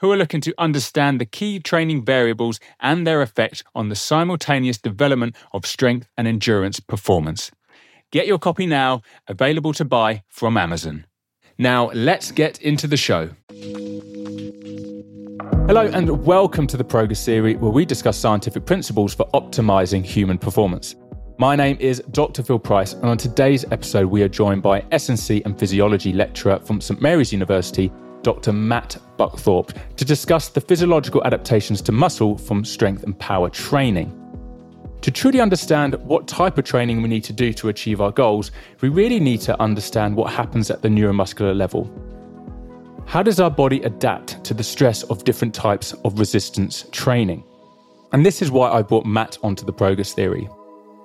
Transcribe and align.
who 0.00 0.10
are 0.10 0.16
looking 0.16 0.40
to 0.40 0.54
understand 0.58 1.20
the 1.20 1.26
key 1.26 1.60
training 1.60 2.04
variables 2.04 2.58
and 2.80 3.06
their 3.06 3.20
effect 3.22 3.62
on 3.74 3.88
the 3.90 3.94
simultaneous 3.94 4.78
development 4.78 5.36
of 5.52 5.66
strength 5.66 6.08
and 6.16 6.26
endurance 6.26 6.80
performance. 6.80 7.50
Get 8.10 8.26
your 8.26 8.38
copy 8.38 8.66
now, 8.66 9.02
available 9.28 9.72
to 9.74 9.84
buy 9.84 10.22
from 10.28 10.56
Amazon. 10.56 11.04
Now, 11.58 11.90
let's 11.92 12.32
get 12.32 12.60
into 12.62 12.86
the 12.86 12.96
show. 12.96 13.30
Hello, 15.66 15.86
and 15.92 16.24
welcome 16.24 16.66
to 16.66 16.78
the 16.78 16.84
Progress 16.84 17.24
Theory, 17.24 17.56
where 17.56 17.70
we 17.70 17.84
discuss 17.84 18.16
scientific 18.16 18.64
principles 18.64 19.14
for 19.14 19.26
optimizing 19.34 20.02
human 20.02 20.38
performance. 20.38 20.96
My 21.38 21.54
name 21.54 21.76
is 21.78 22.02
Dr. 22.10 22.42
Phil 22.42 22.58
Price, 22.58 22.94
and 22.94 23.04
on 23.04 23.18
today's 23.18 23.64
episode, 23.70 24.06
we 24.06 24.22
are 24.22 24.28
joined 24.28 24.62
by 24.62 24.84
S&C 24.90 25.42
and 25.44 25.58
Physiology 25.58 26.12
lecturer 26.14 26.58
from 26.58 26.80
St 26.80 27.00
Mary's 27.00 27.32
University, 27.32 27.92
Dr. 28.22 28.52
Matt 28.52 28.96
Buckthorpe, 29.16 29.72
to 29.96 30.04
discuss 30.04 30.48
the 30.48 30.60
physiological 30.60 31.24
adaptations 31.24 31.80
to 31.82 31.92
muscle 31.92 32.36
from 32.36 32.64
strength 32.64 33.02
and 33.02 33.18
power 33.18 33.48
training. 33.48 34.16
To 35.02 35.10
truly 35.10 35.40
understand 35.40 35.94
what 35.94 36.28
type 36.28 36.58
of 36.58 36.64
training 36.64 37.00
we 37.00 37.08
need 37.08 37.24
to 37.24 37.32
do 37.32 37.52
to 37.54 37.70
achieve 37.70 38.00
our 38.00 38.12
goals, 38.12 38.50
we 38.82 38.90
really 38.90 39.18
need 39.18 39.40
to 39.42 39.60
understand 39.60 40.14
what 40.14 40.32
happens 40.32 40.70
at 40.70 40.82
the 40.82 40.88
neuromuscular 40.88 41.56
level. 41.56 41.90
How 43.06 43.22
does 43.22 43.40
our 43.40 43.50
body 43.50 43.82
adapt 43.82 44.44
to 44.44 44.54
the 44.54 44.62
stress 44.62 45.02
of 45.04 45.24
different 45.24 45.54
types 45.54 45.94
of 46.04 46.18
resistance 46.18 46.84
training? 46.92 47.42
And 48.12 48.26
this 48.26 48.42
is 48.42 48.50
why 48.50 48.70
I 48.70 48.82
brought 48.82 49.06
Matt 49.06 49.38
onto 49.42 49.64
the 49.64 49.72
progress 49.72 50.12
theory. 50.12 50.48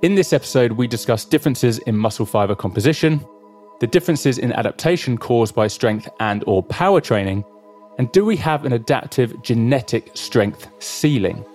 In 0.02 0.16
this 0.16 0.34
episode, 0.34 0.74
we 0.74 0.88
discuss 0.88 1.24
differences 1.24 1.80
in 1.80 1.96
muscle 1.96 2.26
fiber 2.26 2.54
composition, 2.54 3.26
the 3.80 3.88
differences 3.88 4.38
in 4.38 4.54
adaptation 4.54 5.18
caused 5.18 5.54
by 5.54 5.68
strength 5.68 6.08
and 6.20 6.44
or 6.48 6.64
power 6.64 7.02
training, 7.02 7.44
and 7.98 8.12
do 8.12 8.26
we 8.26 8.36
have 8.38 8.66
an 8.66 8.74
adaptive 8.74 9.42
genetic 9.42 10.12
strength 10.16 10.68
ceiling? 10.80 11.46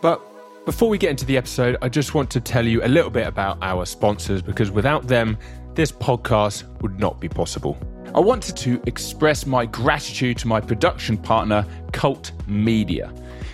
But 0.00 0.20
before 0.64 0.88
we 0.88 0.98
get 0.98 1.10
into 1.10 1.24
the 1.24 1.36
episode, 1.36 1.76
I 1.82 1.88
just 1.88 2.14
want 2.14 2.30
to 2.30 2.40
tell 2.40 2.66
you 2.66 2.84
a 2.84 2.88
little 2.88 3.10
bit 3.10 3.26
about 3.26 3.58
our 3.62 3.84
sponsors 3.84 4.42
because 4.42 4.70
without 4.70 5.08
them, 5.08 5.38
this 5.74 5.90
podcast 5.90 6.64
would 6.82 7.00
not 7.00 7.20
be 7.20 7.28
possible. 7.28 7.76
I 8.14 8.20
wanted 8.20 8.56
to 8.58 8.80
express 8.86 9.46
my 9.46 9.64
gratitude 9.64 10.38
to 10.38 10.48
my 10.48 10.60
production 10.60 11.16
partner, 11.16 11.66
KULT 11.92 12.32
Media. 12.46 13.12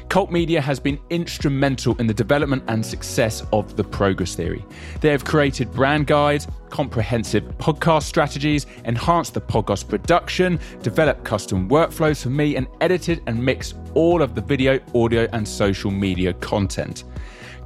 KULT 0.09 0.33
Media 0.33 0.59
has 0.59 0.81
been 0.81 0.99
instrumental 1.11 1.95
in 1.99 2.07
the 2.07 2.15
development 2.15 2.63
and 2.69 2.85
success 2.85 3.45
of 3.53 3.77
the 3.77 3.85
progress 3.85 4.35
theory. 4.35 4.65
They 5.03 5.11
have 5.11 5.23
created 5.23 5.71
brand 5.71 6.07
guides, 6.07 6.49
comprehensive 6.71 7.45
podcast 7.59 8.05
strategies, 8.05 8.67
enhanced 8.87 9.35
the 9.35 9.43
podcast 9.43 9.87
production, 9.87 10.59
developed 10.83 11.25
custom 11.25 11.69
workflows 11.69 12.23
for 12.23 12.31
me, 12.31 12.57
and 12.57 12.69
edited 12.81 13.23
and 13.27 13.45
mixed 13.45 13.77
all 13.93 14.23
of 14.23 14.35
the 14.35 14.41
video, 14.41 14.81
audio, 14.95 15.29
and 15.35 15.47
social 15.47 15.91
media 15.91 16.33
content. 16.33 17.05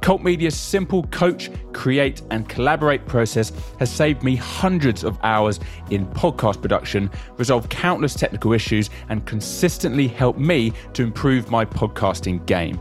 KULT 0.03 0.21
Media's 0.21 0.59
simple 0.59 1.03
coach, 1.03 1.49
create, 1.71 2.23
and 2.29 2.49
collaborate 2.49 3.05
process 3.05 3.53
has 3.79 3.89
saved 3.89 4.21
me 4.21 4.35
hundreds 4.35 5.05
of 5.05 5.17
hours 5.23 5.61
in 5.91 6.05
podcast 6.07 6.61
production, 6.61 7.09
resolved 7.37 7.69
countless 7.69 8.13
technical 8.13 8.51
issues, 8.51 8.89
and 9.07 9.25
consistently 9.25 10.09
helped 10.09 10.39
me 10.39 10.73
to 10.91 11.03
improve 11.03 11.49
my 11.49 11.63
podcasting 11.63 12.45
game. 12.45 12.77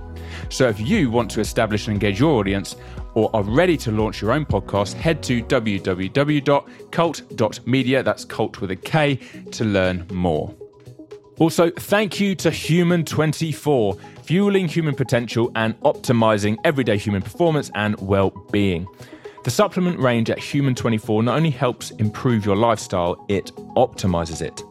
So 0.48 0.68
if 0.68 0.80
you 0.80 1.12
want 1.12 1.30
to 1.30 1.40
establish 1.40 1.86
and 1.86 1.94
engage 1.94 2.18
your 2.18 2.40
audience, 2.40 2.74
or 3.14 3.30
are 3.34 3.44
ready 3.44 3.76
to 3.76 3.92
launch 3.92 4.20
your 4.20 4.32
own 4.32 4.44
podcast, 4.44 4.94
head 4.94 5.22
to 5.22 5.44
www.kult.media, 5.44 8.02
that's 8.02 8.24
cult 8.24 8.60
with 8.60 8.72
a 8.72 8.76
K, 8.76 9.20
to 9.52 9.64
learn 9.64 10.08
more. 10.10 10.52
Also, 11.38 11.70
thank 11.70 12.20
you 12.20 12.34
to 12.34 12.50
Human24, 12.50 13.98
fueling 14.24 14.68
human 14.68 14.94
potential 14.94 15.50
and 15.54 15.78
optimizing 15.80 16.56
everyday 16.64 16.96
human 16.96 17.22
performance 17.22 17.70
and 17.74 17.98
well 18.00 18.30
being. 18.50 18.86
The 19.44 19.50
supplement 19.50 19.98
range 19.98 20.30
at 20.30 20.38
Human24 20.38 21.24
not 21.24 21.36
only 21.36 21.50
helps 21.50 21.90
improve 21.92 22.46
your 22.46 22.54
lifestyle, 22.54 23.24
it 23.28 23.46
optimizes 23.76 24.40
it. 24.40 24.62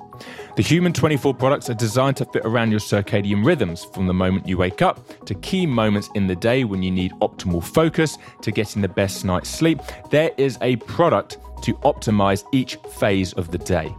The 0.55 0.63
Human 0.63 0.93
24 0.93 1.33
products 1.33 1.69
are 1.69 1.73
designed 1.73 2.17
to 2.17 2.25
fit 2.25 2.45
around 2.45 2.71
your 2.71 2.79
circadian 2.79 3.45
rhythms 3.45 3.85
from 3.85 4.07
the 4.07 4.13
moment 4.13 4.47
you 4.47 4.57
wake 4.57 4.81
up 4.81 5.25
to 5.25 5.33
key 5.35 5.65
moments 5.65 6.09
in 6.15 6.27
the 6.27 6.35
day 6.35 6.63
when 6.63 6.83
you 6.83 6.91
need 6.91 7.11
optimal 7.21 7.63
focus 7.63 8.17
to 8.41 8.51
getting 8.51 8.81
the 8.81 8.87
best 8.87 9.25
night's 9.25 9.49
sleep. 9.49 9.79
There 10.09 10.31
is 10.37 10.57
a 10.61 10.75
product 10.77 11.37
to 11.63 11.73
optimize 11.75 12.43
each 12.51 12.75
phase 12.97 13.33
of 13.33 13.51
the 13.51 13.57
day. 13.57 13.93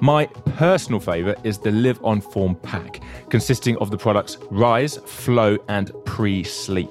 My 0.00 0.26
personal 0.26 1.00
favourite 1.00 1.44
is 1.44 1.58
the 1.58 1.72
Live 1.72 1.98
on 2.04 2.20
Form 2.20 2.54
pack, 2.54 3.00
consisting 3.30 3.76
of 3.78 3.90
the 3.90 3.98
products 3.98 4.38
Rise, 4.48 4.96
Flow, 4.98 5.58
and 5.68 5.90
Pre 6.04 6.44
Sleep. 6.44 6.90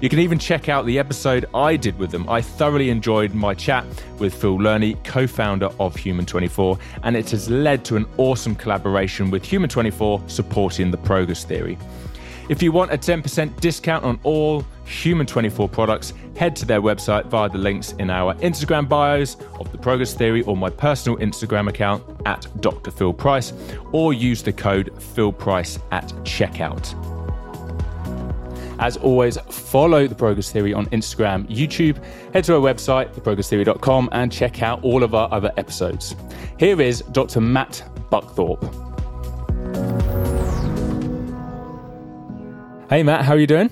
You 0.00 0.08
can 0.08 0.18
even 0.20 0.38
check 0.38 0.70
out 0.70 0.86
the 0.86 0.98
episode 0.98 1.44
I 1.54 1.76
did 1.76 1.98
with 1.98 2.10
them. 2.10 2.26
I 2.26 2.40
thoroughly 2.40 2.88
enjoyed 2.88 3.34
my 3.34 3.52
chat 3.52 3.84
with 4.18 4.32
Phil 4.32 4.56
Learney, 4.56 4.94
co 5.04 5.26
founder 5.26 5.68
of 5.78 5.94
Human 5.94 6.24
24, 6.24 6.78
and 7.02 7.14
it 7.14 7.28
has 7.32 7.50
led 7.50 7.84
to 7.84 7.96
an 7.96 8.06
awesome 8.16 8.54
collaboration 8.54 9.30
with 9.30 9.44
Human 9.44 9.68
24 9.68 10.22
supporting 10.26 10.90
the 10.90 10.96
progress 10.96 11.44
theory. 11.44 11.76
If 12.48 12.62
you 12.62 12.72
want 12.72 12.92
a 12.92 12.96
10% 12.96 13.60
discount 13.60 14.04
on 14.04 14.18
all 14.22 14.64
Human 14.86 15.26
24 15.26 15.68
products, 15.68 16.14
head 16.34 16.56
to 16.56 16.64
their 16.64 16.80
website 16.80 17.26
via 17.26 17.50
the 17.50 17.58
links 17.58 17.92
in 17.92 18.08
our 18.08 18.34
Instagram 18.36 18.88
bios 18.88 19.36
of 19.60 19.70
the 19.70 19.78
Progress 19.78 20.14
Theory 20.14 20.42
or 20.44 20.56
my 20.56 20.70
personal 20.70 21.18
Instagram 21.18 21.68
account 21.68 22.02
at 22.24 22.46
Dr. 22.62 22.90
Phil 22.90 23.12
Price, 23.12 23.52
or 23.92 24.14
use 24.14 24.42
the 24.42 24.52
code 24.52 24.92
PhilPrice 24.94 25.78
at 25.92 26.08
checkout. 26.24 27.19
As 28.80 28.96
always, 28.96 29.36
follow 29.50 30.06
The 30.06 30.14
Progress 30.14 30.50
Theory 30.50 30.72
on 30.72 30.86
Instagram, 30.86 31.46
YouTube, 31.48 32.02
head 32.32 32.44
to 32.44 32.54
our 32.54 32.60
website, 32.60 33.12
theprogresstheory.com, 33.12 34.08
and 34.12 34.32
check 34.32 34.62
out 34.62 34.82
all 34.82 35.02
of 35.02 35.14
our 35.14 35.30
other 35.30 35.52
episodes. 35.58 36.16
Here 36.58 36.80
is 36.80 37.02
Dr. 37.12 37.42
Matt 37.42 37.82
Buckthorpe. 38.10 38.64
Hey, 42.88 43.02
Matt, 43.02 43.26
how 43.26 43.34
are 43.34 43.38
you 43.38 43.46
doing? 43.46 43.70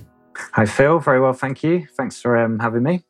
Hi, 0.53 0.67
Phil. 0.67 0.99
Very 0.99 1.21
well, 1.21 1.33
thank 1.33 1.63
you. 1.63 1.87
Thanks 1.97 2.21
for 2.21 2.37
um, 2.37 2.59
having 2.59 2.83
me. 2.83 3.03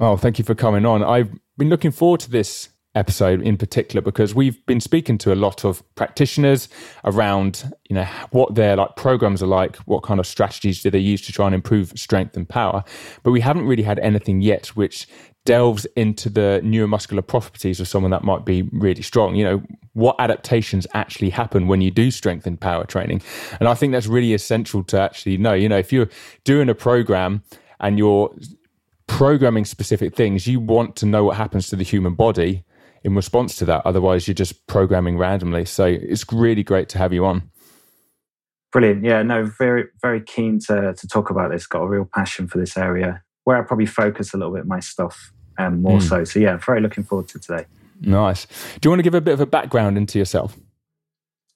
Oh, 0.00 0.16
thank 0.16 0.40
you 0.40 0.44
for 0.44 0.56
coming 0.56 0.84
on. 0.84 1.04
I've 1.04 1.30
been 1.56 1.68
looking 1.68 1.92
forward 1.92 2.18
to 2.20 2.30
this 2.30 2.70
episode 2.94 3.42
in 3.42 3.56
particular 3.56 4.00
because 4.00 4.34
we've 4.34 4.64
been 4.66 4.80
speaking 4.80 5.18
to 5.18 5.32
a 5.32 5.34
lot 5.34 5.64
of 5.64 5.82
practitioners 5.96 6.68
around 7.04 7.72
you 7.88 7.94
know 7.94 8.04
what 8.30 8.54
their 8.54 8.76
like 8.76 8.94
programs 8.96 9.42
are 9.42 9.48
like 9.48 9.76
what 9.78 10.02
kind 10.02 10.20
of 10.20 10.26
strategies 10.26 10.82
do 10.82 10.90
they 10.90 10.98
use 10.98 11.20
to 11.22 11.32
try 11.32 11.46
and 11.46 11.54
improve 11.54 11.92
strength 11.96 12.36
and 12.36 12.48
power. 12.48 12.84
But 13.22 13.32
we 13.32 13.40
haven't 13.40 13.66
really 13.66 13.82
had 13.82 13.98
anything 13.98 14.40
yet 14.40 14.68
which 14.68 15.08
delves 15.44 15.84
into 15.96 16.30
the 16.30 16.60
neuromuscular 16.64 17.26
properties 17.26 17.78
of 17.78 17.86
someone 17.86 18.10
that 18.10 18.24
might 18.24 18.46
be 18.46 18.62
really 18.72 19.02
strong. 19.02 19.34
You 19.34 19.44
know 19.44 19.62
what 19.92 20.16
adaptations 20.18 20.86
actually 20.94 21.30
happen 21.30 21.66
when 21.66 21.80
you 21.80 21.90
do 21.90 22.10
strength 22.10 22.46
and 22.46 22.60
power 22.60 22.84
training? 22.84 23.22
And 23.58 23.68
i 23.68 23.74
think 23.74 23.92
that's 23.92 24.06
really 24.06 24.34
essential 24.34 24.84
to 24.84 25.00
actually 25.00 25.36
know. 25.36 25.54
You 25.54 25.68
know 25.68 25.78
if 25.78 25.92
you're 25.92 26.08
doing 26.44 26.68
a 26.68 26.74
program 26.74 27.42
and 27.80 27.98
you're 27.98 28.34
programming 29.06 29.64
specific 29.64 30.14
things, 30.14 30.46
you 30.46 30.60
want 30.60 30.96
to 30.96 31.06
know 31.06 31.24
what 31.24 31.36
happens 31.36 31.68
to 31.68 31.76
the 31.76 31.84
human 31.84 32.14
body 32.14 32.64
in 33.04 33.14
response 33.14 33.56
to 33.56 33.64
that. 33.66 33.82
Otherwise, 33.84 34.26
you're 34.26 34.34
just 34.34 34.66
programming 34.66 35.18
randomly. 35.18 35.66
So 35.66 35.84
it's 35.84 36.24
really 36.32 36.62
great 36.62 36.88
to 36.90 36.98
have 36.98 37.12
you 37.12 37.26
on. 37.26 37.50
Brilliant. 38.72 39.04
Yeah, 39.04 39.22
no, 39.22 39.44
very, 39.44 39.84
very 40.02 40.20
keen 40.20 40.58
to, 40.66 40.94
to 40.94 41.06
talk 41.06 41.30
about 41.30 41.52
this. 41.52 41.66
Got 41.66 41.82
a 41.82 41.88
real 41.88 42.08
passion 42.12 42.48
for 42.48 42.58
this 42.58 42.76
area 42.76 43.22
where 43.44 43.56
I 43.56 43.62
probably 43.62 43.86
focus 43.86 44.34
a 44.34 44.38
little 44.38 44.54
bit 44.54 44.66
my 44.66 44.80
stuff 44.80 45.32
um, 45.58 45.82
more 45.82 45.98
mm. 45.98 46.08
so. 46.08 46.24
So, 46.24 46.40
yeah, 46.40 46.56
very 46.56 46.80
looking 46.80 47.04
forward 47.04 47.28
to 47.28 47.38
today. 47.38 47.66
Nice. 48.00 48.46
Do 48.80 48.86
you 48.86 48.90
want 48.90 48.98
to 48.98 49.04
give 49.04 49.14
a 49.14 49.20
bit 49.20 49.34
of 49.34 49.40
a 49.40 49.46
background 49.46 49.96
into 49.96 50.18
yourself? 50.18 50.56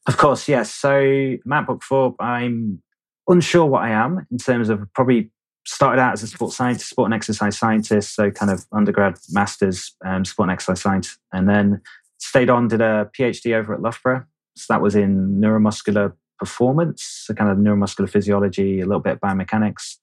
Of 0.07 0.17
course, 0.17 0.49
yes. 0.49 0.73
So, 0.73 1.37
Matt 1.45 1.67
Buckthorpe, 1.67 2.15
I'm 2.21 2.83
unsure 3.27 3.67
what 3.67 3.83
I 3.83 3.91
am 3.91 4.27
in 4.31 4.39
terms 4.39 4.69
of 4.69 4.87
probably 4.95 5.31
started 5.69 6.01
out 6.01 6.15
as 6.15 6.23
a 6.23 6.27
sports 6.27 6.57
scientist, 6.57 6.89
sport 6.89 7.07
and 7.09 7.15
exercise 7.15 7.59
scientist, 7.59 8.15
so 8.15 8.31
kind 8.31 8.51
of 8.51 8.65
undergrad, 8.73 9.19
masters, 9.31 9.95
um, 10.05 10.25
sport 10.25 10.49
and 10.49 10.53
exercise 10.53 10.81
science, 10.81 11.19
and 11.33 11.47
then 11.47 11.83
stayed 12.17 12.49
on, 12.49 12.69
did 12.69 12.81
a 12.81 13.11
PhD 13.17 13.55
over 13.55 13.75
at 13.75 13.83
Loughborough. 13.83 14.25
So 14.57 14.73
that 14.73 14.81
was 14.81 14.97
in 14.97 15.39
neuromuscular 15.41 16.15
performance, 16.39 17.03
so 17.27 17.35
kind 17.35 17.51
of 17.51 17.59
neuromuscular 17.59 18.09
physiology, 18.09 18.81
a 18.81 18.87
little 18.87 19.03
bit 19.03 19.21
biomechanics, 19.21 19.97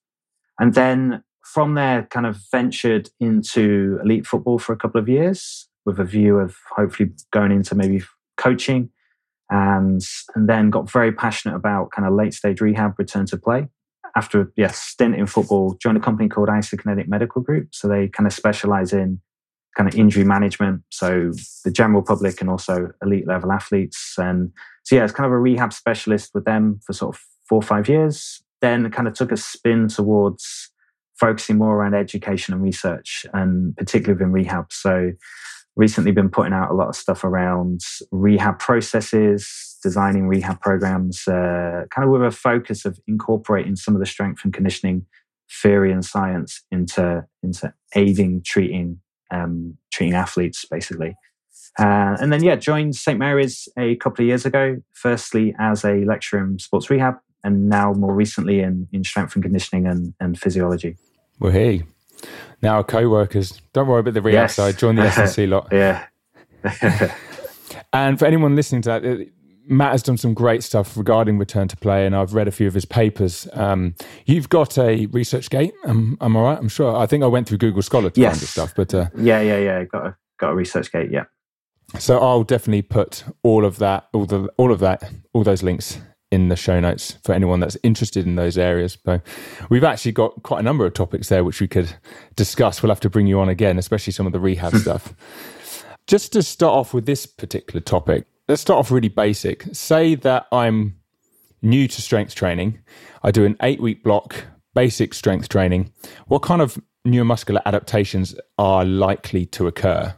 and 0.60 0.74
then 0.74 1.24
from 1.44 1.74
there, 1.74 2.04
kind 2.10 2.26
of 2.26 2.38
ventured 2.52 3.10
into 3.20 3.98
elite 4.02 4.26
football 4.26 4.58
for 4.58 4.72
a 4.72 4.76
couple 4.76 5.00
of 5.00 5.08
years 5.08 5.68
with 5.84 5.98
a 5.98 6.04
view 6.04 6.38
of 6.38 6.56
hopefully 6.76 7.10
going 7.32 7.52
into 7.52 7.74
maybe 7.74 8.02
coaching. 8.36 8.90
And 9.48 10.04
and 10.34 10.48
then 10.48 10.70
got 10.70 10.90
very 10.90 11.12
passionate 11.12 11.54
about 11.54 11.92
kind 11.92 12.06
of 12.08 12.14
late 12.14 12.34
stage 12.34 12.60
rehab 12.60 12.98
return 12.98 13.26
to 13.26 13.36
play 13.36 13.68
after 14.16 14.50
yeah, 14.56 14.70
stint 14.72 15.14
in 15.14 15.26
football, 15.26 15.76
joined 15.80 15.98
a 15.98 16.00
company 16.00 16.28
called 16.28 16.48
Isokinetic 16.48 17.06
Medical 17.06 17.42
Group. 17.42 17.68
So 17.74 17.86
they 17.86 18.08
kind 18.08 18.26
of 18.26 18.32
specialize 18.32 18.92
in 18.92 19.20
kind 19.76 19.88
of 19.88 19.94
injury 19.94 20.24
management. 20.24 20.82
So 20.90 21.32
the 21.64 21.70
general 21.70 22.02
public 22.02 22.40
and 22.40 22.48
also 22.48 22.88
elite 23.02 23.28
level 23.28 23.52
athletes. 23.52 24.14
And 24.16 24.50
so 24.84 24.96
yeah, 24.96 25.04
it's 25.04 25.12
kind 25.12 25.26
of 25.26 25.32
a 25.32 25.38
rehab 25.38 25.72
specialist 25.72 26.30
with 26.34 26.46
them 26.46 26.80
for 26.86 26.94
sort 26.94 27.14
of 27.14 27.22
four 27.46 27.58
or 27.58 27.62
five 27.62 27.88
years. 27.88 28.42
Then 28.62 28.90
kind 28.90 29.06
of 29.06 29.12
took 29.12 29.32
a 29.32 29.36
spin 29.36 29.88
towards 29.88 30.70
focusing 31.20 31.58
more 31.58 31.76
around 31.76 31.94
education 31.94 32.54
and 32.54 32.62
research 32.62 33.26
and 33.34 33.76
particularly 33.76 34.14
within 34.14 34.32
rehab. 34.32 34.72
So 34.72 35.12
recently 35.76 36.10
been 36.10 36.30
putting 36.30 36.54
out 36.54 36.70
a 36.70 36.74
lot 36.74 36.88
of 36.88 36.96
stuff 36.96 37.22
around 37.22 37.82
rehab 38.10 38.58
processes, 38.58 39.76
designing 39.82 40.26
rehab 40.26 40.60
programs, 40.60 41.28
uh, 41.28 41.84
kind 41.90 42.04
of 42.04 42.10
with 42.10 42.24
a 42.24 42.30
focus 42.30 42.84
of 42.84 42.98
incorporating 43.06 43.76
some 43.76 43.94
of 43.94 44.00
the 44.00 44.06
strength 44.06 44.40
and 44.42 44.52
conditioning 44.52 45.04
theory 45.62 45.92
and 45.92 46.04
science 46.04 46.62
into 46.72 47.24
into 47.42 47.72
aiding 47.94 48.42
treating 48.44 49.00
um, 49.30 49.76
treating 49.92 50.14
athletes, 50.14 50.64
basically. 50.64 51.14
Uh, 51.78 52.16
and 52.20 52.32
then, 52.32 52.42
yeah, 52.42 52.56
joined 52.56 52.96
St 52.96 53.18
Mary's 53.18 53.68
a 53.78 53.96
couple 53.96 54.22
of 54.24 54.28
years 54.28 54.46
ago. 54.46 54.78
Firstly, 54.94 55.54
as 55.58 55.84
a 55.84 56.04
lecturer 56.04 56.42
in 56.42 56.58
sports 56.58 56.88
rehab, 56.88 57.16
and 57.44 57.68
now 57.68 57.92
more 57.92 58.14
recently 58.14 58.60
in 58.60 58.88
in 58.92 59.04
strength 59.04 59.34
and 59.34 59.42
conditioning 59.42 59.86
and, 59.86 60.14
and 60.20 60.38
physiology. 60.38 60.96
Well, 61.38 61.52
hey, 61.52 61.84
now 62.62 62.82
co-workers. 62.82 63.60
Don't 63.72 63.86
worry 63.88 64.00
about 64.00 64.14
the 64.14 64.22
rehab 64.22 64.44
yes. 64.44 64.54
side. 64.54 64.78
Join 64.78 64.96
the 64.96 65.02
S&C 65.02 65.46
lot. 65.46 65.68
yeah. 65.70 66.06
and 67.92 68.18
for 68.18 68.24
anyone 68.24 68.56
listening 68.56 68.82
to 68.82 68.88
that, 68.88 69.04
uh, 69.04 69.24
Matt 69.68 69.92
has 69.92 70.02
done 70.02 70.16
some 70.16 70.32
great 70.32 70.62
stuff 70.62 70.96
regarding 70.96 71.38
return 71.38 71.66
to 71.68 71.76
play, 71.76 72.06
and 72.06 72.14
I've 72.14 72.34
read 72.34 72.46
a 72.46 72.52
few 72.52 72.68
of 72.68 72.74
his 72.74 72.84
papers. 72.84 73.48
Um, 73.52 73.94
you've 74.24 74.48
got 74.48 74.78
a 74.78 75.06
ResearchGate. 75.08 75.72
Um, 75.84 76.16
I'm 76.20 76.36
all 76.36 76.44
right. 76.44 76.58
I'm 76.58 76.68
sure. 76.68 76.96
I 76.96 77.06
think 77.06 77.24
I 77.24 77.26
went 77.26 77.48
through 77.48 77.58
Google 77.58 77.82
Scholar 77.82 78.10
to 78.10 78.20
yes. 78.20 78.32
find 78.32 78.40
this 78.40 78.50
stuff, 78.50 78.74
but 78.76 78.94
uh, 78.94 79.08
yeah, 79.16 79.40
yeah, 79.40 79.58
yeah. 79.58 79.84
Got 79.84 80.06
a 80.06 80.16
got 80.38 80.52
a 80.52 80.54
ResearchGate. 80.54 81.10
Yeah. 81.10 81.24
So 81.98 82.18
I'll 82.18 82.44
definitely 82.44 82.82
put 82.82 83.24
all 83.42 83.64
of 83.64 83.78
that, 83.78 84.08
all 84.12 84.26
the, 84.26 84.48
all 84.56 84.72
of 84.72 84.80
that, 84.80 85.10
all 85.32 85.44
those 85.44 85.62
links 85.62 85.98
in 86.30 86.48
the 86.48 86.56
show 86.56 86.80
notes 86.80 87.18
for 87.22 87.32
anyone 87.32 87.60
that's 87.60 87.76
interested 87.82 88.26
in 88.26 88.34
those 88.34 88.58
areas. 88.58 88.98
So 89.06 89.20
we've 89.70 89.84
actually 89.84 90.12
got 90.12 90.42
quite 90.42 90.60
a 90.60 90.62
number 90.62 90.84
of 90.84 90.94
topics 90.94 91.28
there 91.28 91.44
which 91.44 91.60
we 91.60 91.68
could 91.68 91.94
discuss. 92.34 92.82
We'll 92.82 92.90
have 92.90 93.00
to 93.00 93.10
bring 93.10 93.26
you 93.26 93.40
on 93.40 93.48
again, 93.48 93.78
especially 93.78 94.12
some 94.12 94.26
of 94.26 94.32
the 94.32 94.40
rehab 94.40 94.74
stuff. 94.76 95.14
Just 96.06 96.32
to 96.32 96.42
start 96.42 96.72
off 96.72 96.94
with 96.94 97.06
this 97.06 97.26
particular 97.26 97.80
topic, 97.80 98.26
let's 98.48 98.62
start 98.62 98.78
off 98.78 98.90
really 98.90 99.08
basic. 99.08 99.64
Say 99.72 100.14
that 100.16 100.46
I'm 100.52 100.96
new 101.62 101.88
to 101.88 102.02
strength 102.02 102.34
training. 102.34 102.78
I 103.22 103.30
do 103.30 103.44
an 103.44 103.56
eight 103.62 103.80
week 103.80 104.02
block, 104.02 104.46
basic 104.74 105.14
strength 105.14 105.48
training. 105.48 105.92
What 106.26 106.42
kind 106.42 106.60
of 106.60 106.78
neuromuscular 107.06 107.60
adaptations 107.66 108.34
are 108.58 108.84
likely 108.84 109.46
to 109.46 109.66
occur? 109.66 110.14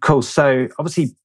Cool. 0.00 0.22
So 0.22 0.68
obviously 0.78 1.16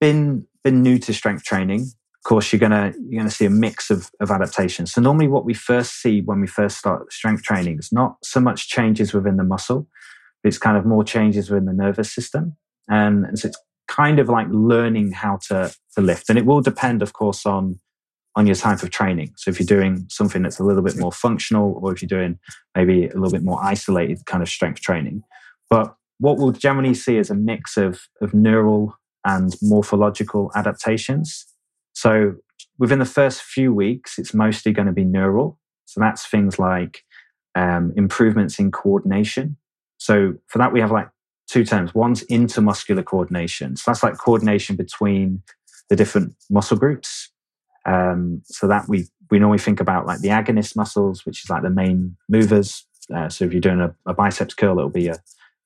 been 0.00 0.46
been 0.64 0.82
new 0.82 0.98
to 0.98 1.12
strength 1.12 1.44
training 1.44 1.86
of 2.24 2.28
course, 2.28 2.52
you're 2.52 2.60
gonna 2.60 2.94
you're 3.08 3.18
gonna 3.18 3.30
see 3.30 3.46
a 3.46 3.50
mix 3.50 3.90
of, 3.90 4.08
of 4.20 4.30
adaptations. 4.30 4.92
So 4.92 5.00
normally, 5.00 5.26
what 5.26 5.44
we 5.44 5.54
first 5.54 6.00
see 6.00 6.20
when 6.20 6.40
we 6.40 6.46
first 6.46 6.78
start 6.78 7.12
strength 7.12 7.42
training 7.42 7.80
is 7.80 7.90
not 7.90 8.16
so 8.22 8.38
much 8.38 8.68
changes 8.68 9.12
within 9.12 9.38
the 9.38 9.42
muscle, 9.42 9.88
it's 10.44 10.56
kind 10.56 10.76
of 10.76 10.86
more 10.86 11.02
changes 11.02 11.50
within 11.50 11.64
the 11.64 11.72
nervous 11.72 12.14
system, 12.14 12.56
and, 12.88 13.24
and 13.24 13.40
so 13.40 13.48
it's 13.48 13.58
kind 13.88 14.20
of 14.20 14.28
like 14.28 14.46
learning 14.50 15.10
how 15.10 15.38
to 15.48 15.74
to 15.96 16.00
lift. 16.00 16.30
And 16.30 16.38
it 16.38 16.46
will 16.46 16.60
depend, 16.60 17.02
of 17.02 17.12
course, 17.12 17.44
on 17.44 17.80
on 18.36 18.46
your 18.46 18.54
type 18.54 18.84
of 18.84 18.90
training. 18.90 19.32
So 19.36 19.50
if 19.50 19.58
you're 19.58 19.66
doing 19.66 20.06
something 20.08 20.42
that's 20.42 20.60
a 20.60 20.64
little 20.64 20.82
bit 20.82 20.96
more 20.96 21.10
functional, 21.10 21.80
or 21.82 21.92
if 21.92 22.02
you're 22.02 22.20
doing 22.20 22.38
maybe 22.76 23.08
a 23.08 23.14
little 23.14 23.32
bit 23.32 23.42
more 23.42 23.60
isolated 23.64 24.26
kind 24.26 24.44
of 24.44 24.48
strength 24.48 24.80
training, 24.80 25.24
but 25.68 25.96
what 26.18 26.38
we'll 26.38 26.52
generally 26.52 26.94
see 26.94 27.16
is 27.16 27.30
a 27.30 27.34
mix 27.34 27.76
of 27.76 28.02
of 28.20 28.32
neural 28.32 28.96
and 29.24 29.56
morphological 29.60 30.52
adaptations 30.54 31.51
so 31.92 32.34
within 32.78 32.98
the 32.98 33.04
first 33.04 33.42
few 33.42 33.72
weeks, 33.72 34.18
it's 34.18 34.34
mostly 34.34 34.72
going 34.72 34.86
to 34.86 34.92
be 34.92 35.04
neural. 35.04 35.58
So 35.84 36.00
that's 36.00 36.26
things 36.26 36.58
like 36.58 37.04
um, 37.54 37.92
improvements 37.96 38.58
in 38.58 38.70
coordination. 38.70 39.56
So 39.98 40.34
for 40.48 40.58
that, 40.58 40.72
we 40.72 40.80
have 40.80 40.90
like 40.90 41.08
two 41.48 41.64
terms. 41.64 41.94
One's 41.94 42.24
intermuscular 42.24 43.04
coordination. 43.04 43.76
So 43.76 43.90
that's 43.90 44.02
like 44.02 44.16
coordination 44.16 44.76
between 44.76 45.42
the 45.88 45.96
different 45.96 46.34
muscle 46.50 46.76
groups. 46.76 47.30
Um, 47.84 48.42
so 48.44 48.68
that 48.68 48.88
we 48.88 49.08
we 49.30 49.38
normally 49.38 49.58
think 49.58 49.80
about 49.80 50.06
like 50.06 50.20
the 50.20 50.28
agonist 50.28 50.76
muscles, 50.76 51.26
which 51.26 51.42
is 51.42 51.50
like 51.50 51.62
the 51.62 51.70
main 51.70 52.16
movers. 52.28 52.86
Uh, 53.12 53.28
so 53.28 53.44
if 53.44 53.52
you're 53.52 53.60
doing 53.60 53.80
a, 53.80 53.94
a 54.06 54.14
biceps 54.14 54.54
curl, 54.54 54.78
it'll 54.78 54.90
be 54.90 55.08
a, 55.08 55.16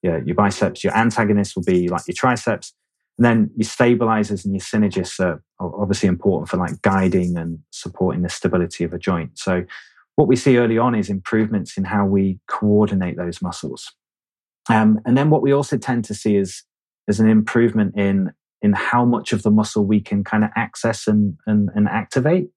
your, 0.01 0.23
your 0.23 0.35
biceps. 0.35 0.83
Your 0.83 0.95
antagonist 0.95 1.55
will 1.55 1.63
be 1.63 1.87
like 1.89 2.07
your 2.07 2.15
triceps. 2.15 2.73
And 3.17 3.25
then 3.25 3.51
your 3.55 3.65
stabilizers 3.65 4.45
and 4.45 4.53
your 4.53 4.61
synergists 4.61 5.19
are 5.19 5.41
obviously 5.59 6.07
important 6.07 6.49
for 6.49 6.57
like 6.57 6.81
guiding 6.81 7.35
and 7.37 7.59
supporting 7.71 8.21
the 8.21 8.29
stability 8.29 8.83
of 8.83 8.93
a 8.93 8.99
joint. 8.99 9.39
So 9.39 9.63
what 10.15 10.27
we 10.27 10.35
see 10.35 10.57
early 10.57 10.77
on 10.77 10.93
is 10.95 11.09
improvements 11.09 11.77
in 11.77 11.85
how 11.85 12.05
we 12.05 12.39
coordinate 12.47 13.17
those 13.17 13.41
muscles. 13.41 13.91
Um, 14.69 14.99
and 15.05 15.17
then 15.17 15.29
what 15.29 15.41
we 15.41 15.51
also 15.51 15.77
tend 15.77 16.05
to 16.05 16.13
see 16.13 16.35
is 16.35 16.63
is 17.07 17.19
an 17.21 17.29
improvement 17.29 17.95
in 17.97 18.33
in 18.61 18.73
how 18.73 19.05
much 19.05 19.33
of 19.33 19.43
the 19.43 19.51
muscle 19.51 19.85
we 19.85 20.01
can 20.01 20.23
kind 20.23 20.43
of 20.43 20.49
access 20.55 21.07
and, 21.07 21.37
and, 21.45 21.69
and 21.75 21.87
activate. 21.87 22.49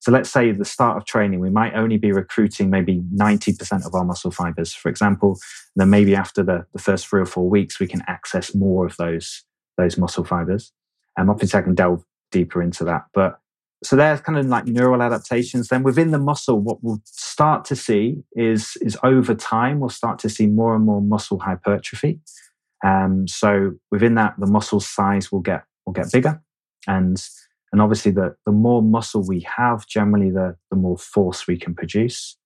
So 0.00 0.10
let's 0.10 0.30
say 0.30 0.50
at 0.50 0.58
the 0.58 0.64
start 0.64 0.96
of 0.96 1.04
training, 1.04 1.40
we 1.40 1.50
might 1.50 1.74
only 1.74 1.96
be 1.96 2.10
recruiting 2.10 2.70
maybe 2.70 3.02
90% 3.14 3.86
of 3.86 3.94
our 3.94 4.04
muscle 4.04 4.30
fibers, 4.30 4.72
for 4.74 4.88
example. 4.88 5.38
And 5.76 5.82
then 5.82 5.90
maybe 5.90 6.16
after 6.16 6.42
the, 6.42 6.66
the 6.72 6.80
first 6.80 7.06
three 7.06 7.20
or 7.20 7.26
four 7.26 7.48
weeks, 7.48 7.78
we 7.78 7.86
can 7.86 8.02
access 8.08 8.54
more 8.54 8.86
of 8.86 8.96
those 8.96 9.44
those 9.76 9.98
muscle 9.98 10.24
fibers. 10.24 10.72
And 11.16 11.28
um, 11.28 11.30
obviously, 11.30 11.58
I 11.58 11.62
can 11.62 11.74
delve 11.74 12.04
deeper 12.30 12.62
into 12.62 12.84
that. 12.84 13.04
But 13.12 13.38
so 13.84 13.96
there's 13.96 14.20
kind 14.20 14.38
of 14.38 14.46
like 14.46 14.66
neural 14.66 15.02
adaptations. 15.02 15.68
Then 15.68 15.82
within 15.82 16.12
the 16.12 16.18
muscle, 16.18 16.58
what 16.60 16.82
we'll 16.82 17.02
start 17.04 17.64
to 17.66 17.76
see 17.76 18.22
is 18.32 18.76
is 18.80 18.96
over 19.02 19.34
time 19.34 19.80
we'll 19.80 19.90
start 19.90 20.18
to 20.20 20.28
see 20.28 20.46
more 20.46 20.74
and 20.74 20.84
more 20.84 21.02
muscle 21.02 21.40
hypertrophy. 21.40 22.20
Um, 22.84 23.26
so 23.28 23.72
within 23.90 24.14
that, 24.16 24.34
the 24.38 24.46
muscle 24.46 24.80
size 24.80 25.32
will 25.32 25.40
get 25.40 25.64
will 25.84 25.92
get 25.92 26.12
bigger, 26.12 26.40
and 26.86 27.22
and 27.72 27.82
obviously 27.82 28.12
the 28.12 28.36
the 28.46 28.52
more 28.52 28.82
muscle 28.82 29.24
we 29.26 29.46
have, 29.56 29.86
generally 29.86 30.30
the 30.30 30.56
the 30.70 30.76
more 30.76 30.96
force 30.98 31.46
we 31.46 31.56
can 31.56 31.74
produce. 31.74 32.36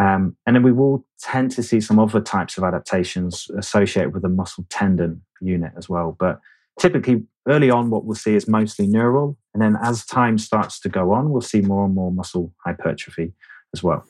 Um, 0.00 0.36
and 0.46 0.56
then 0.56 0.62
we 0.62 0.72
will 0.72 1.06
tend 1.20 1.50
to 1.52 1.62
see 1.62 1.80
some 1.80 1.98
other 1.98 2.20
types 2.20 2.56
of 2.56 2.64
adaptations 2.64 3.48
associated 3.56 4.14
with 4.14 4.22
the 4.22 4.28
muscle 4.28 4.66
tendon 4.68 5.22
unit 5.40 5.72
as 5.76 5.88
well. 5.88 6.16
But 6.18 6.40
typically 6.78 7.24
early 7.48 7.70
on 7.70 7.90
what 7.90 8.04
we'll 8.04 8.14
see 8.14 8.34
is 8.34 8.48
mostly 8.48 8.86
neural 8.86 9.36
and 9.52 9.62
then 9.62 9.76
as 9.82 10.04
time 10.06 10.38
starts 10.38 10.80
to 10.80 10.88
go 10.88 11.12
on 11.12 11.30
we'll 11.30 11.40
see 11.40 11.60
more 11.60 11.84
and 11.84 11.94
more 11.94 12.12
muscle 12.12 12.52
hypertrophy 12.64 13.32
as 13.74 13.82
well 13.82 14.04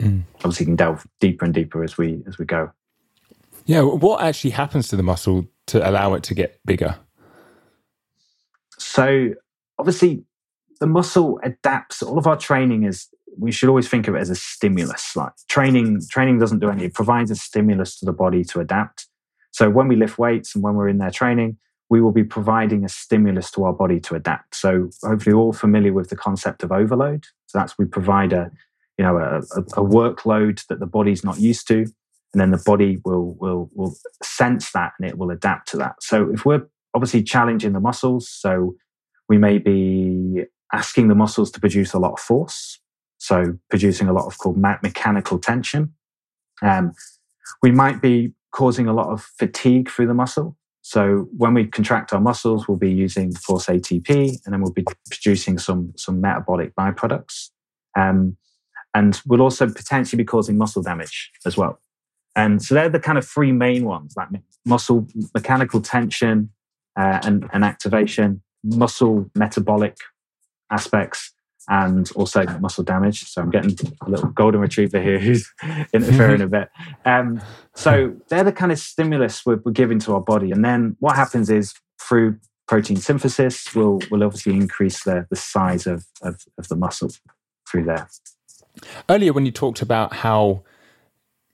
mm. 0.00 0.22
obviously 0.36 0.64
you 0.64 0.68
can 0.68 0.76
delve 0.76 1.06
deeper 1.20 1.44
and 1.44 1.54
deeper 1.54 1.82
as 1.82 1.96
we 1.96 2.22
as 2.26 2.38
we 2.38 2.44
go 2.44 2.70
yeah 3.64 3.80
what 3.80 4.22
actually 4.22 4.50
happens 4.50 4.88
to 4.88 4.96
the 4.96 5.02
muscle 5.02 5.46
to 5.66 5.88
allow 5.88 6.14
it 6.14 6.22
to 6.22 6.34
get 6.34 6.60
bigger 6.64 6.96
so 8.78 9.30
obviously 9.78 10.22
the 10.80 10.86
muscle 10.86 11.40
adapts 11.42 12.02
all 12.02 12.18
of 12.18 12.26
our 12.26 12.36
training 12.36 12.84
is 12.84 13.08
we 13.38 13.52
should 13.52 13.68
always 13.68 13.88
think 13.88 14.08
of 14.08 14.14
it 14.14 14.18
as 14.18 14.30
a 14.30 14.34
stimulus. 14.34 15.14
Like 15.14 15.32
training, 15.48 16.00
training 16.10 16.38
doesn't 16.38 16.58
do 16.58 16.68
anything. 16.68 16.88
It 16.88 16.94
provides 16.94 17.30
a 17.30 17.36
stimulus 17.36 17.98
to 18.00 18.06
the 18.06 18.12
body 18.12 18.44
to 18.44 18.60
adapt. 18.60 19.06
So 19.52 19.70
when 19.70 19.88
we 19.88 19.96
lift 19.96 20.18
weights 20.18 20.54
and 20.54 20.64
when 20.64 20.74
we're 20.74 20.88
in 20.88 20.98
there 20.98 21.10
training, 21.10 21.56
we 21.90 22.00
will 22.00 22.12
be 22.12 22.24
providing 22.24 22.84
a 22.84 22.88
stimulus 22.88 23.50
to 23.52 23.64
our 23.64 23.72
body 23.72 23.98
to 24.00 24.14
adapt. 24.14 24.54
So 24.54 24.90
hopefully 25.02 25.34
all 25.34 25.52
familiar 25.52 25.92
with 25.92 26.10
the 26.10 26.16
concept 26.16 26.62
of 26.62 26.70
overload. 26.70 27.24
So 27.46 27.58
that's 27.58 27.78
we 27.78 27.86
provide 27.86 28.32
a 28.32 28.50
you 28.98 29.04
know 29.04 29.16
a, 29.16 29.38
a, 29.38 29.84
workload 29.84 30.66
that 30.66 30.80
the 30.80 30.86
body's 30.86 31.24
not 31.24 31.38
used 31.38 31.68
to, 31.68 31.78
and 31.78 32.40
then 32.40 32.50
the 32.50 32.62
body 32.64 32.98
will 33.04 33.34
will 33.34 33.70
will 33.74 33.94
sense 34.22 34.72
that 34.72 34.92
and 34.98 35.08
it 35.08 35.16
will 35.16 35.30
adapt 35.30 35.68
to 35.68 35.76
that. 35.78 36.02
So 36.02 36.30
if 36.32 36.44
we're 36.44 36.66
obviously 36.94 37.22
challenging 37.22 37.72
the 37.72 37.80
muscles, 37.80 38.28
so 38.28 38.74
we 39.28 39.38
may 39.38 39.58
be 39.58 40.44
asking 40.72 41.08
the 41.08 41.14
muscles 41.14 41.50
to 41.52 41.60
produce 41.60 41.94
a 41.94 41.98
lot 41.98 42.12
of 42.12 42.20
force, 42.20 42.80
so 43.18 43.58
producing 43.70 44.08
a 44.08 44.12
lot 44.12 44.26
of 44.26 44.36
called 44.38 44.58
mechanical 44.58 45.38
tension. 45.38 45.94
Um, 46.60 46.92
we 47.62 47.70
might 47.70 48.02
be 48.02 48.32
causing 48.50 48.88
a 48.88 48.92
lot 48.92 49.08
of 49.10 49.22
fatigue 49.38 49.88
through 49.88 50.08
the 50.08 50.14
muscle. 50.14 50.57
So 50.88 51.28
when 51.36 51.52
we 51.52 51.66
contract 51.66 52.14
our 52.14 52.20
muscles, 52.20 52.66
we'll 52.66 52.78
be 52.78 52.90
using 52.90 53.34
force 53.34 53.66
ATP, 53.66 54.08
and 54.46 54.54
then 54.54 54.62
we'll 54.62 54.72
be 54.72 54.86
producing 55.10 55.58
some 55.58 55.92
some 55.96 56.22
metabolic 56.22 56.74
byproducts, 56.74 57.50
um, 57.94 58.38
and 58.94 59.20
we'll 59.26 59.42
also 59.42 59.66
potentially 59.66 60.16
be 60.16 60.24
causing 60.24 60.56
muscle 60.56 60.82
damage 60.82 61.30
as 61.44 61.58
well. 61.58 61.78
And 62.34 62.62
so 62.62 62.74
they're 62.74 62.88
the 62.88 63.00
kind 63.00 63.18
of 63.18 63.28
three 63.28 63.52
main 63.52 63.84
ones: 63.84 64.14
like 64.16 64.28
muscle 64.64 65.06
mechanical 65.34 65.82
tension 65.82 66.48
uh, 66.98 67.20
and, 67.22 67.46
and 67.52 67.66
activation, 67.66 68.40
muscle 68.64 69.30
metabolic 69.34 69.98
aspects, 70.70 71.34
and 71.68 72.10
also 72.12 72.44
muscle 72.60 72.84
damage. 72.84 73.24
So 73.24 73.42
I'm 73.42 73.50
getting 73.50 73.76
a 74.02 74.10
little 74.10 74.28
golden 74.30 74.60
retriever 74.60 75.00
here 75.00 75.18
who's 75.18 75.52
interfering 75.92 76.40
a 76.40 76.46
bit. 76.46 76.70
Um, 77.04 77.40
so 77.74 78.16
they're 78.28 78.44
the 78.44 78.52
kind 78.52 78.72
of 78.72 78.78
stimulus 78.78 79.44
we're, 79.44 79.60
we're, 79.64 79.72
giving 79.72 79.98
to 80.00 80.14
our 80.14 80.20
body. 80.20 80.50
And 80.50 80.64
then 80.64 80.96
what 81.00 81.14
happens 81.14 81.50
is 81.50 81.74
through 82.00 82.38
protein 82.66 82.96
synthesis, 82.96 83.74
we'll, 83.74 84.00
we'll 84.10 84.24
obviously 84.24 84.54
increase 84.54 85.04
the, 85.04 85.26
the 85.30 85.36
size 85.36 85.86
of, 85.86 86.06
of, 86.22 86.40
of 86.58 86.68
the 86.68 86.76
muscle 86.76 87.10
through 87.70 87.84
there. 87.84 88.08
Earlier, 89.08 89.32
when 89.32 89.44
you 89.44 89.52
talked 89.52 89.82
about 89.82 90.14
how 90.14 90.62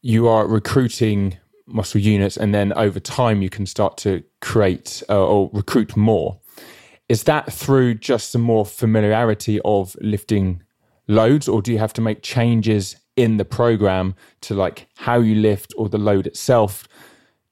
you 0.00 0.28
are 0.28 0.46
recruiting 0.46 1.38
muscle 1.66 2.00
units 2.00 2.36
and 2.36 2.54
then 2.54 2.72
over 2.74 3.00
time 3.00 3.40
you 3.40 3.48
can 3.48 3.64
start 3.64 3.96
to 3.96 4.22
create 4.42 5.02
uh, 5.08 5.26
or 5.26 5.50
recruit 5.52 5.96
more 5.96 6.38
is 7.08 7.24
that 7.24 7.52
through 7.52 7.94
just 7.94 8.30
some 8.30 8.40
more 8.40 8.64
familiarity 8.64 9.60
of 9.64 9.96
lifting 10.00 10.62
loads, 11.06 11.48
or 11.48 11.60
do 11.60 11.72
you 11.72 11.78
have 11.78 11.92
to 11.94 12.00
make 12.00 12.22
changes 12.22 12.96
in 13.16 13.36
the 13.36 13.44
program 13.44 14.14
to 14.40 14.54
like 14.54 14.88
how 14.96 15.20
you 15.20 15.34
lift 15.36 15.72
or 15.76 15.88
the 15.88 15.98
load 15.98 16.26
itself 16.26 16.88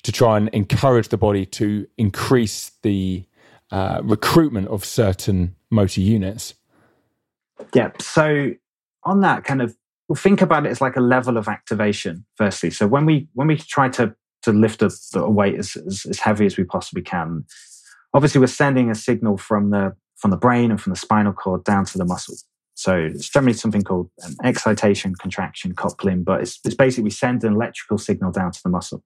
to 0.02 0.10
try 0.10 0.36
and 0.36 0.48
encourage 0.48 1.08
the 1.08 1.16
body 1.16 1.46
to 1.46 1.86
increase 1.96 2.72
the 2.82 3.24
uh, 3.70 4.00
recruitment 4.02 4.68
of 4.68 4.84
certain 4.84 5.54
motor 5.70 6.00
units? 6.00 6.54
Yeah. 7.74 7.90
So 8.00 8.52
on 9.04 9.20
that 9.20 9.44
kind 9.44 9.62
of, 9.62 9.76
we'll 10.08 10.16
think 10.16 10.42
about 10.42 10.66
it 10.66 10.70
as 10.70 10.80
like 10.80 10.96
a 10.96 11.00
level 11.00 11.36
of 11.36 11.46
activation. 11.46 12.24
Firstly, 12.36 12.70
so 12.70 12.86
when 12.86 13.06
we 13.06 13.28
when 13.34 13.46
we 13.48 13.56
try 13.56 13.88
to 13.90 14.14
to 14.42 14.52
lift 14.52 14.82
a, 14.82 14.90
a 15.14 15.30
weight 15.30 15.54
as, 15.54 15.76
as, 15.76 16.04
as 16.08 16.18
heavy 16.18 16.46
as 16.46 16.56
we 16.56 16.64
possibly 16.64 17.02
can, 17.02 17.44
obviously 18.14 18.40
we're 18.40 18.46
sending 18.46 18.90
a 18.90 18.94
signal 18.94 19.36
from 19.36 19.70
the 19.70 19.94
from 20.16 20.30
the 20.30 20.36
brain 20.36 20.70
and 20.70 20.80
from 20.80 20.92
the 20.92 20.98
spinal 20.98 21.32
cord 21.32 21.64
down 21.64 21.84
to 21.84 21.98
the 21.98 22.04
muscle. 22.04 22.36
So 22.74 22.96
it's 22.96 23.28
generally 23.28 23.54
something 23.54 23.82
called 23.82 24.10
um, 24.24 24.36
excitation, 24.44 25.14
contraction, 25.14 25.74
coupling, 25.74 26.22
but 26.22 26.40
it's, 26.40 26.58
it's 26.64 26.74
basically 26.74 27.04
we 27.04 27.10
send 27.10 27.44
an 27.44 27.54
electrical 27.54 27.98
signal 27.98 28.30
down 28.30 28.52
to 28.52 28.60
the 28.62 28.70
muscle. 28.70 29.02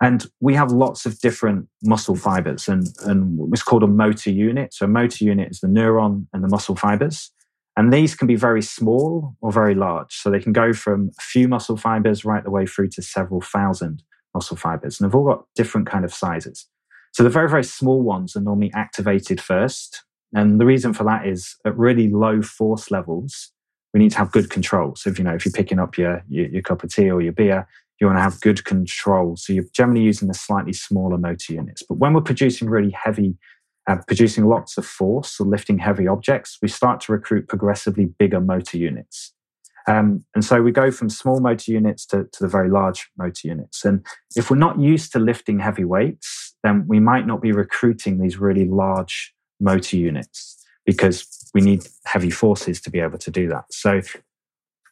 And 0.00 0.26
we 0.40 0.54
have 0.54 0.72
lots 0.72 1.06
of 1.06 1.20
different 1.20 1.68
muscle 1.82 2.16
fibers, 2.16 2.66
and, 2.66 2.88
and 3.04 3.38
it's 3.52 3.62
called 3.62 3.84
a 3.84 3.86
motor 3.86 4.30
unit. 4.30 4.74
So, 4.74 4.86
a 4.86 4.88
motor 4.88 5.24
unit 5.24 5.50
is 5.50 5.60
the 5.60 5.68
neuron 5.68 6.26
and 6.32 6.42
the 6.42 6.48
muscle 6.48 6.74
fibers. 6.74 7.30
And 7.76 7.92
these 7.92 8.14
can 8.14 8.26
be 8.26 8.34
very 8.34 8.62
small 8.62 9.36
or 9.40 9.52
very 9.52 9.76
large. 9.76 10.12
So, 10.16 10.28
they 10.28 10.40
can 10.40 10.52
go 10.52 10.72
from 10.72 11.12
a 11.18 11.22
few 11.22 11.46
muscle 11.46 11.76
fibers 11.76 12.24
right 12.24 12.42
the 12.42 12.50
way 12.50 12.66
through 12.66 12.88
to 12.90 13.02
several 13.02 13.40
thousand 13.40 14.02
muscle 14.34 14.56
fibers. 14.56 15.00
And 15.00 15.08
they've 15.08 15.14
all 15.14 15.24
got 15.24 15.44
different 15.54 15.86
kind 15.86 16.04
of 16.04 16.12
sizes. 16.12 16.66
So 17.12 17.22
the 17.22 17.30
very, 17.30 17.48
very 17.48 17.64
small 17.64 18.02
ones 18.02 18.34
are 18.36 18.40
normally 18.40 18.72
activated 18.74 19.40
first. 19.40 20.02
And 20.34 20.58
the 20.58 20.66
reason 20.66 20.94
for 20.94 21.04
that 21.04 21.26
is 21.26 21.56
at 21.66 21.76
really 21.76 22.08
low 22.08 22.42
force 22.42 22.90
levels, 22.90 23.52
we 23.92 24.00
need 24.00 24.12
to 24.12 24.18
have 24.18 24.32
good 24.32 24.48
control. 24.48 24.96
So 24.96 25.10
if 25.10 25.18
you 25.18 25.24
know, 25.24 25.34
if 25.34 25.44
you're 25.44 25.52
picking 25.52 25.78
up 25.78 25.98
your, 25.98 26.24
your, 26.28 26.46
your 26.48 26.62
cup 26.62 26.82
of 26.82 26.92
tea 26.92 27.10
or 27.10 27.20
your 27.20 27.32
beer, 27.32 27.68
you 28.00 28.06
want 28.06 28.18
to 28.18 28.22
have 28.22 28.40
good 28.40 28.64
control. 28.64 29.36
So 29.36 29.52
you're 29.52 29.64
generally 29.72 30.02
using 30.02 30.28
the 30.28 30.34
slightly 30.34 30.72
smaller 30.72 31.18
motor 31.18 31.52
units. 31.52 31.82
But 31.82 31.98
when 31.98 32.14
we're 32.14 32.22
producing 32.22 32.68
really 32.68 32.90
heavy, 32.90 33.36
uh, 33.86 33.98
producing 34.06 34.46
lots 34.46 34.78
of 34.78 34.86
force 34.86 35.38
or 35.38 35.46
lifting 35.46 35.78
heavy 35.78 36.08
objects, 36.08 36.58
we 36.62 36.68
start 36.68 37.00
to 37.02 37.12
recruit 37.12 37.46
progressively 37.46 38.06
bigger 38.06 38.40
motor 38.40 38.78
units. 38.78 39.34
Um, 39.86 40.24
and 40.34 40.44
so 40.44 40.62
we 40.62 40.72
go 40.72 40.90
from 40.90 41.10
small 41.10 41.40
motor 41.40 41.70
units 41.70 42.06
to, 42.06 42.24
to 42.32 42.38
the 42.40 42.48
very 42.48 42.70
large 42.70 43.10
motor 43.18 43.48
units. 43.48 43.84
And 43.84 44.04
if 44.34 44.50
we're 44.50 44.56
not 44.56 44.80
used 44.80 45.12
to 45.12 45.18
lifting 45.18 45.60
heavy 45.60 45.84
weights, 45.84 46.51
then 46.62 46.86
we 46.86 47.00
might 47.00 47.26
not 47.26 47.40
be 47.40 47.52
recruiting 47.52 48.18
these 48.18 48.38
really 48.38 48.64
large 48.64 49.34
motor 49.60 49.96
units 49.96 50.64
because 50.84 51.50
we 51.54 51.60
need 51.60 51.86
heavy 52.04 52.30
forces 52.30 52.80
to 52.80 52.90
be 52.90 53.00
able 53.00 53.18
to 53.18 53.30
do 53.30 53.48
that. 53.48 53.64
So 53.70 54.00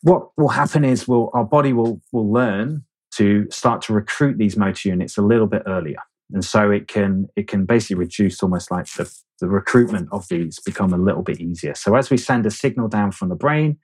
what 0.02 0.30
will 0.36 0.48
happen 0.48 0.84
is 0.84 1.06
we'll, 1.06 1.30
our 1.32 1.44
body 1.44 1.72
will, 1.72 2.00
will 2.12 2.30
learn 2.30 2.84
to 3.12 3.46
start 3.50 3.82
to 3.82 3.92
recruit 3.92 4.38
these 4.38 4.56
motor 4.56 4.88
units 4.88 5.16
a 5.16 5.22
little 5.22 5.46
bit 5.46 5.62
earlier. 5.66 5.98
And 6.32 6.44
so 6.44 6.70
it 6.70 6.86
can 6.86 7.28
it 7.34 7.48
can 7.48 7.66
basically 7.66 7.96
reduce 7.96 8.40
almost 8.40 8.70
like 8.70 8.86
the, 8.86 9.12
the 9.40 9.48
recruitment 9.48 10.08
of 10.12 10.28
these 10.28 10.60
become 10.60 10.92
a 10.92 10.96
little 10.96 11.22
bit 11.22 11.40
easier. 11.40 11.74
So 11.74 11.96
as 11.96 12.08
we 12.08 12.16
send 12.16 12.46
a 12.46 12.52
signal 12.52 12.86
down 12.86 13.10
from 13.10 13.30
the 13.30 13.34
brain, 13.34 13.78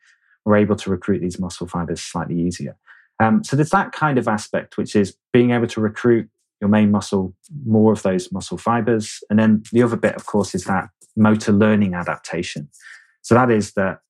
we're 0.45 0.57
able 0.57 0.77
to 0.77 0.91
recruit 0.91 1.21
these 1.21 1.41
muscle 1.41 1.67
fibers 1.67 2.01
slightly 2.01 2.39
easier. 2.39 2.77
Um, 3.19 3.43
so 3.43 3.57
there's 3.57 3.71
that 3.71 3.93
kind 3.93 4.17
of 4.17 4.29
aspect, 4.29 4.77
which 4.77 4.95
is 4.95 5.17
being 5.33 5.51
able 5.51 5.67
to 5.67 5.81
recruit 5.81 6.29
your 6.61 6.71
main 6.71 6.91
muscle 6.91 7.35
more 7.65 7.93
of 7.93 8.03
those 8.03 8.33
muscle 8.33 8.59
fibers. 8.59 9.21
And 9.31 9.39
then 9.39 9.63
the 9.73 9.83
other 9.83 9.97
bit, 9.97 10.15
of 10.15 10.27
course, 10.27 10.55
is 10.55 10.65
that 10.65 10.89
motor 11.17 11.53
learning 11.53 11.95
adaptation. 11.95 12.69
So 13.23 13.35
that 13.35 13.51
is 13.51 13.73
that 13.73 14.01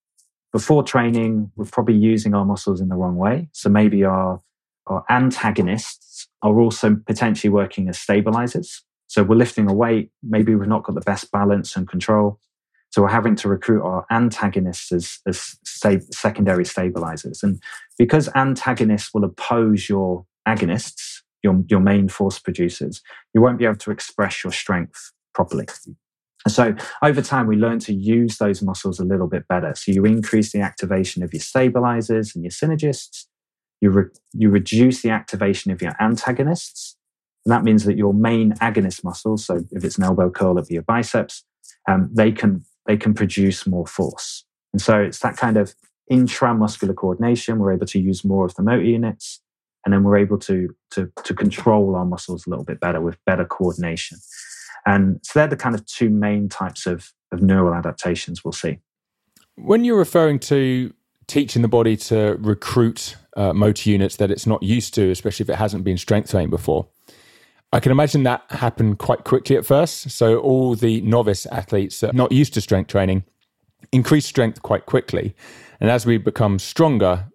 before 0.52 0.82
training, 0.82 1.50
we're 1.56 1.66
probably 1.66 1.96
using 1.96 2.34
our 2.34 2.44
muscles 2.44 2.80
in 2.80 2.88
the 2.88 2.96
wrong 2.96 3.16
way. 3.16 3.48
So 3.52 3.68
maybe 3.68 4.04
our, 4.04 4.40
our 4.86 5.04
antagonists 5.10 6.28
are 6.42 6.58
also 6.58 6.96
potentially 7.06 7.50
working 7.50 7.88
as 7.88 7.98
stabilizers. 7.98 8.82
So 9.08 9.22
we're 9.22 9.36
lifting 9.36 9.70
a 9.70 9.74
weight, 9.74 10.10
maybe 10.22 10.54
we've 10.54 10.68
not 10.68 10.84
got 10.84 10.94
the 10.94 11.00
best 11.00 11.30
balance 11.30 11.76
and 11.76 11.86
control. 11.86 12.40
So 12.90 13.02
we're 13.02 13.08
having 13.08 13.36
to 13.36 13.48
recruit 13.48 13.82
our 13.82 14.06
antagonists 14.10 14.90
as, 14.92 15.18
as 15.26 15.58
secondary 16.12 16.64
stabilizers. 16.64 17.42
And 17.42 17.60
because 17.98 18.28
antagonists 18.34 19.12
will 19.12 19.24
oppose 19.24 19.88
your 19.88 20.24
agonists, 20.48 21.20
your, 21.46 21.64
your 21.68 21.80
main 21.80 22.08
force 22.08 22.38
producers, 22.46 23.02
you 23.32 23.40
won't 23.40 23.58
be 23.58 23.64
able 23.64 23.82
to 23.86 23.90
express 23.90 24.44
your 24.44 24.52
strength 24.52 25.12
properly. 25.32 25.66
So 26.48 26.74
over 27.02 27.22
time, 27.22 27.46
we 27.46 27.56
learn 27.56 27.80
to 27.80 27.92
use 27.92 28.38
those 28.38 28.62
muscles 28.62 29.00
a 29.00 29.04
little 29.04 29.26
bit 29.26 29.44
better. 29.48 29.72
So 29.74 29.92
you 29.92 30.04
increase 30.04 30.52
the 30.52 30.60
activation 30.60 31.22
of 31.22 31.32
your 31.32 31.40
stabilizers 31.40 32.34
and 32.34 32.44
your 32.44 32.56
synergists. 32.60 33.26
You, 33.80 33.90
re- 33.90 34.14
you 34.32 34.48
reduce 34.50 35.02
the 35.02 35.10
activation 35.10 35.72
of 35.72 35.82
your 35.82 35.94
antagonists. 36.00 36.96
And 37.44 37.52
that 37.52 37.64
means 37.64 37.84
that 37.84 37.96
your 37.96 38.14
main 38.14 38.52
agonist 38.54 39.04
muscles, 39.04 39.46
so 39.46 39.54
if 39.70 39.84
it's 39.84 39.98
an 39.98 40.04
elbow 40.04 40.30
curl, 40.30 40.58
it'll 40.58 40.68
be 40.68 40.74
your 40.74 40.82
biceps, 40.82 41.44
um, 41.88 42.10
they 42.12 42.32
can 42.32 42.64
they 42.86 42.96
can 42.96 43.14
produce 43.14 43.66
more 43.66 43.86
force. 43.86 44.44
And 44.72 44.80
so 44.80 44.98
it's 44.98 45.20
that 45.20 45.36
kind 45.36 45.56
of 45.56 45.74
intramuscular 46.10 46.94
coordination. 46.94 47.58
We're 47.58 47.74
able 47.74 47.86
to 47.86 48.00
use 48.00 48.24
more 48.24 48.44
of 48.46 48.54
the 48.54 48.62
motor 48.62 48.84
units, 48.84 49.40
and 49.86 49.94
then 49.94 50.02
we're 50.02 50.18
able 50.18 50.36
to, 50.36 50.74
to, 50.90 51.10
to 51.22 51.32
control 51.32 51.94
our 51.94 52.04
muscles 52.04 52.44
a 52.44 52.50
little 52.50 52.64
bit 52.64 52.80
better 52.80 53.00
with 53.00 53.16
better 53.24 53.44
coordination. 53.44 54.18
And 54.84 55.20
so 55.22 55.38
they're 55.38 55.48
the 55.48 55.56
kind 55.56 55.76
of 55.76 55.86
two 55.86 56.10
main 56.10 56.48
types 56.48 56.86
of, 56.86 57.12
of 57.32 57.40
neural 57.40 57.72
adaptations 57.72 58.44
we'll 58.44 58.50
see. 58.50 58.80
When 59.54 59.84
you're 59.84 59.96
referring 59.96 60.40
to 60.40 60.92
teaching 61.28 61.62
the 61.62 61.68
body 61.68 61.96
to 61.96 62.36
recruit 62.40 63.16
uh, 63.36 63.52
motor 63.52 63.88
units 63.88 64.16
that 64.16 64.30
it's 64.32 64.46
not 64.46 64.60
used 64.60 64.92
to, 64.94 65.08
especially 65.10 65.44
if 65.44 65.50
it 65.50 65.56
hasn't 65.56 65.84
been 65.84 65.98
strength 65.98 66.30
trained 66.32 66.50
before, 66.50 66.88
I 67.72 67.78
can 67.78 67.92
imagine 67.92 68.24
that 68.24 68.42
happened 68.50 68.98
quite 68.98 69.22
quickly 69.22 69.56
at 69.56 69.64
first. 69.64 70.10
So 70.10 70.38
all 70.38 70.74
the 70.74 71.00
novice 71.02 71.46
athletes 71.46 72.00
that 72.00 72.10
are 72.10 72.16
not 72.16 72.32
used 72.32 72.54
to 72.54 72.60
strength 72.60 72.88
training 72.88 73.24
increase 73.92 74.26
strength 74.26 74.62
quite 74.62 74.86
quickly. 74.86 75.36
And 75.80 75.90
as 75.90 76.06
we 76.06 76.18
become 76.18 76.58
stronger, 76.58 77.26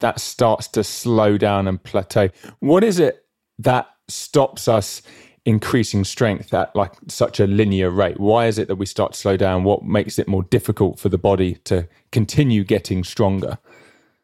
that 0.00 0.20
starts 0.20 0.68
to 0.68 0.84
slow 0.84 1.38
down 1.38 1.68
and 1.68 1.82
plateau. 1.82 2.28
What 2.58 2.84
is 2.84 2.98
it 2.98 3.24
that 3.58 3.88
stops 4.08 4.68
us 4.68 5.02
increasing 5.46 6.04
strength 6.04 6.52
at 6.52 6.74
like 6.76 6.92
such 7.08 7.40
a 7.40 7.46
linear 7.46 7.90
rate? 7.90 8.20
Why 8.20 8.46
is 8.46 8.58
it 8.58 8.68
that 8.68 8.76
we 8.76 8.86
start 8.86 9.12
to 9.12 9.18
slow 9.18 9.36
down? 9.36 9.64
What 9.64 9.84
makes 9.84 10.18
it 10.18 10.28
more 10.28 10.42
difficult 10.42 10.98
for 10.98 11.08
the 11.08 11.18
body 11.18 11.54
to 11.64 11.88
continue 12.12 12.64
getting 12.64 13.04
stronger? 13.04 13.58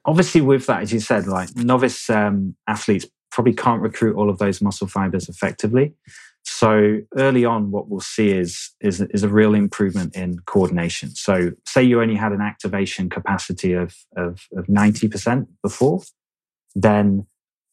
Obviously, 0.04 0.40
with 0.40 0.66
that, 0.66 0.82
as 0.82 0.92
you 0.92 1.00
said, 1.00 1.26
like 1.26 1.54
novice 1.56 2.08
um, 2.10 2.54
athletes 2.66 3.06
probably 3.30 3.54
can't 3.54 3.82
recruit 3.82 4.16
all 4.16 4.30
of 4.30 4.38
those 4.38 4.62
muscle 4.62 4.86
fibers 4.86 5.28
effectively. 5.28 5.94
So 6.48 7.00
early 7.16 7.44
on, 7.44 7.72
what 7.72 7.88
we'll 7.88 8.00
see 8.00 8.30
is, 8.30 8.70
is, 8.80 9.00
is 9.00 9.24
a 9.24 9.28
real 9.28 9.52
improvement 9.52 10.14
in 10.14 10.38
coordination. 10.46 11.10
So 11.10 11.50
say 11.66 11.82
you 11.82 12.00
only 12.00 12.14
had 12.14 12.30
an 12.30 12.40
activation 12.40 13.10
capacity 13.10 13.72
of, 13.72 13.96
of, 14.16 14.46
of 14.56 14.66
90% 14.66 15.48
before, 15.60 16.02
then 16.76 17.26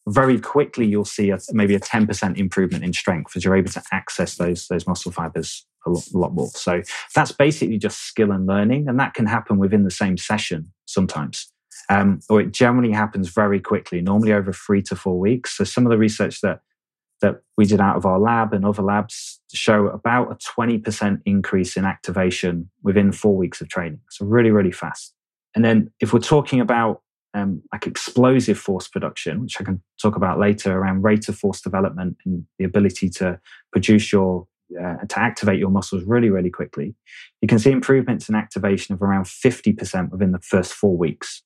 very 0.08 0.39
quickly 0.39 0.88
you'll 0.88 1.06
see 1.06 1.30
a, 1.30 1.38
maybe 1.51 1.75
a 1.75 1.80
10% 1.80 2.36
improvement 2.36 2.84
in 2.84 2.94
strength 2.94 3.38
as 3.38 3.46
you're 3.46 3.56
able 3.56 3.72
to 3.72 3.84
access 3.92 4.38
those, 4.38 4.68
those 4.68 4.88
muscle 4.88 5.12
fibers 5.12 5.68
a 5.86 5.92
lot, 5.92 6.08
a 6.12 6.18
lot 6.18 6.34
more. 6.34 6.50
So 6.50 6.82
that's 7.13 7.32
basically 7.32 7.77
just 7.77 8.00
skill 8.00 8.32
and 8.32 8.48
learning. 8.48 8.89
And 8.89 9.00
that 9.00 9.13
can 9.13 9.27
happen 9.27 9.60
within 9.60 9.84
the 9.84 9.92
same 9.92 10.18
session 10.18 10.74
sometimes. 10.86 11.51
Um, 11.89 12.22
or 12.27 12.42
it 12.42 12.51
generally 12.51 12.92
happens 12.92 13.30
very 13.30 13.60
quickly, 13.60 14.01
normally 14.01 14.34
over 14.34 14.51
three 14.51 14.82
to 14.84 14.96
four 14.96 15.20
weeks. 15.20 15.58
So 15.58 15.63
some 15.63 15.86
of 15.86 15.92
the 15.92 15.98
research 15.98 16.42
that 16.42 16.62
that 17.24 17.42
we 17.58 17.65
did 17.65 17.80
out 17.80 17.96
of 17.96 18.06
our 18.06 18.20
lab 18.20 18.53
and 18.53 18.65
other 18.65 18.84
labs 18.84 19.39
show 19.53 19.88
about 19.88 20.30
a 20.30 20.36
20% 20.36 21.22
increase 21.25 21.77
in 21.77 21.86
activation 21.86 22.70
within 22.84 23.13
four 23.13 23.38
weeks 23.38 23.62
of 23.62 23.70
training. 23.70 24.01
So 24.10 24.25
really, 24.25 24.51
really 24.51 24.74
fast. 24.74 25.13
And 25.56 25.63
then 25.63 25.89
if 26.01 26.12
we're 26.12 26.20
talking 26.20 26.60
about 26.60 27.01
um, 27.34 27.63
like 27.72 27.88
explosive 27.88 28.60
force 28.60 28.89
production, 28.89 29.39
which 29.42 29.56
I 29.60 29.63
can 29.63 29.82
talk 30.01 30.18
about 30.18 30.38
later 30.38 30.77
around 30.77 31.03
rate 31.03 31.30
of 31.30 31.38
force 31.38 31.62
development 31.62 32.18
and 32.25 32.46
the 32.60 32.65
ability 32.65 33.10
to 33.12 33.39
produce 33.72 34.12
your 34.12 34.46
uh, 34.77 34.98
to 35.08 35.20
activate 35.20 35.60
your 35.60 35.70
muscles 35.70 36.03
really, 36.03 36.30
really 36.30 36.50
quickly, 36.50 36.94
you 37.42 37.48
can 37.48 37.60
see 37.60 37.72
improvements 37.72 38.27
in 38.27 38.36
activation 38.36 38.94
of 38.94 39.01
around 39.01 39.25
50% 39.25 40.10
within 40.10 40.32
the 40.32 40.39
first 40.39 40.74
four 40.74 40.98
weeks. 40.98 41.44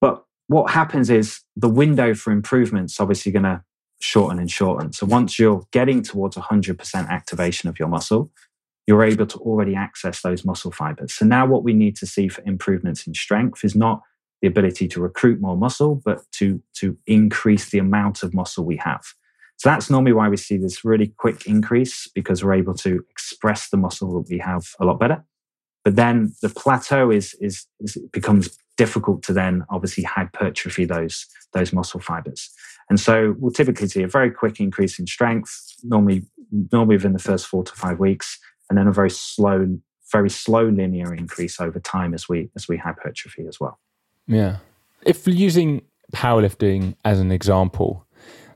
But 0.00 0.22
what 0.48 0.70
happens 0.70 1.10
is 1.10 1.40
the 1.56 1.70
window 1.70 2.14
for 2.14 2.32
improvements 2.32 3.00
obviously 3.00 3.32
going 3.32 3.44
to 3.44 3.62
shorten 4.00 4.38
and 4.38 4.50
shorten. 4.50 4.92
So 4.92 5.06
once 5.06 5.38
you're 5.38 5.66
getting 5.72 6.02
towards 6.02 6.36
100% 6.36 7.08
activation 7.08 7.68
of 7.68 7.78
your 7.78 7.88
muscle, 7.88 8.30
you're 8.86 9.02
able 9.02 9.26
to 9.26 9.38
already 9.38 9.74
access 9.74 10.22
those 10.22 10.44
muscle 10.44 10.70
fibers. 10.70 11.12
So 11.14 11.26
now 11.26 11.46
what 11.46 11.64
we 11.64 11.72
need 11.72 11.96
to 11.96 12.06
see 12.06 12.28
for 12.28 12.42
improvements 12.46 13.06
in 13.06 13.14
strength 13.14 13.64
is 13.64 13.74
not 13.74 14.02
the 14.42 14.48
ability 14.48 14.86
to 14.88 15.00
recruit 15.00 15.40
more 15.40 15.56
muscle, 15.56 16.00
but 16.04 16.20
to, 16.32 16.62
to 16.74 16.96
increase 17.06 17.70
the 17.70 17.78
amount 17.78 18.22
of 18.22 18.34
muscle 18.34 18.64
we 18.64 18.76
have. 18.76 19.02
So 19.56 19.70
that's 19.70 19.88
normally 19.88 20.12
why 20.12 20.28
we 20.28 20.36
see 20.36 20.58
this 20.58 20.84
really 20.84 21.14
quick 21.16 21.46
increase 21.46 22.08
because 22.14 22.44
we're 22.44 22.54
able 22.54 22.74
to 22.74 23.02
express 23.10 23.70
the 23.70 23.78
muscle 23.78 24.12
that 24.22 24.30
we 24.30 24.38
have 24.38 24.66
a 24.78 24.84
lot 24.84 25.00
better. 25.00 25.24
But 25.82 25.96
then 25.96 26.34
the 26.42 26.50
plateau 26.50 27.10
is, 27.10 27.34
is, 27.40 27.66
is 27.80 27.96
becomes 28.12 28.56
difficult 28.76 29.22
to 29.22 29.32
then 29.32 29.64
obviously 29.70 30.04
hypertrophy 30.04 30.84
those, 30.84 31.26
those 31.54 31.72
muscle 31.72 32.00
fibers. 32.00 32.50
And 32.88 33.00
so 33.00 33.34
we'll 33.38 33.52
typically 33.52 33.88
see 33.88 34.02
a 34.02 34.08
very 34.08 34.30
quick 34.30 34.60
increase 34.60 34.98
in 34.98 35.06
strength, 35.06 35.74
normally, 35.82 36.24
normally 36.72 36.96
within 36.96 37.12
the 37.12 37.18
first 37.18 37.46
four 37.46 37.64
to 37.64 37.72
five 37.72 37.98
weeks, 37.98 38.38
and 38.68 38.78
then 38.78 38.86
a 38.86 38.92
very 38.92 39.10
slow, 39.10 39.78
very 40.12 40.30
slow 40.30 40.68
linear 40.68 41.12
increase 41.14 41.60
over 41.60 41.80
time 41.80 42.14
as 42.14 42.28
we 42.28 42.50
as 42.54 42.68
we 42.68 42.76
hypertrophy 42.76 43.46
as 43.48 43.58
well. 43.58 43.78
Yeah. 44.26 44.58
If 45.04 45.26
using 45.26 45.82
powerlifting 46.12 46.94
as 47.04 47.20
an 47.20 47.32
example, 47.32 48.06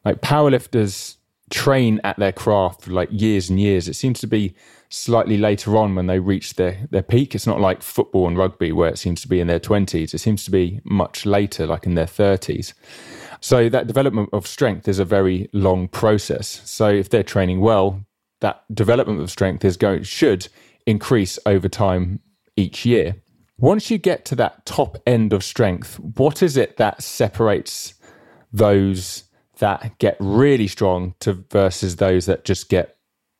like 0.05 0.21
powerlifters 0.21 1.17
train 1.51 2.01
at 2.05 2.17
their 2.19 2.33
craft 2.33 2.83
for 2.83 2.93
like 2.93 3.09
years 3.11 3.51
and 3.51 3.61
years. 3.61 3.89
It 3.89 3.95
seems 3.95 4.21
to 4.21 4.27
be 4.27 4.55
slightly 4.89 5.37
later 5.37 5.77
on 5.77 5.95
when 5.95 6.07
they 6.07 6.19
reach 6.19 6.55
their, 6.55 6.89
their 6.91 7.03
peak. 7.03 7.35
It's 7.35 7.47
not 7.47 7.61
like 7.61 7.83
football 7.83 8.27
and 8.29 8.39
rugby 8.39 8.73
where 8.73 8.89
it 8.89 8.99
seems 8.99 9.21
to 9.23 9.29
be 9.29 9.41
in 9.41 9.49
their 9.49 9.61
20s. 9.61 10.15
It 10.15 10.19
seems 10.19 10.45
to 10.45 10.51
be 10.51 10.81
much 10.85 11.27
later, 11.27 11.67
like 11.67 11.87
in 11.87 11.95
their 11.95 12.07
30s. 12.07 12.73
So 13.41 13.69
that 13.69 13.87
development 13.87 14.31
of 14.33 14.47
strength 14.47 14.87
is 14.87 14.99
a 14.99 15.05
very 15.05 15.49
long 15.53 15.89
process. 15.89 16.61
So 16.65 16.89
if 16.89 17.09
they're 17.09 17.23
training 17.23 17.61
well, 17.61 18.05
that 18.41 18.63
development 18.75 19.21
of 19.21 19.31
strength 19.31 19.65
is 19.65 19.77
going 19.77 20.03
should 20.03 20.49
increase 20.87 21.39
over 21.47 21.69
time 21.69 22.21
each 22.57 22.85
year. 22.85 23.17
Once 23.59 23.91
you 23.91 23.99
get 23.99 24.25
to 24.25 24.35
that 24.37 24.65
top 24.65 24.97
end 25.07 25.33
of 25.33 25.45
strength, 25.45 25.99
what 25.99 26.43
is 26.43 26.57
it 26.57 26.77
that 26.79 27.03
separates 27.03 27.95
those 28.53 29.25
that 29.59 29.99
get 29.99 30.17
really 30.19 30.67
strong 30.67 31.15
to 31.21 31.35
versus 31.51 31.97
those 31.97 32.27
that 32.27 32.45
just 32.45 32.69
get 32.69 32.97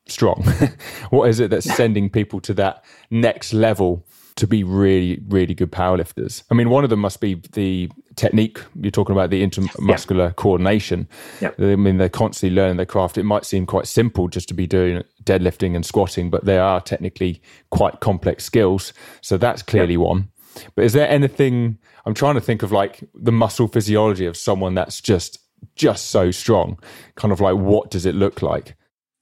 strong? 0.07 0.43
what 1.11 1.29
is 1.29 1.41
it 1.41 1.51
that's 1.51 1.75
sending 1.75 2.11
people 2.11 2.41
to 2.41 2.53
that 2.55 2.85
next 3.11 3.55
level 3.55 4.07
to 4.41 4.47
be 4.47 4.65
really, 4.65 5.21
really 5.29 5.55
good 5.55 5.71
powerlifters? 5.71 6.43
I 6.51 6.55
mean, 6.55 6.71
one 6.71 6.83
of 6.83 6.91
them 6.91 7.01
must 7.01 7.21
be 7.21 7.35
the 7.53 7.91
technique. 8.17 8.59
You're 8.75 8.91
talking 8.91 9.15
about 9.15 9.31
the 9.31 9.47
intermuscular 9.47 10.29
yeah. 10.29 10.33
coordination. 10.35 11.09
Yeah. 11.41 11.51
I 11.59 11.77
mean, 11.77 11.99
they're 11.99 12.09
constantly 12.09 12.57
learning 12.57 12.79
their 12.79 12.87
craft. 12.87 13.19
It 13.19 13.25
might 13.25 13.45
seem 13.45 13.67
quite 13.67 13.87
simple 13.87 14.29
just 14.29 14.49
to 14.49 14.55
be 14.55 14.67
doing 14.67 15.03
deadlifting 15.25 15.77
and 15.77 15.85
squatting, 15.85 16.31
but 16.31 16.47
they 16.47 16.59
are 16.59 16.81
technically 16.81 17.43
quite 17.71 18.01
complex 18.01 18.45
skills. 18.45 18.93
So 19.21 19.37
that's 19.37 19.63
clearly 19.63 19.95
yeah. 19.95 20.01
one. 20.01 20.29
But 20.75 20.85
is 20.85 20.95
there 20.95 21.09
anything 21.09 21.79
I'm 22.07 22.15
trying 22.15 22.35
to 22.35 22.41
think 22.41 22.63
of 22.63 22.73
like 22.73 23.05
the 23.15 23.33
muscle 23.33 23.69
physiology 23.69 24.27
of 24.27 24.37
someone 24.37 24.75
that's 24.75 25.01
just 25.01 25.39
just 25.77 26.07
so 26.07 26.31
strong? 26.31 26.79
Kind 27.15 27.33
of 27.33 27.41
like 27.41 27.57
what 27.57 27.91
does 27.91 28.07
it 28.07 28.15
look 28.15 28.43
like? 28.43 28.75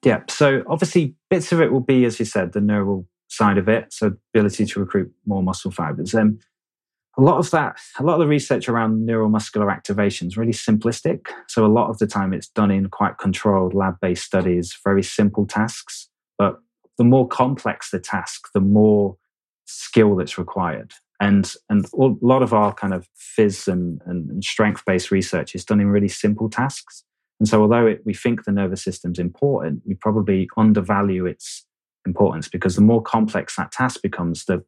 Yeah. 0.04 0.22
So 0.28 0.62
obviously 0.68 1.16
bits 1.28 1.50
of 1.50 1.60
it 1.60 1.72
will 1.72 1.80
be, 1.80 2.04
as 2.04 2.18
you 2.18 2.24
said, 2.24 2.52
the 2.52 2.60
neural 2.60 3.06
side 3.28 3.58
of 3.58 3.68
it, 3.68 3.92
so 3.92 4.16
ability 4.34 4.66
to 4.66 4.80
recruit 4.80 5.12
more 5.26 5.42
muscle 5.42 5.70
fibers. 5.70 6.14
Um, 6.14 6.38
a 7.16 7.22
lot 7.22 7.38
of 7.38 7.50
that, 7.50 7.78
a 7.98 8.02
lot 8.02 8.14
of 8.14 8.20
the 8.20 8.28
research 8.28 8.68
around 8.68 9.08
neuromuscular 9.08 9.72
activation 9.72 10.28
is 10.28 10.36
really 10.36 10.52
simplistic. 10.52 11.26
So 11.48 11.66
a 11.66 11.66
lot 11.66 11.90
of 11.90 11.98
the 11.98 12.06
time 12.06 12.32
it's 12.32 12.48
done 12.48 12.70
in 12.70 12.88
quite 12.88 13.18
controlled 13.18 13.74
lab-based 13.74 14.24
studies, 14.24 14.78
very 14.84 15.02
simple 15.02 15.44
tasks. 15.44 16.08
But 16.38 16.58
the 16.96 17.04
more 17.04 17.26
complex 17.26 17.90
the 17.90 17.98
task, 17.98 18.48
the 18.54 18.60
more 18.60 19.16
skill 19.66 20.14
that's 20.16 20.38
required. 20.38 20.92
And 21.20 21.52
and 21.68 21.84
a 21.86 22.14
lot 22.22 22.42
of 22.42 22.54
our 22.54 22.72
kind 22.72 22.94
of 22.94 23.08
phys 23.36 23.66
and, 23.66 24.00
and 24.06 24.44
strength-based 24.44 25.10
research 25.10 25.56
is 25.56 25.64
done 25.64 25.80
in 25.80 25.88
really 25.88 26.08
simple 26.08 26.48
tasks. 26.48 27.02
And 27.40 27.48
so 27.48 27.62
although 27.62 27.86
it, 27.86 28.02
we 28.04 28.14
think 28.14 28.44
the 28.44 28.52
nervous 28.52 28.82
system's 28.82 29.18
important, 29.18 29.82
we 29.84 29.94
probably 29.94 30.48
undervalue 30.56 31.26
its 31.26 31.66
importance 32.08 32.48
because 32.48 32.74
the 32.74 32.82
more 32.82 33.02
complex 33.02 33.56
that 33.56 33.72
task 33.72 34.02
becomes, 34.02 34.44
the 34.46 34.64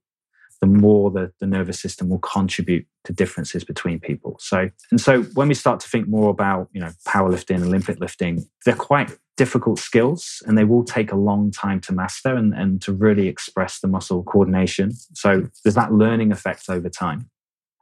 the 0.61 0.67
more 0.67 1.11
the, 1.11 1.33
the 1.41 1.47
nervous 1.47 1.81
system 1.81 2.11
will 2.11 2.19
contribute 2.19 2.87
to 3.05 3.15
differences 3.15 3.65
between 3.65 3.99
people. 3.99 4.37
So 4.41 4.69
and 4.91 5.01
so 5.01 5.23
when 5.39 5.49
we 5.49 5.55
start 5.55 5.81
to 5.81 5.89
think 5.89 6.07
more 6.07 6.31
about 6.31 6.69
you 6.73 6.81
know 6.81 6.91
powerlifting, 7.07 7.57
and 7.57 7.65
Olympic 7.65 7.99
lifting, 7.99 8.45
they're 8.65 8.75
quite 8.75 9.17
difficult 9.41 9.79
skills 9.79 10.43
and 10.47 10.59
they 10.59 10.65
will 10.65 10.85
take 10.85 11.11
a 11.11 11.17
long 11.17 11.51
time 11.51 11.81
to 11.81 11.95
master 11.95 12.35
and, 12.35 12.53
and 12.53 12.83
to 12.83 12.93
really 12.93 13.27
express 13.27 13.81
the 13.81 13.89
muscle 13.89 14.23
coordination. 14.23 14.93
So 15.15 15.49
there's 15.65 15.77
that 15.77 15.95
learning 15.95 16.31
effect 16.31 16.69
over 16.69 16.91
time. 16.91 17.31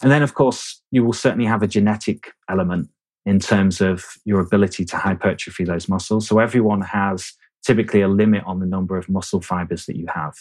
And 0.00 0.12
then 0.12 0.22
of 0.22 0.34
course 0.34 0.80
you 0.92 1.04
will 1.04 1.12
certainly 1.12 1.46
have 1.46 1.64
a 1.64 1.66
genetic 1.66 2.32
element 2.48 2.90
in 3.26 3.40
terms 3.40 3.80
of 3.80 4.04
your 4.24 4.38
ability 4.38 4.84
to 4.84 4.96
hypertrophy 4.96 5.64
those 5.64 5.88
muscles. 5.88 6.28
So 6.28 6.38
everyone 6.38 6.82
has 6.82 7.32
typically 7.64 8.00
a 8.00 8.08
limit 8.08 8.42
on 8.46 8.60
the 8.60 8.66
number 8.66 8.96
of 8.96 9.08
muscle 9.08 9.40
fibers 9.40 9.86
that 9.86 9.96
you 9.96 10.06
have. 10.14 10.34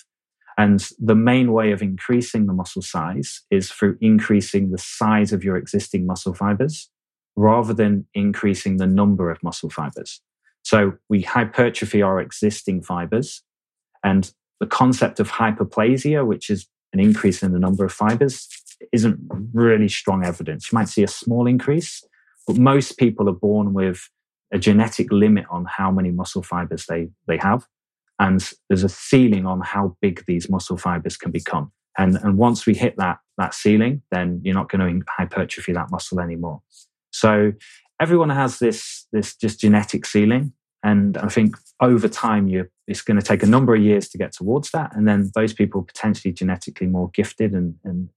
And 0.58 0.88
the 1.00 1.16
main 1.16 1.52
way 1.52 1.72
of 1.72 1.82
increasing 1.82 2.48
the 2.48 2.54
muscle 2.54 2.82
size 2.82 3.42
is 3.52 3.72
through 3.72 3.98
increasing 4.02 4.72
the 4.72 4.78
size 4.78 5.32
of 5.32 5.44
your 5.44 5.56
existing 5.56 6.08
muscle 6.08 6.34
fibers 6.34 6.90
rather 7.36 7.74
than 7.74 8.08
increasing 8.16 8.78
the 8.78 8.88
number 8.88 9.30
of 9.30 9.42
muscle 9.44 9.70
fibers. 9.70 10.22
So 10.64 10.94
we 11.10 11.22
hypertrophy 11.22 12.02
our 12.02 12.20
existing 12.20 12.82
fibers. 12.82 13.44
And 14.04 14.32
the 14.60 14.66
concept 14.66 15.20
of 15.20 15.30
hyperplasia, 15.30 16.26
which 16.26 16.50
is 16.50 16.68
an 16.92 17.00
increase 17.00 17.44
in 17.44 17.52
the 17.54 17.60
number 17.60 17.86
of 17.86 17.94
fibers, 17.94 18.50
isn't 18.92 19.20
really 19.54 19.88
strong 19.88 20.26
evidence. 20.26 20.72
You 20.72 20.78
might 20.78 20.90
see 20.90 21.04
a 21.04 21.08
small 21.08 21.46
increase, 21.46 22.04
but 22.48 22.58
most 22.58 22.98
people 22.98 23.30
are 23.30 23.34
born 23.34 23.74
with 23.74 24.10
a 24.54 24.60
genetic 24.60 25.12
limit 25.12 25.46
on 25.50 25.66
how 25.66 25.92
many 25.92 26.12
muscle 26.12 26.44
fibers 26.44 26.86
they, 26.88 27.10
they 27.28 27.38
have. 27.38 27.66
And 28.20 28.50
there's 28.70 28.84
a 28.84 28.90
ceiling 28.90 29.46
on 29.46 29.62
how 29.62 29.96
big 30.02 30.24
these 30.26 30.50
muscle 30.50 30.78
fibers 30.78 31.18
can 31.18 31.32
become. 31.32 31.72
And, 31.98 32.16
and 32.18 32.38
once 32.38 32.66
we 32.66 32.74
hit 32.74 32.96
that, 32.98 33.20
that 33.38 33.54
ceiling, 33.54 34.02
then 34.12 34.42
you're 34.44 34.56
not 34.56 34.70
going 34.70 35.00
to 35.00 35.06
hypertrophy 35.18 35.74
that 35.74 35.92
muscle 35.92 36.20
anymore. 36.20 36.62
So 37.12 37.54
everyone 38.00 38.30
has 38.30 38.60
this, 38.60 39.06
this 39.12 39.36
just 39.36 39.60
genetic 39.60 40.06
ceiling. 40.06 40.54
And 40.84 41.18
I 41.18 41.28
think 41.28 41.56
over 41.82 42.08
time, 42.08 42.48
you 42.48 42.70
it's 42.88 43.02
going 43.02 43.20
to 43.20 43.26
take 43.26 43.44
a 43.44 43.48
number 43.48 43.76
of 43.76 43.82
years 43.82 44.08
to 44.10 44.18
get 44.18 44.32
towards 44.32 44.72
that. 44.72 44.96
And 44.96 45.08
then 45.08 45.32
those 45.36 45.54
people 45.54 45.84
potentially 45.84 46.34
genetically 46.34 46.88
more 46.88 47.10
gifted 47.14 47.52
and, 47.52 47.76
and 47.84 48.10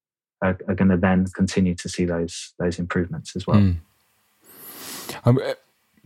are, 0.42 0.56
are 0.68 0.74
going 0.74 0.90
to 0.90 0.96
then 0.96 1.26
continue 1.34 1.74
to 1.74 1.88
see 1.88 2.04
those, 2.04 2.54
those 2.58 2.78
improvements 2.78 3.34
as 3.34 3.46
well. 3.46 3.58
Mm. 3.58 3.76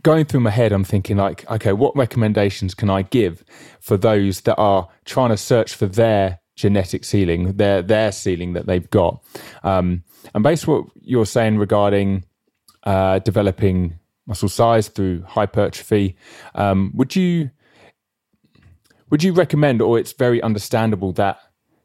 Going 0.05 0.23
through 0.23 0.41
my 0.41 0.51
head, 0.51 0.71
I'm 0.71 0.83
thinking 0.83 1.17
like, 1.17 1.49
okay, 1.49 1.73
what 1.73 1.95
recommendations 1.95 2.75
can 2.75 2.91
I 2.91 3.01
give 3.01 3.43
for 3.79 3.97
those 3.97 4.41
that 4.41 4.55
are 4.55 4.87
trying 5.03 5.31
to 5.31 5.37
search 5.37 5.73
for 5.73 5.87
their 5.87 6.39
genetic 6.55 7.03
ceiling, 7.03 7.57
their 7.57 7.81
their 7.81 8.11
ceiling 8.11 8.53
that 8.53 8.67
they've 8.67 8.89
got? 8.91 9.23
Um, 9.63 10.03
and 10.35 10.43
based 10.43 10.67
what 10.67 10.85
you're 11.01 11.25
saying 11.25 11.57
regarding 11.57 12.23
uh, 12.83 13.17
developing 13.19 13.97
muscle 14.27 14.47
size 14.47 14.89
through 14.89 15.23
hypertrophy, 15.23 16.15
um, 16.53 16.91
would 16.93 17.15
you 17.15 17.49
would 19.09 19.23
you 19.23 19.33
recommend, 19.33 19.81
or 19.81 19.97
it's 19.97 20.13
very 20.13 20.39
understandable 20.43 21.13
that 21.13 21.39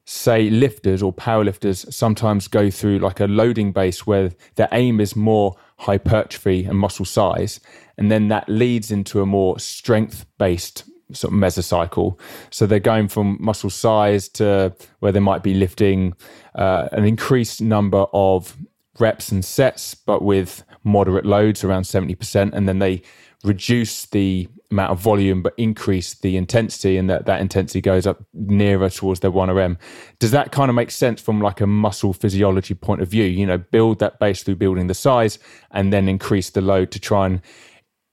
say 0.04 0.50
lifters 0.50 1.02
or 1.02 1.12
powerlifters 1.12 1.90
sometimes 1.92 2.48
go 2.48 2.68
through 2.68 2.98
like 2.98 3.20
a 3.20 3.26
loading 3.26 3.72
base 3.72 4.06
where 4.06 4.30
their 4.56 4.68
aim 4.72 5.00
is 5.00 5.16
more 5.16 5.56
hypertrophy 5.80 6.64
and 6.64 6.78
muscle 6.78 7.04
size 7.04 7.58
and 7.96 8.10
then 8.10 8.28
that 8.28 8.48
leads 8.48 8.90
into 8.90 9.20
a 9.20 9.26
more 9.26 9.58
strength 9.58 10.26
based 10.38 10.84
sort 11.12 11.32
of 11.32 11.38
mesocycle. 11.38 12.18
So 12.50 12.66
they're 12.66 12.78
going 12.78 13.08
from 13.08 13.36
muscle 13.40 13.70
size 13.70 14.28
to 14.30 14.74
where 15.00 15.10
they 15.10 15.20
might 15.20 15.42
be 15.42 15.54
lifting 15.54 16.14
uh, 16.54 16.88
an 16.92 17.04
increased 17.04 17.60
number 17.60 18.06
of 18.12 18.56
reps 18.98 19.32
and 19.32 19.44
sets 19.44 19.94
but 19.94 20.22
with 20.22 20.62
moderate 20.84 21.24
loads 21.24 21.64
around 21.64 21.82
70% 21.82 22.52
and 22.52 22.68
then 22.68 22.78
they 22.78 23.02
reduce 23.44 24.06
the 24.06 24.48
amount 24.70 24.92
of 24.92 25.00
volume 25.00 25.42
but 25.42 25.52
increase 25.56 26.14
the 26.14 26.36
intensity 26.36 26.96
and 26.96 27.10
that 27.10 27.26
that 27.26 27.40
intensity 27.40 27.80
goes 27.80 28.06
up 28.06 28.24
nearer 28.32 28.88
towards 28.88 29.20
their 29.20 29.30
1rm 29.30 29.76
does 30.20 30.30
that 30.30 30.52
kind 30.52 30.68
of 30.68 30.74
make 30.74 30.90
sense 30.90 31.20
from 31.20 31.40
like 31.40 31.60
a 31.60 31.66
muscle 31.66 32.12
physiology 32.12 32.74
point 32.74 33.00
of 33.00 33.08
view? 33.08 33.24
You 33.24 33.46
know 33.46 33.58
build 33.58 33.98
that 33.98 34.18
base 34.20 34.42
through 34.42 34.56
building 34.56 34.86
the 34.86 34.94
size 34.94 35.38
and 35.70 35.92
then 35.92 36.08
increase 36.08 36.50
the 36.50 36.60
load 36.60 36.90
to 36.92 37.00
try 37.00 37.26
and 37.26 37.40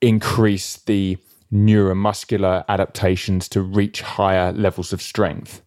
increase 0.02 0.78
the 0.78 1.18
neuromuscular 1.52 2.64
adaptations 2.68 3.48
to 3.50 3.62
reach 3.62 4.02
higher 4.02 4.52
levels 4.52 4.94
of 4.94 5.02
strength. 5.02 5.62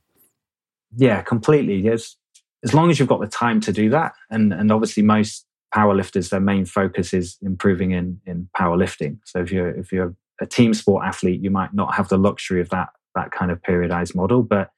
Yeah 0.97 1.23
completely. 1.23 1.77
Yes. 1.77 2.17
As 2.65 2.75
long 2.75 2.91
as 2.91 2.99
you've 2.99 3.09
got 3.09 3.21
the 3.21 3.27
time 3.27 3.61
to 3.61 3.73
do 3.73 3.91
that 3.91 4.15
and 4.31 4.53
and 4.53 4.73
obviously 4.73 5.03
most 5.03 5.47
powerlifters 5.75 6.31
their 6.31 6.41
main 6.41 6.65
focus 6.65 7.15
is 7.15 7.39
improving 7.43 7.93
in 7.93 8.21
in 8.27 8.49
powerlifting. 8.57 9.19
So 9.25 9.41
if 9.41 9.53
you're 9.53 9.71
if 9.71 9.93
you're 9.93 10.15
a 10.41 10.47
team 10.47 10.75
sport 10.75 11.05
athlete, 11.05 11.43
you 11.43 11.51
might 11.51 11.75
not 11.75 11.95
have 11.95 12.09
the 12.09 12.19
luxury 12.19 12.61
of 12.61 12.71
that 12.71 12.89
that 13.15 13.33
kind 13.33 13.51
of 13.51 13.61
periodized 13.63 14.15
model. 14.15 14.43
But 14.43 14.71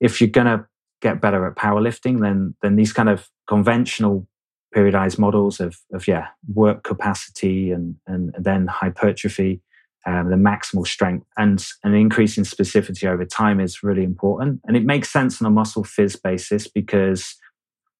if 0.00 0.20
you're 0.20 0.30
going 0.30 0.46
to 0.46 0.66
get 1.00 1.20
better 1.20 1.46
at 1.46 1.56
powerlifting, 1.56 2.20
then 2.20 2.54
then 2.62 2.76
these 2.76 2.92
kind 2.92 3.08
of 3.08 3.28
conventional 3.48 4.26
periodized 4.74 5.18
models 5.18 5.60
of 5.60 5.76
of 5.92 6.08
yeah 6.08 6.28
work 6.54 6.84
capacity 6.84 7.70
and 7.70 7.96
and, 8.06 8.34
then 8.38 8.66
hypertrophy, 8.66 9.60
um, 10.06 10.30
the 10.30 10.36
maximal 10.36 10.86
strength 10.86 11.26
and 11.36 11.64
an 11.84 11.94
increase 11.94 12.38
in 12.38 12.44
specificity 12.44 13.04
over 13.04 13.24
time 13.24 13.60
is 13.60 13.82
really 13.82 14.04
important. 14.04 14.60
And 14.64 14.76
it 14.76 14.84
makes 14.84 15.12
sense 15.12 15.42
on 15.42 15.46
a 15.46 15.50
muscle 15.50 15.84
phys 15.84 16.20
basis 16.20 16.66
because 16.68 17.36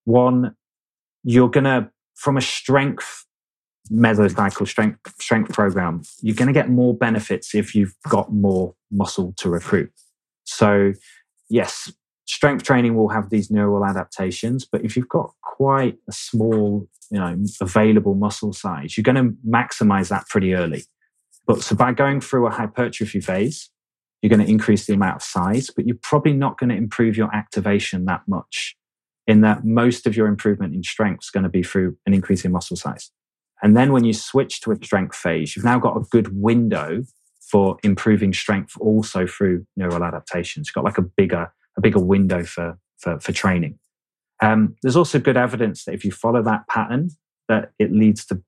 one, 0.05 0.55
you're 1.23 1.49
gonna 1.49 1.91
from 2.15 2.37
a 2.37 2.41
strength 2.41 3.25
mesocycle 3.91 4.67
strength 4.67 4.99
strength 5.19 5.51
program, 5.53 6.03
you're 6.21 6.35
going 6.35 6.47
to 6.47 6.53
get 6.53 6.69
more 6.69 6.95
benefits 6.95 7.53
if 7.53 7.75
you've 7.75 7.95
got 8.07 8.31
more 8.31 8.75
muscle 8.91 9.33
to 9.37 9.49
recruit. 9.49 9.91
So, 10.45 10.93
yes, 11.49 11.91
strength 12.25 12.63
training 12.63 12.95
will 12.95 13.09
have 13.09 13.29
these 13.29 13.51
neural 13.51 13.85
adaptations, 13.85 14.65
but 14.65 14.83
if 14.83 14.95
you've 14.95 15.09
got 15.09 15.31
quite 15.41 15.97
a 16.07 16.11
small, 16.11 16.87
you 17.11 17.19
know, 17.19 17.37
available 17.61 18.15
muscle 18.15 18.53
size, 18.53 18.97
you're 18.97 19.03
going 19.03 19.15
to 19.15 19.35
maximize 19.47 20.09
that 20.09 20.27
pretty 20.29 20.53
early. 20.53 20.83
But 21.45 21.61
so 21.61 21.75
by 21.75 21.91
going 21.91 22.21
through 22.21 22.47
a 22.47 22.51
hypertrophy 22.51 23.19
phase, 23.19 23.69
you're 24.21 24.29
going 24.29 24.45
to 24.45 24.49
increase 24.49 24.85
the 24.85 24.93
amount 24.93 25.17
of 25.17 25.23
size, 25.23 25.69
but 25.69 25.85
you're 25.85 25.97
probably 26.01 26.31
not 26.31 26.57
going 26.57 26.69
to 26.69 26.75
improve 26.75 27.17
your 27.17 27.33
activation 27.35 28.05
that 28.05 28.21
much. 28.27 28.77
In 29.25 29.41
that 29.41 29.63
most 29.63 30.05
of 30.05 30.17
your 30.17 30.27
improvement 30.27 30.73
in 30.73 30.83
strength 30.83 31.25
is 31.25 31.29
going 31.29 31.43
to 31.43 31.49
be 31.49 31.63
through 31.63 31.97
an 32.05 32.13
increase 32.13 32.43
in 32.43 32.51
muscle 32.51 32.75
size. 32.75 33.09
And 33.63 33.75
then 33.77 33.93
when 33.93 34.03
you 34.03 34.13
switch 34.13 34.61
to 34.61 34.71
a 34.71 34.75
strength 34.75 35.15
phase, 35.15 35.55
you've 35.55 35.65
now 35.65 35.79
got 35.79 35.95
a 35.97 36.01
good 36.11 36.39
window 36.39 37.03
for 37.49 37.77
improving 37.83 38.33
strength 38.33 38.75
also 38.79 39.25
through 39.25 39.65
neural 39.77 40.03
adaptations. 40.03 40.67
You've 40.67 40.75
got 40.75 40.83
like 40.83 40.97
a 40.97 41.03
bigger, 41.03 41.51
a 41.77 41.81
bigger 41.81 41.99
window 41.99 42.43
for, 42.43 42.77
for, 42.97 43.19
for 43.19 43.31
training. 43.31 43.79
Um, 44.41 44.75
there's 44.83 44.97
also 44.97 45.17
good 45.17 45.37
evidence 45.37 45.85
that 45.85 45.93
if 45.93 46.03
you 46.03 46.11
follow 46.11 46.43
that 46.43 46.67
pattern, 46.67 47.11
that 47.47 47.71
it 47.79 47.91
leads 47.91 48.25
to 48.25 48.41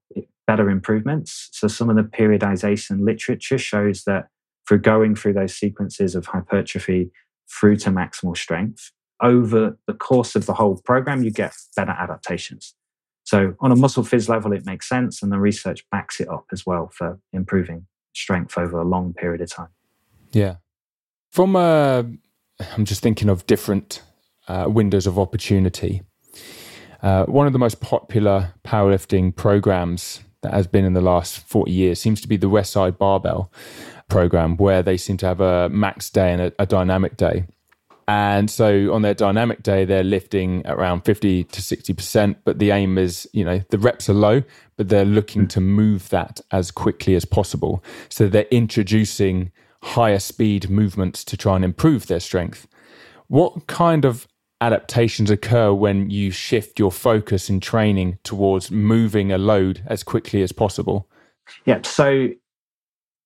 better 0.47 0.69
improvements. 0.69 1.49
So 1.53 1.67
some 1.67 1.89
of 1.89 1.95
the 1.95 2.03
periodization 2.03 3.05
literature 3.05 3.57
shows 3.57 4.03
that 4.03 4.27
through 4.67 4.79
going 4.79 5.15
through 5.15 5.33
those 5.33 5.55
sequences 5.55 6.15
of 6.15 6.25
hypertrophy 6.25 7.11
through 7.49 7.77
to 7.77 7.91
maximal 7.91 8.35
strength, 8.35 8.91
over 9.21 9.77
the 9.87 9.93
course 9.93 10.35
of 10.35 10.45
the 10.45 10.53
whole 10.53 10.81
program, 10.83 11.23
you 11.23 11.31
get 11.31 11.53
better 11.75 11.91
adaptations. 11.91 12.75
So, 13.25 13.55
on 13.59 13.71
a 13.71 13.75
muscle 13.75 14.03
phys 14.03 14.29
level, 14.29 14.53
it 14.53 14.65
makes 14.65 14.87
sense, 14.87 15.21
and 15.21 15.31
the 15.31 15.39
research 15.39 15.83
backs 15.91 16.21
it 16.21 16.29
up 16.29 16.45
as 16.51 16.65
well 16.65 16.91
for 16.93 17.19
improving 17.33 17.87
strength 18.13 18.57
over 18.57 18.79
a 18.79 18.85
long 18.85 19.13
period 19.13 19.41
of 19.41 19.49
time. 19.51 19.69
Yeah. 20.31 20.55
From, 21.31 21.55
uh, 21.55 22.03
I'm 22.75 22.85
just 22.85 23.01
thinking 23.01 23.29
of 23.29 23.45
different 23.47 24.01
uh, 24.47 24.65
windows 24.67 25.07
of 25.07 25.19
opportunity. 25.19 26.03
Uh, 27.01 27.25
one 27.25 27.47
of 27.47 27.53
the 27.53 27.59
most 27.59 27.81
popular 27.81 28.53
powerlifting 28.63 29.35
programs 29.35 30.21
that 30.41 30.53
has 30.53 30.67
been 30.67 30.85
in 30.85 30.93
the 30.93 31.01
last 31.01 31.39
40 31.39 31.71
years 31.71 31.99
seems 31.99 32.21
to 32.21 32.27
be 32.27 32.37
the 32.37 32.49
Westside 32.49 32.97
Barbell 32.97 33.51
program, 34.07 34.55
where 34.57 34.83
they 34.83 34.97
seem 34.97 35.17
to 35.17 35.25
have 35.25 35.41
a 35.41 35.67
max 35.69 36.09
day 36.09 36.31
and 36.31 36.41
a, 36.41 36.53
a 36.59 36.65
dynamic 36.65 37.17
day. 37.17 37.45
And 38.07 38.51
so 38.51 38.93
on 38.93 39.01
their 39.01 39.15
dynamic 39.15 39.63
day, 39.63 39.83
they're 39.83 40.03
lifting 40.03 40.61
around 40.65 41.01
50 41.01 41.45
to 41.45 41.61
60%, 41.61 42.35
but 42.45 42.59
the 42.59 42.69
aim 42.71 42.97
is, 42.97 43.27
you 43.33 43.43
know, 43.43 43.63
the 43.69 43.79
reps 43.79 44.07
are 44.09 44.13
low, 44.13 44.43
but 44.77 44.89
they're 44.89 45.05
looking 45.05 45.43
mm. 45.43 45.49
to 45.49 45.61
move 45.61 46.09
that 46.09 46.39
as 46.51 46.69
quickly 46.69 47.15
as 47.15 47.25
possible. 47.25 47.83
So 48.09 48.27
they're 48.27 48.43
introducing 48.51 49.51
higher 49.81 50.19
speed 50.19 50.69
movements 50.69 51.23
to 51.23 51.37
try 51.37 51.55
and 51.55 51.65
improve 51.65 52.05
their 52.05 52.19
strength. 52.19 52.67
What 53.27 53.65
kind 53.65 54.05
of 54.05 54.27
adaptations 54.61 55.31
occur 55.31 55.73
when 55.73 56.09
you 56.09 56.31
shift 56.31 56.77
your 56.79 56.91
focus 56.91 57.49
in 57.49 57.59
training 57.59 58.19
towards 58.23 58.69
moving 58.69 59.31
a 59.31 59.37
load 59.37 59.83
as 59.87 60.03
quickly 60.03 60.43
as 60.43 60.51
possible? 60.51 61.09
Yeah. 61.65 61.79
So 61.83 62.29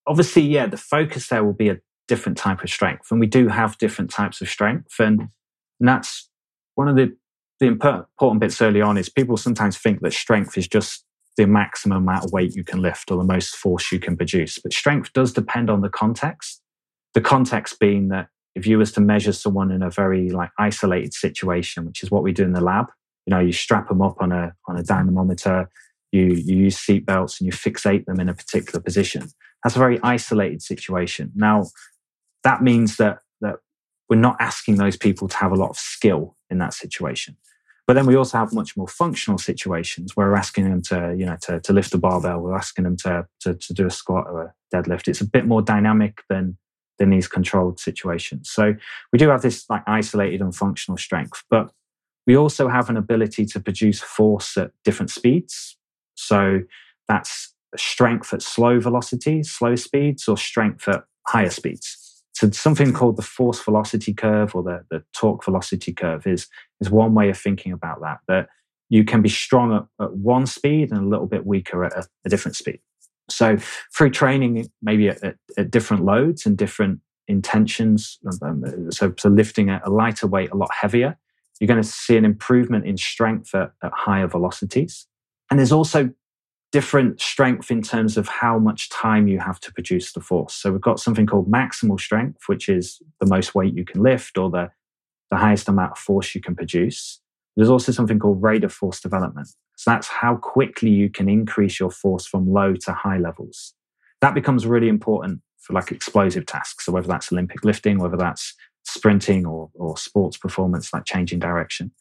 obviously, 0.07 0.43
yeah, 0.43 0.67
the 0.67 0.77
focus 0.77 1.27
there 1.27 1.43
will 1.43 1.53
be 1.53 1.69
a 1.69 1.77
different 2.09 2.37
type 2.37 2.63
of 2.63 2.69
strength. 2.69 3.09
And 3.11 3.19
we 3.21 3.27
do 3.27 3.47
have 3.47 3.77
different 3.77 4.11
types 4.11 4.41
of 4.41 4.49
strength. 4.49 4.99
And, 4.99 5.29
and 5.79 5.87
that's 5.87 6.29
one 6.75 6.89
of 6.89 6.97
the, 6.97 7.15
the 7.61 7.67
important 7.67 8.41
bits 8.41 8.61
early 8.61 8.81
on 8.81 8.97
is 8.97 9.07
people 9.07 9.37
sometimes 9.37 9.77
think 9.77 10.01
that 10.01 10.13
strength 10.13 10.57
is 10.57 10.67
just 10.67 11.05
the 11.37 11.47
maximum 11.47 11.99
amount 11.99 12.25
of 12.25 12.33
weight 12.33 12.55
you 12.55 12.65
can 12.65 12.81
lift 12.81 13.11
or 13.11 13.17
the 13.17 13.23
most 13.23 13.55
force 13.55 13.91
you 13.93 13.99
can 13.99 14.17
produce. 14.17 14.59
But 14.59 14.73
strength 14.73 15.13
does 15.13 15.31
depend 15.31 15.69
on 15.69 15.79
the 15.79 15.89
context. 15.89 16.61
The 17.13 17.21
context 17.21 17.79
being 17.79 18.09
that 18.09 18.27
if 18.55 18.67
you 18.67 18.77
was 18.77 18.91
to 18.93 19.01
measure 19.01 19.31
someone 19.31 19.71
in 19.71 19.81
a 19.81 19.89
very 19.89 20.31
like 20.31 20.49
isolated 20.59 21.13
situation, 21.13 21.85
which 21.85 22.03
is 22.03 22.11
what 22.11 22.23
we 22.23 22.33
do 22.33 22.43
in 22.43 22.51
the 22.51 22.61
lab, 22.61 22.87
you 23.25 23.31
know, 23.31 23.39
you 23.39 23.53
strap 23.53 23.87
them 23.87 24.01
up 24.01 24.17
on 24.19 24.31
a 24.31 24.53
on 24.67 24.77
a 24.77 24.83
dynamometer, 24.83 25.69
you 26.11 26.25
you 26.25 26.57
use 26.57 26.77
seat 26.77 27.05
belts 27.05 27.39
and 27.39 27.45
you 27.45 27.53
fixate 27.53 28.05
them 28.05 28.19
in 28.19 28.27
a 28.27 28.33
particular 28.33 28.81
position. 28.81 29.27
That's 29.63 29.75
a 29.75 29.79
very 29.79 29.99
isolated 30.03 30.61
situation. 30.61 31.31
Now, 31.35 31.65
that 32.43 32.61
means 32.61 32.97
that 32.97 33.19
that 33.41 33.57
we're 34.09 34.15
not 34.17 34.37
asking 34.39 34.75
those 34.75 34.97
people 34.97 35.27
to 35.27 35.37
have 35.37 35.51
a 35.51 35.55
lot 35.55 35.69
of 35.69 35.77
skill 35.77 36.35
in 36.49 36.57
that 36.59 36.73
situation. 36.73 37.37
But 37.87 37.93
then 37.95 38.05
we 38.05 38.15
also 38.15 38.37
have 38.37 38.53
much 38.53 38.77
more 38.77 38.87
functional 38.87 39.39
situations 39.39 40.15
where 40.15 40.27
we're 40.27 40.35
asking 40.35 40.69
them 40.69 40.81
to, 40.83 41.15
you 41.17 41.25
know, 41.25 41.37
to, 41.41 41.59
to 41.61 41.73
lift 41.73 41.91
a 41.95 41.97
barbell, 41.97 42.39
we're 42.39 42.55
asking 42.55 42.83
them 42.83 42.95
to, 42.97 43.25
to, 43.39 43.55
to 43.55 43.73
do 43.73 43.87
a 43.87 43.89
squat 43.89 44.27
or 44.27 44.43
a 44.43 44.53
deadlift. 44.71 45.07
It's 45.07 45.21
a 45.21 45.27
bit 45.27 45.47
more 45.47 45.63
dynamic 45.63 46.21
than 46.29 46.57
than 46.99 47.09
these 47.09 47.27
controlled 47.27 47.79
situations. 47.79 48.49
So 48.51 48.75
we 49.11 49.17
do 49.17 49.29
have 49.29 49.41
this 49.41 49.67
like 49.69 49.81
isolated 49.87 50.41
and 50.41 50.55
functional 50.55 50.97
strength, 50.97 51.43
but 51.49 51.71
we 52.27 52.37
also 52.37 52.67
have 52.67 52.89
an 52.91 52.97
ability 52.97 53.45
to 53.47 53.59
produce 53.59 54.01
force 54.01 54.55
at 54.55 54.71
different 54.83 55.09
speeds. 55.09 55.77
So 56.13 56.59
that's 57.07 57.55
strength 57.75 58.33
at 58.33 58.43
slow 58.43 58.79
velocities, 58.79 59.49
slow 59.49 59.75
speeds, 59.75 60.27
or 60.27 60.37
strength 60.37 60.87
at 60.87 61.05
higher 61.27 61.49
speeds. 61.49 61.98
So 62.39 62.49
something 62.51 62.93
called 62.93 63.17
the 63.17 63.21
force 63.21 63.61
velocity 63.61 64.13
curve 64.13 64.55
or 64.55 64.63
the, 64.63 64.85
the 64.89 65.03
torque 65.13 65.43
velocity 65.43 65.91
curve 65.91 66.25
is, 66.25 66.47
is 66.79 66.89
one 66.89 67.13
way 67.13 67.29
of 67.29 67.37
thinking 67.37 67.73
about 67.73 67.99
that, 67.99 68.19
that 68.29 68.47
you 68.87 69.03
can 69.03 69.21
be 69.21 69.27
strong 69.27 69.75
at, 69.75 69.83
at 70.01 70.13
one 70.13 70.45
speed 70.45 70.89
and 70.89 71.01
a 71.01 71.05
little 71.05 71.25
bit 71.27 71.45
weaker 71.45 71.83
at 71.83 71.91
a, 71.91 72.07
a 72.25 72.29
different 72.29 72.55
speed. 72.55 72.79
So 73.29 73.57
through 73.93 74.11
training, 74.11 74.69
maybe 74.81 75.09
at, 75.09 75.21
at, 75.21 75.35
at, 75.57 75.69
different 75.69 76.05
loads 76.05 76.45
and 76.45 76.57
different 76.57 77.01
intentions, 77.27 78.17
um, 78.41 78.63
um, 78.63 78.89
so, 78.89 79.13
so 79.19 79.27
lifting 79.27 79.69
a, 79.69 79.81
a 79.83 79.89
lighter 79.89 80.25
weight 80.25 80.51
a 80.51 80.55
lot 80.55 80.69
heavier, 80.71 81.17
you're 81.59 81.67
going 81.67 81.83
to 81.83 81.87
see 81.87 82.15
an 82.15 82.23
improvement 82.23 82.85
in 82.85 82.95
strength 82.95 83.53
at, 83.53 83.73
at 83.83 83.91
higher 83.93 84.27
velocities. 84.27 85.07
And 85.51 85.59
there's 85.59 85.73
also 85.73 86.09
different 86.71 87.19
strength 87.19 87.71
in 87.71 87.81
terms 87.81 88.15
of 88.15 88.27
how 88.27 88.59
much 88.59 88.89
time 88.89 89.27
you 89.27 89.39
have 89.39 89.59
to 89.59 89.73
produce 89.73 90.13
the 90.13 90.21
force. 90.21 90.53
So 90.53 90.71
we've 90.71 90.81
got 90.81 90.99
something 90.99 91.25
called 91.25 91.51
maximal 91.51 91.99
strength, 91.99 92.43
which 92.47 92.69
is 92.69 93.01
the 93.19 93.25
most 93.25 93.55
weight 93.55 93.75
you 93.75 93.85
can 93.85 94.03
lift 94.03 94.37
or 94.37 94.49
the, 94.51 94.69
the 95.31 95.37
highest 95.37 95.67
amount 95.67 95.93
of 95.93 95.97
force 95.97 96.35
you 96.35 96.41
can 96.41 96.55
produce. 96.55 97.19
There's 97.55 97.69
also 97.69 97.91
something 97.91 98.19
called 98.19 98.41
rate 98.41 98.63
of 98.63 98.71
force 98.71 99.01
development. 99.01 99.47
So 99.77 99.91
that's 99.91 100.07
how 100.07 100.35
quickly 100.35 100.91
you 100.91 101.09
can 101.09 101.27
increase 101.27 101.79
your 101.79 101.89
force 101.89 102.25
from 102.25 102.51
low 102.51 102.75
to 102.75 102.93
high 102.93 103.17
levels. 103.17 103.73
That 104.21 104.35
becomes 104.35 104.67
really 104.67 104.89
important 104.89 105.41
for 105.59 105.73
like 105.73 105.91
explosive 105.91 106.45
tasks. 106.45 106.85
So 106.85 106.91
whether 106.91 107.07
that's 107.07 107.31
Olympic 107.31 107.65
lifting, 107.65 107.97
whether 107.97 108.17
that's 108.17 108.53
sprinting 108.83 109.45
or, 109.45 109.69
or 109.73 109.97
sports 109.97 110.37
performance, 110.37 110.93
like 110.93 111.05
changing 111.05 111.39
direction. 111.39 111.91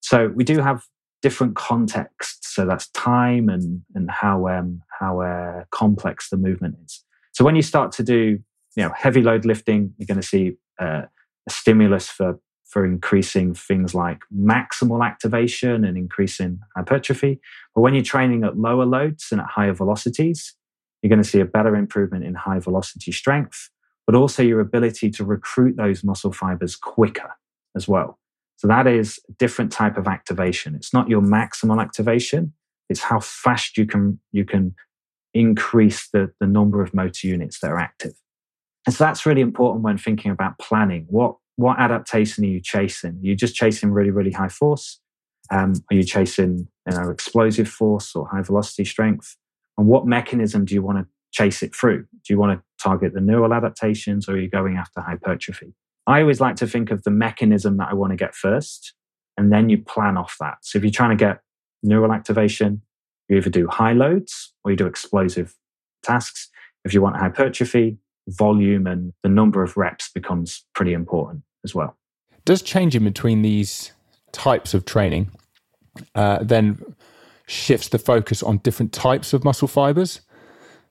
So 0.00 0.28
we 0.28 0.44
do 0.44 0.60
have 0.60 0.84
different 1.24 1.56
contexts. 1.56 2.54
So 2.54 2.66
that's 2.66 2.88
time 2.90 3.48
and 3.48 3.80
and 3.94 4.10
how 4.10 4.46
um, 4.46 4.82
how 5.00 5.22
uh, 5.22 5.64
complex 5.70 6.28
the 6.28 6.36
movement 6.36 6.76
is. 6.84 7.02
So 7.32 7.46
when 7.46 7.56
you 7.56 7.62
start 7.62 7.92
to 7.92 8.02
do 8.02 8.38
you 8.76 8.82
know 8.82 8.92
heavy 8.94 9.22
load 9.22 9.46
lifting, 9.46 9.94
you're 9.96 10.06
going 10.06 10.20
to 10.20 10.26
see 10.34 10.52
uh, 10.78 11.04
a 11.48 11.50
stimulus 11.50 12.08
for 12.10 12.38
for 12.66 12.84
increasing 12.84 13.54
things 13.54 13.94
like 13.94 14.20
maximal 14.30 15.02
activation 15.02 15.82
and 15.86 15.96
increasing 15.96 16.60
hypertrophy. 16.76 17.40
But 17.74 17.80
when 17.80 17.94
you're 17.94 18.04
training 18.04 18.44
at 18.44 18.58
lower 18.58 18.84
loads 18.84 19.28
and 19.30 19.40
at 19.40 19.46
higher 19.46 19.72
velocities, 19.72 20.54
you're 21.00 21.14
going 21.14 21.22
to 21.22 21.28
see 21.28 21.40
a 21.40 21.46
better 21.46 21.74
improvement 21.74 22.24
in 22.24 22.34
high 22.34 22.58
velocity 22.58 23.12
strength, 23.12 23.70
but 24.06 24.14
also 24.14 24.42
your 24.42 24.60
ability 24.60 25.10
to 25.12 25.24
recruit 25.24 25.76
those 25.78 26.04
muscle 26.04 26.32
fibers 26.32 26.76
quicker 26.76 27.30
as 27.74 27.88
well. 27.88 28.18
So 28.56 28.68
that 28.68 28.86
is 28.86 29.18
a 29.28 29.32
different 29.34 29.72
type 29.72 29.96
of 29.96 30.06
activation. 30.06 30.74
It's 30.74 30.92
not 30.92 31.08
your 31.08 31.20
maximal 31.20 31.82
activation. 31.82 32.52
It's 32.88 33.00
how 33.00 33.20
fast 33.20 33.76
you 33.76 33.86
can, 33.86 34.20
you 34.32 34.44
can 34.44 34.74
increase 35.32 36.08
the, 36.10 36.32
the 36.40 36.46
number 36.46 36.82
of 36.82 36.94
motor 36.94 37.26
units 37.26 37.60
that 37.60 37.70
are 37.70 37.78
active. 37.78 38.12
And 38.86 38.94
so 38.94 39.04
that's 39.04 39.26
really 39.26 39.40
important 39.40 39.82
when 39.82 39.98
thinking 39.98 40.30
about 40.30 40.58
planning. 40.58 41.06
What 41.08 41.36
what 41.56 41.78
adaptation 41.78 42.44
are 42.44 42.48
you 42.48 42.60
chasing? 42.60 43.12
Are 43.12 43.26
you 43.26 43.36
just 43.36 43.54
chasing 43.54 43.92
really, 43.92 44.10
really 44.10 44.32
high 44.32 44.48
force? 44.48 45.00
Um, 45.52 45.74
are 45.90 45.94
you 45.94 46.02
chasing 46.02 46.66
you 46.90 46.96
know, 46.96 47.10
explosive 47.10 47.68
force 47.68 48.14
or 48.16 48.26
high 48.26 48.42
velocity 48.42 48.84
strength? 48.84 49.36
And 49.78 49.86
what 49.86 50.06
mechanism 50.06 50.64
do 50.64 50.74
you 50.74 50.82
want 50.82 50.98
to 50.98 51.06
chase 51.32 51.62
it 51.62 51.74
through? 51.74 52.02
Do 52.02 52.32
you 52.32 52.38
want 52.38 52.58
to 52.58 52.64
target 52.82 53.14
the 53.14 53.20
neural 53.20 53.54
adaptations 53.54 54.28
or 54.28 54.32
are 54.32 54.40
you 54.40 54.48
going 54.48 54.76
after 54.76 55.00
hypertrophy? 55.00 55.74
I 56.06 56.20
always 56.20 56.40
like 56.40 56.56
to 56.56 56.66
think 56.66 56.90
of 56.90 57.02
the 57.04 57.10
mechanism 57.10 57.78
that 57.78 57.88
I 57.90 57.94
want 57.94 58.10
to 58.12 58.16
get 58.16 58.34
first, 58.34 58.94
and 59.36 59.52
then 59.52 59.68
you 59.68 59.78
plan 59.78 60.16
off 60.16 60.36
that. 60.40 60.58
So 60.62 60.78
if 60.78 60.84
you're 60.84 60.90
trying 60.90 61.16
to 61.16 61.24
get 61.24 61.40
neural 61.82 62.12
activation, 62.12 62.82
you 63.28 63.36
either 63.36 63.50
do 63.50 63.68
high 63.68 63.92
loads 63.92 64.52
or 64.64 64.70
you 64.70 64.76
do 64.76 64.86
explosive 64.86 65.54
tasks. 66.02 66.50
If 66.84 66.92
you 66.92 67.00
want 67.00 67.16
hypertrophy, 67.16 67.98
volume 68.28 68.86
and 68.86 69.12
the 69.22 69.28
number 69.28 69.62
of 69.62 69.76
reps 69.76 70.10
becomes 70.10 70.64
pretty 70.74 70.92
important 70.92 71.42
as 71.64 71.74
well. 71.74 71.96
Does 72.44 72.62
changing 72.62 73.04
between 73.04 73.42
these 73.42 73.92
types 74.32 74.74
of 74.74 74.84
training 74.84 75.30
uh, 76.14 76.42
then 76.42 76.82
shifts 77.46 77.88
the 77.88 77.98
focus 77.98 78.42
on 78.42 78.58
different 78.58 78.92
types 78.92 79.32
of 79.32 79.44
muscle 79.44 79.68
fibers? 79.68 80.20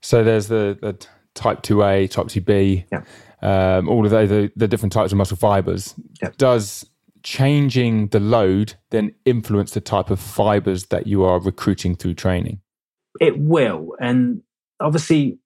So 0.02 0.24
there's 0.24 0.48
the, 0.48 0.78
the 0.82 1.06
type 1.34 1.62
2A, 1.62 2.10
type 2.10 2.28
2B, 2.28 2.86
yeah. 2.92 3.04
Um, 3.44 3.90
all 3.90 4.06
of 4.06 4.12
the, 4.12 4.26
the, 4.26 4.52
the, 4.56 4.68
different 4.68 4.94
types 4.94 5.12
of 5.12 5.18
muscle 5.18 5.36
fibers. 5.36 5.94
Yeah. 6.22 6.30
Does 6.38 6.90
changing 7.24 8.08
the 8.08 8.20
load 8.20 8.76
then 8.90 9.14
influence 9.26 9.72
the 9.72 9.82
type 9.82 10.10
of 10.10 10.20
fibers 10.20 10.86
that 10.86 11.08
you 11.08 11.24
are 11.24 11.40
recruiting 11.40 11.96
through 11.96 12.14
training? 12.14 12.62
It 13.20 13.38
will. 13.38 13.96
And 14.00 14.42
obviously, 14.80 15.40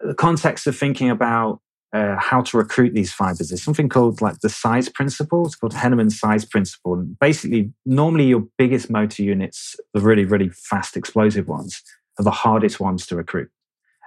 the 0.00 0.14
context 0.14 0.68
of 0.68 0.76
thinking 0.76 1.10
about 1.10 1.60
uh, 1.92 2.16
how 2.18 2.40
to 2.40 2.56
recruit 2.56 2.94
these 2.94 3.12
fibers 3.12 3.50
is 3.50 3.62
something 3.62 3.88
called 3.88 4.22
like 4.22 4.38
the 4.40 4.48
size 4.48 4.88
principle. 4.88 5.44
It's 5.44 5.56
called 5.56 5.74
Henneman's 5.74 6.18
size 6.18 6.44
principle. 6.44 6.94
And 6.94 7.18
basically, 7.18 7.72
normally 7.84 8.26
your 8.26 8.46
biggest 8.58 8.90
motor 8.90 9.24
units, 9.24 9.74
the 9.92 10.00
really, 10.00 10.24
really 10.24 10.50
fast 10.50 10.96
explosive 10.96 11.48
ones, 11.48 11.82
are 12.16 12.24
the 12.24 12.30
hardest 12.30 12.78
ones 12.78 13.06
to 13.08 13.16
recruit. 13.16 13.50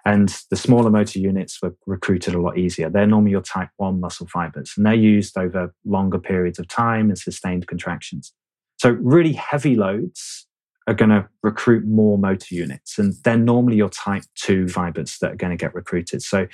And 0.06 0.36
the 0.50 0.58
smaller 0.58 0.90
motor 0.90 1.20
units 1.20 1.60
were 1.62 1.76
recruited 1.86 2.36
a 2.36 2.42
lot 2.42 2.58
easier. 2.58 2.90
They're 2.90 3.08
normally 3.08 3.32
your 3.32 3.42
type 3.42 3.70
1 3.78 4.02
muscle 4.02 4.28
fibers, 4.28 4.74
and 4.76 4.86
they're 4.86 4.94
used 4.94 5.38
over 5.38 5.74
longer 5.86 6.20
periods 6.20 6.60
of 6.60 6.68
time 6.68 7.10
and 7.10 7.18
sustained 7.18 7.68
contractions. 7.68 8.34
So, 8.78 8.90
really 8.90 9.32
heavy 9.32 9.76
loads 9.76 10.46
are 10.88 10.94
going 10.94 11.10
to 11.10 11.28
recruit 11.42 11.86
more 11.86 12.18
motor 12.18 12.54
units. 12.54 13.00
And 13.00 13.14
they're 13.24 13.38
normally 13.38 13.78
your 13.78 13.90
type 13.90 14.24
2 14.36 14.68
fibers 14.68 15.18
that 15.22 15.32
are 15.34 15.36
going 15.36 15.52
to 15.52 15.58
get 15.58 15.74
recruited. 15.74 16.22
So 16.22 16.48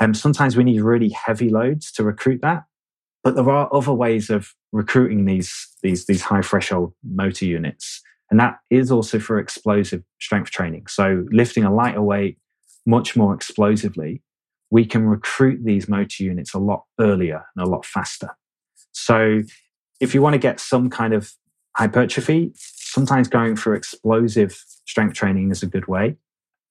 um, 0.00 0.14
sometimes 0.14 0.56
we 0.56 0.64
need 0.64 0.80
really 0.80 1.10
heavy 1.10 1.48
loads 1.48 1.92
to 1.92 2.04
recruit 2.04 2.40
that. 2.42 2.64
But 3.22 3.34
there 3.34 3.48
are 3.50 3.72
other 3.74 3.92
ways 3.92 4.30
of 4.30 4.54
recruiting 4.72 5.24
these, 5.24 5.68
these, 5.82 6.06
these 6.06 6.22
high 6.22 6.42
threshold 6.42 6.94
motor 7.02 7.44
units. 7.44 8.02
And 8.30 8.40
that 8.40 8.58
is 8.70 8.90
also 8.90 9.18
for 9.18 9.38
explosive 9.38 10.02
strength 10.20 10.50
training. 10.50 10.86
So 10.88 11.26
lifting 11.30 11.64
a 11.64 11.74
lighter 11.74 12.02
weight 12.02 12.38
much 12.86 13.16
more 13.16 13.34
explosively, 13.34 14.22
we 14.70 14.86
can 14.86 15.06
recruit 15.06 15.60
these 15.64 15.88
motor 15.88 16.22
units 16.22 16.54
a 16.54 16.58
lot 16.58 16.84
earlier 16.98 17.44
and 17.54 17.66
a 17.66 17.68
lot 17.68 17.84
faster. 17.84 18.30
So 18.92 19.42
if 20.00 20.14
you 20.14 20.22
want 20.22 20.34
to 20.34 20.38
get 20.38 20.60
some 20.60 20.88
kind 20.88 21.12
of 21.12 21.32
hypertrophy, 21.76 22.52
sometimes 22.54 23.28
going 23.28 23.56
for 23.56 23.74
explosive 23.74 24.64
strength 24.86 25.14
training 25.14 25.50
is 25.50 25.62
a 25.62 25.66
good 25.66 25.86
way. 25.86 26.16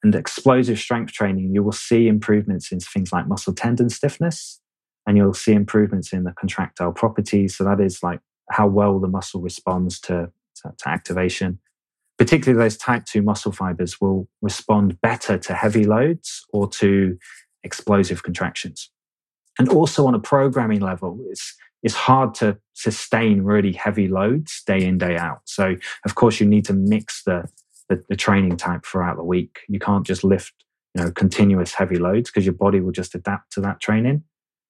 And 0.03 0.13
explosive 0.13 0.79
strength 0.79 1.13
training, 1.13 1.51
you 1.53 1.63
will 1.63 1.71
see 1.71 2.07
improvements 2.07 2.71
in 2.71 2.79
things 2.79 3.11
like 3.11 3.27
muscle 3.27 3.53
tendon 3.53 3.89
stiffness, 3.89 4.61
and 5.07 5.17
you'll 5.17 5.33
see 5.33 5.53
improvements 5.53 6.13
in 6.13 6.23
the 6.23 6.33
contractile 6.33 6.91
properties. 6.91 7.55
So 7.55 7.63
that 7.63 7.79
is 7.79 8.03
like 8.03 8.19
how 8.51 8.67
well 8.67 8.99
the 8.99 9.07
muscle 9.07 9.41
responds 9.41 9.99
to, 10.01 10.31
to, 10.57 10.73
to 10.77 10.89
activation. 10.89 11.59
Particularly 12.17 12.63
those 12.63 12.77
type 12.77 13.05
2 13.05 13.21
muscle 13.21 13.51
fibers 13.51 13.99
will 13.99 14.27
respond 14.41 14.99
better 15.01 15.37
to 15.37 15.53
heavy 15.53 15.85
loads 15.85 16.45
or 16.53 16.69
to 16.69 17.17
explosive 17.63 18.23
contractions. 18.23 18.89
And 19.59 19.69
also 19.69 20.05
on 20.07 20.15
a 20.15 20.19
programming 20.19 20.81
level, 20.81 21.19
it's 21.29 21.55
it's 21.83 21.93
hard 21.93 22.33
to 22.33 22.57
sustain 22.73 23.43
really 23.43 23.71
heavy 23.71 24.07
loads 24.07 24.63
day 24.65 24.83
in 24.83 24.97
day 24.97 25.17
out. 25.17 25.41
So 25.45 25.75
of 26.03 26.15
course 26.15 26.39
you 26.39 26.47
need 26.47 26.65
to 26.65 26.73
mix 26.73 27.21
the, 27.23 27.47
the, 27.89 28.03
the 28.09 28.15
training 28.15 28.57
type 28.57 28.83
throughout 28.83 29.17
the 29.17 29.23
week. 29.23 29.59
You 29.69 29.77
can't 29.79 30.05
just 30.05 30.23
lift 30.23 30.53
you 30.95 31.03
know 31.03 31.11
continuous 31.11 31.73
heavy 31.73 31.97
loads 31.97 32.29
because 32.29 32.45
your 32.45 32.55
body 32.55 32.79
will 32.79 32.91
just 32.91 33.13
adapt 33.13 33.51
to 33.53 33.61
that 33.61 33.79
training. 33.79 34.23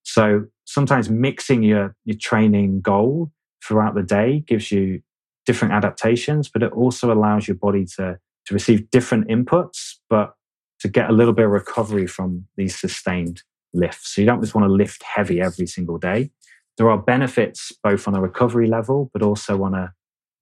So 0.04 0.46
sometimes 0.66 1.10
mixing 1.10 1.64
your 1.64 1.96
your 2.06 2.18
training 2.18 2.82
goal 2.82 3.32
throughout 3.64 3.96
the 3.96 4.04
day 4.04 4.44
gives 4.46 4.72
you 4.72 5.02
different 5.46 5.74
adaptations 5.74 6.50
but 6.50 6.64
it 6.64 6.72
also 6.72 7.12
allows 7.12 7.48
your 7.48 7.56
body 7.56 7.86
to 7.86 8.18
to 8.46 8.54
receive 8.54 8.90
different 8.92 9.28
inputs 9.28 9.96
but 10.10 10.36
to 10.80 10.88
get 10.88 11.10
a 11.10 11.14
little 11.14 11.34
bit 11.34 11.46
of 11.46 11.52
recovery 11.52 12.08
from 12.08 12.46
these 12.58 12.78
sustained 12.80 13.44
lifts. 13.74 14.14
So 14.14 14.22
you 14.22 14.28
don't 14.28 14.42
just 14.42 14.56
want 14.56 14.68
to 14.68 14.72
lift 14.72 15.04
heavy 15.04 15.42
every 15.42 15.68
single 15.68 15.98
day. 15.98 16.32
There 16.78 16.90
are 16.90 16.98
benefits 16.98 17.72
both 17.84 18.08
on 18.08 18.16
a 18.16 18.22
recovery 18.22 18.68
level, 18.68 19.10
but 19.14 19.22
also 19.22 19.64
on 19.64 19.74
a 19.74 19.94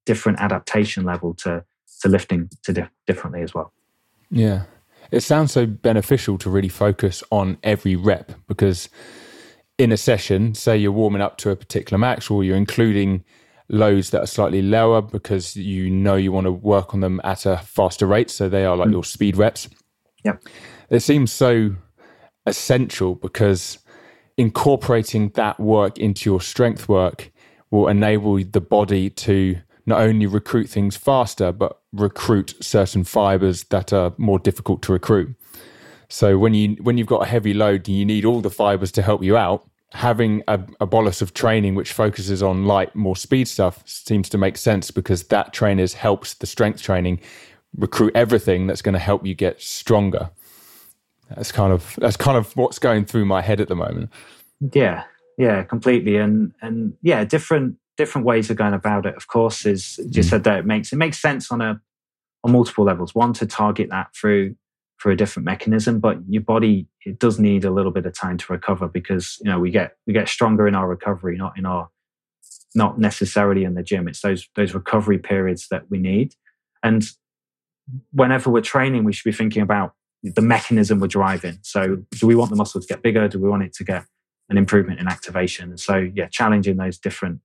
different 0.06 0.40
adaptation 0.40 1.04
level 1.04 1.34
to 1.34 1.64
to 2.00 2.08
lifting 2.08 2.50
to 2.64 2.72
di- 2.72 2.88
differently 3.06 3.40
as 3.42 3.54
well. 3.54 3.72
Yeah, 4.30 4.64
it 5.10 5.20
sounds 5.20 5.52
so 5.52 5.64
beneficial 5.64 6.38
to 6.38 6.50
really 6.50 6.68
focus 6.68 7.22
on 7.30 7.56
every 7.62 7.94
rep 7.94 8.32
because 8.48 8.88
in 9.78 9.92
a 9.92 9.96
session, 9.96 10.54
say 10.54 10.76
you're 10.76 10.92
warming 10.92 11.22
up 11.22 11.36
to 11.38 11.50
a 11.50 11.56
particular 11.56 11.98
max, 11.98 12.30
or 12.30 12.44
you're 12.44 12.56
including 12.56 13.24
loads 13.68 14.10
that 14.10 14.22
are 14.22 14.26
slightly 14.26 14.62
lower 14.62 15.00
because 15.00 15.56
you 15.56 15.90
know 15.90 16.16
you 16.16 16.32
want 16.32 16.46
to 16.46 16.52
work 16.52 16.94
on 16.94 17.00
them 17.00 17.20
at 17.24 17.46
a 17.46 17.58
faster 17.58 18.06
rate, 18.06 18.30
so 18.30 18.48
they 18.48 18.64
are 18.64 18.76
like 18.76 18.88
mm. 18.88 18.92
your 18.92 19.04
speed 19.04 19.36
reps. 19.36 19.68
Yeah, 20.24 20.36
it 20.90 21.00
seems 21.00 21.32
so 21.32 21.76
essential 22.46 23.14
because 23.14 23.78
incorporating 24.36 25.30
that 25.30 25.58
work 25.58 25.98
into 25.98 26.28
your 26.28 26.40
strength 26.40 26.88
work 26.88 27.32
will 27.70 27.88
enable 27.88 28.42
the 28.42 28.60
body 28.60 29.10
to 29.10 29.56
not 29.86 30.00
only 30.00 30.26
recruit 30.26 30.68
things 30.68 30.96
faster, 30.96 31.52
but 31.52 31.80
recruit 31.92 32.54
certain 32.60 33.04
fibers 33.04 33.64
that 33.64 33.92
are 33.92 34.14
more 34.16 34.38
difficult 34.38 34.82
to 34.82 34.92
recruit. 34.92 35.34
So 36.08 36.38
when 36.38 36.54
you 36.54 36.76
when 36.80 36.98
you've 36.98 37.06
got 37.06 37.22
a 37.22 37.26
heavy 37.26 37.54
load 37.54 37.88
and 37.88 37.96
you 37.96 38.04
need 38.04 38.24
all 38.24 38.40
the 38.40 38.50
fibers 38.50 38.92
to 38.92 39.02
help 39.02 39.22
you 39.22 39.36
out, 39.36 39.68
having 39.94 40.42
a, 40.48 40.60
a 40.80 40.86
bolus 40.86 41.22
of 41.22 41.34
training 41.34 41.76
which 41.76 41.92
focuses 41.92 42.42
on 42.42 42.66
light, 42.66 42.94
more 42.96 43.14
speed 43.14 43.46
stuff 43.46 43.82
seems 43.86 44.28
to 44.28 44.36
make 44.36 44.56
sense 44.56 44.90
because 44.90 45.24
that 45.24 45.52
trainers 45.52 45.94
helps 45.94 46.34
the 46.34 46.46
strength 46.46 46.82
training 46.82 47.20
recruit 47.76 48.12
everything 48.14 48.66
that's 48.66 48.82
going 48.82 48.92
to 48.92 48.98
help 48.98 49.24
you 49.24 49.34
get 49.34 49.62
stronger. 49.62 50.30
That's 51.30 51.52
kind 51.52 51.72
of 51.72 51.94
that's 51.98 52.16
kind 52.16 52.36
of 52.36 52.54
what's 52.56 52.78
going 52.78 53.04
through 53.04 53.24
my 53.24 53.40
head 53.40 53.60
at 53.60 53.68
the 53.68 53.76
moment. 53.76 54.10
Yeah, 54.72 55.04
yeah, 55.38 55.62
completely. 55.62 56.16
And 56.16 56.52
and 56.60 56.94
yeah, 57.00 57.24
different 57.24 57.76
different 57.96 58.26
ways 58.26 58.50
of 58.50 58.56
going 58.56 58.74
about 58.74 59.06
it. 59.06 59.14
Of 59.16 59.28
course, 59.28 59.64
is 59.64 59.98
you 59.98 60.22
mm. 60.22 60.28
said 60.28 60.44
that 60.44 60.58
it 60.58 60.66
makes 60.66 60.92
it 60.92 60.96
makes 60.96 61.22
sense 61.22 61.50
on 61.52 61.60
a 61.60 61.80
on 62.42 62.52
multiple 62.52 62.84
levels. 62.84 63.14
One 63.14 63.32
to 63.34 63.46
target 63.46 63.90
that 63.90 64.08
through 64.14 64.56
for 65.04 65.10
a 65.10 65.16
different 65.18 65.44
mechanism, 65.44 66.00
but 66.00 66.16
your 66.30 66.40
body 66.40 66.88
it 67.04 67.18
does 67.18 67.38
need 67.38 67.62
a 67.62 67.70
little 67.70 67.92
bit 67.92 68.06
of 68.06 68.14
time 68.14 68.38
to 68.38 68.50
recover 68.50 68.88
because 68.88 69.36
you 69.42 69.50
know 69.50 69.60
we 69.60 69.70
get 69.70 69.98
we 70.06 70.14
get 70.14 70.30
stronger 70.30 70.66
in 70.66 70.74
our 70.74 70.88
recovery, 70.88 71.36
not 71.36 71.58
in 71.58 71.66
our 71.66 71.90
not 72.74 72.98
necessarily 72.98 73.64
in 73.64 73.74
the 73.74 73.82
gym. 73.82 74.08
It's 74.08 74.22
those 74.22 74.48
those 74.56 74.72
recovery 74.72 75.18
periods 75.18 75.68
that 75.68 75.90
we 75.90 75.98
need. 75.98 76.36
And 76.82 77.04
whenever 78.12 78.48
we're 78.48 78.62
training, 78.62 79.04
we 79.04 79.12
should 79.12 79.28
be 79.28 79.36
thinking 79.36 79.60
about 79.60 79.92
the 80.22 80.40
mechanism 80.40 81.00
we're 81.00 81.08
driving. 81.08 81.58
So 81.60 81.98
do 82.12 82.26
we 82.26 82.34
want 82.34 82.48
the 82.48 82.56
muscle 82.56 82.80
to 82.80 82.86
get 82.86 83.02
bigger? 83.02 83.28
Do 83.28 83.38
we 83.38 83.50
want 83.50 83.62
it 83.62 83.74
to 83.74 83.84
get 83.84 84.06
an 84.48 84.56
improvement 84.56 85.00
in 85.00 85.06
activation? 85.06 85.76
So 85.76 85.96
yeah, 86.14 86.28
challenging 86.28 86.78
those 86.78 86.96
different 86.96 87.40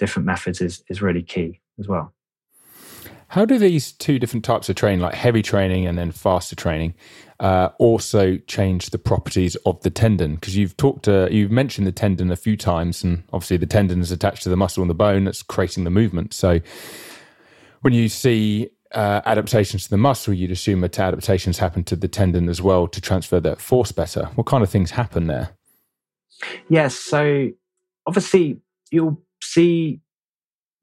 different 0.00 0.26
methods 0.26 0.60
is 0.60 0.82
is 0.88 1.00
really 1.00 1.22
key 1.22 1.60
as 1.78 1.86
well. 1.86 2.15
How 3.28 3.44
do 3.44 3.58
these 3.58 3.92
two 3.92 4.18
different 4.18 4.44
types 4.44 4.68
of 4.68 4.76
training, 4.76 5.00
like 5.00 5.14
heavy 5.14 5.42
training 5.42 5.86
and 5.86 5.98
then 5.98 6.12
faster 6.12 6.54
training, 6.54 6.94
uh, 7.40 7.70
also 7.78 8.36
change 8.46 8.90
the 8.90 8.98
properties 8.98 9.56
of 9.66 9.82
the 9.82 9.90
tendon? 9.90 10.36
Because 10.36 10.56
you've 10.56 10.76
talked, 10.76 11.08
uh, 11.08 11.28
you've 11.30 11.50
mentioned 11.50 11.86
the 11.86 11.92
tendon 11.92 12.30
a 12.30 12.36
few 12.36 12.56
times, 12.56 13.02
and 13.02 13.24
obviously 13.32 13.56
the 13.56 13.66
tendon 13.66 14.00
is 14.00 14.12
attached 14.12 14.44
to 14.44 14.48
the 14.48 14.56
muscle 14.56 14.82
and 14.82 14.90
the 14.90 14.94
bone 14.94 15.24
that's 15.24 15.42
creating 15.42 15.84
the 15.84 15.90
movement. 15.90 16.34
So 16.34 16.60
when 17.80 17.92
you 17.92 18.08
see 18.08 18.70
uh, 18.92 19.22
adaptations 19.26 19.84
to 19.84 19.90
the 19.90 19.96
muscle, 19.96 20.32
you'd 20.32 20.52
assume 20.52 20.80
that 20.82 20.98
adaptations 20.98 21.58
happen 21.58 21.82
to 21.84 21.96
the 21.96 22.08
tendon 22.08 22.48
as 22.48 22.62
well 22.62 22.86
to 22.86 23.00
transfer 23.00 23.40
that 23.40 23.60
force 23.60 23.90
better. 23.92 24.26
What 24.36 24.46
kind 24.46 24.62
of 24.62 24.70
things 24.70 24.92
happen 24.92 25.26
there? 25.26 25.50
Yes. 26.68 26.94
So 26.94 27.50
obviously, 28.06 28.60
you'll 28.90 29.20
see 29.42 30.00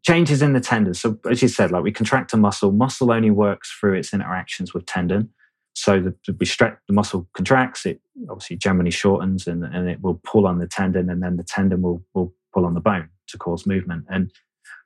changes 0.04 0.42
in 0.42 0.54
the 0.54 0.60
tendon. 0.60 0.94
So 0.94 1.18
as 1.30 1.42
you 1.42 1.48
said, 1.48 1.72
like 1.72 1.84
we 1.84 1.92
contract 1.92 2.34
a 2.34 2.38
muscle, 2.38 2.72
muscle 2.72 3.12
only 3.12 3.32
works 3.32 3.72
through 3.72 3.94
its 3.94 4.14
interactions 4.14 4.74
with 4.74 4.86
tendon. 4.86 5.30
So 5.76 6.00
the, 6.00 6.36
we 6.40 6.46
stretch, 6.46 6.78
the 6.88 6.94
muscle 6.94 7.28
contracts, 7.34 7.86
it 7.86 8.00
obviously 8.30 8.58
generally 8.58 8.92
shortens 8.92 9.48
and, 9.48 9.64
and 9.64 9.90
it 9.90 10.02
will 10.02 10.20
pull 10.24 10.46
on 10.46 10.60
the 10.60 10.68
tendon 10.68 11.10
and 11.10 11.24
then 11.24 11.38
the 11.38 11.44
tendon 11.44 11.82
will, 11.82 12.04
will 12.14 12.34
pull 12.54 12.66
on 12.66 12.74
the 12.74 12.80
bone 12.80 13.10
to 13.30 13.38
cause 13.38 13.66
movement. 13.66 14.06
And 14.10 14.32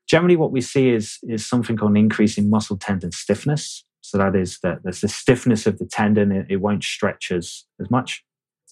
generally 0.07 0.37
what 0.37 0.51
we 0.51 0.61
see 0.61 0.89
is, 0.89 1.17
is 1.23 1.45
something 1.45 1.75
called 1.75 1.91
an 1.91 1.97
increase 1.97 2.37
in 2.37 2.49
muscle 2.49 2.77
tendon 2.77 3.11
stiffness. 3.11 3.83
So 4.01 4.17
that 4.19 4.35
is 4.35 4.59
that 4.63 4.83
there's 4.83 5.01
the 5.01 5.09
stiffness 5.09 5.65
of 5.67 5.79
the 5.79 5.85
tendon, 5.85 6.31
it, 6.31 6.45
it 6.49 6.57
won't 6.57 6.83
stretch 6.83 7.31
as, 7.31 7.65
as 7.81 7.89
much. 7.91 8.23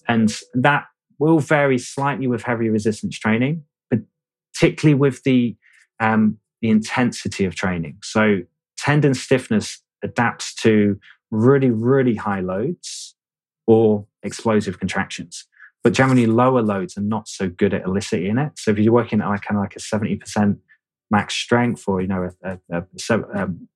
And 0.08 0.34
that 0.54 0.84
will 1.18 1.40
vary 1.40 1.78
slightly 1.78 2.28
with 2.28 2.42
heavy 2.42 2.68
resistance 2.68 3.18
training, 3.18 3.64
particularly 4.54 4.94
with 4.94 5.22
the 5.24 5.56
um, 6.00 6.38
the 6.60 6.70
intensity 6.70 7.44
of 7.44 7.54
training. 7.54 7.98
So 8.02 8.40
tendon 8.78 9.14
stiffness 9.14 9.82
adapts 10.02 10.54
to 10.56 10.98
really, 11.30 11.70
really 11.70 12.14
high 12.14 12.40
loads 12.40 13.14
or 13.66 14.06
explosive 14.22 14.78
contractions. 14.78 15.46
But 15.82 15.92
generally, 15.92 16.26
lower 16.26 16.62
loads 16.62 16.96
are 16.98 17.02
not 17.02 17.28
so 17.28 17.48
good 17.48 17.72
at 17.72 17.84
eliciting 17.84 18.38
it. 18.38 18.52
So 18.58 18.72
if 18.72 18.78
you're 18.78 18.92
working 18.92 19.20
at 19.20 19.28
like 19.28 19.42
kind 19.42 19.56
of 19.56 19.62
like 19.62 19.76
a 19.76 19.78
70% 19.78 20.58
max 21.10 21.34
strength 21.34 21.84
or, 21.86 22.00
you 22.00 22.08
know, 22.08 22.30
a, 22.42 22.58
a, 22.70 22.82
a 23.10 23.14
um, 23.34 23.68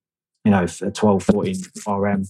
you 0.45 0.51
know, 0.51 0.67
a 0.83 0.91
12, 0.91 1.23
14 1.23 1.55
RM, 1.87 2.25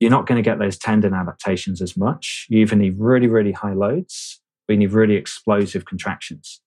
you're 0.00 0.10
not 0.10 0.26
going 0.26 0.36
to 0.36 0.42
get 0.42 0.58
those 0.58 0.76
tendon 0.76 1.14
adaptations 1.14 1.80
as 1.80 1.96
much. 1.96 2.46
You 2.48 2.60
either 2.60 2.76
need 2.76 2.96
really, 2.98 3.28
really 3.28 3.52
high 3.52 3.72
loads 3.72 4.40
or 4.68 4.74
you 4.74 4.78
need 4.78 4.92
really 4.92 5.14
explosive 5.14 5.84
contractions. 5.84 6.60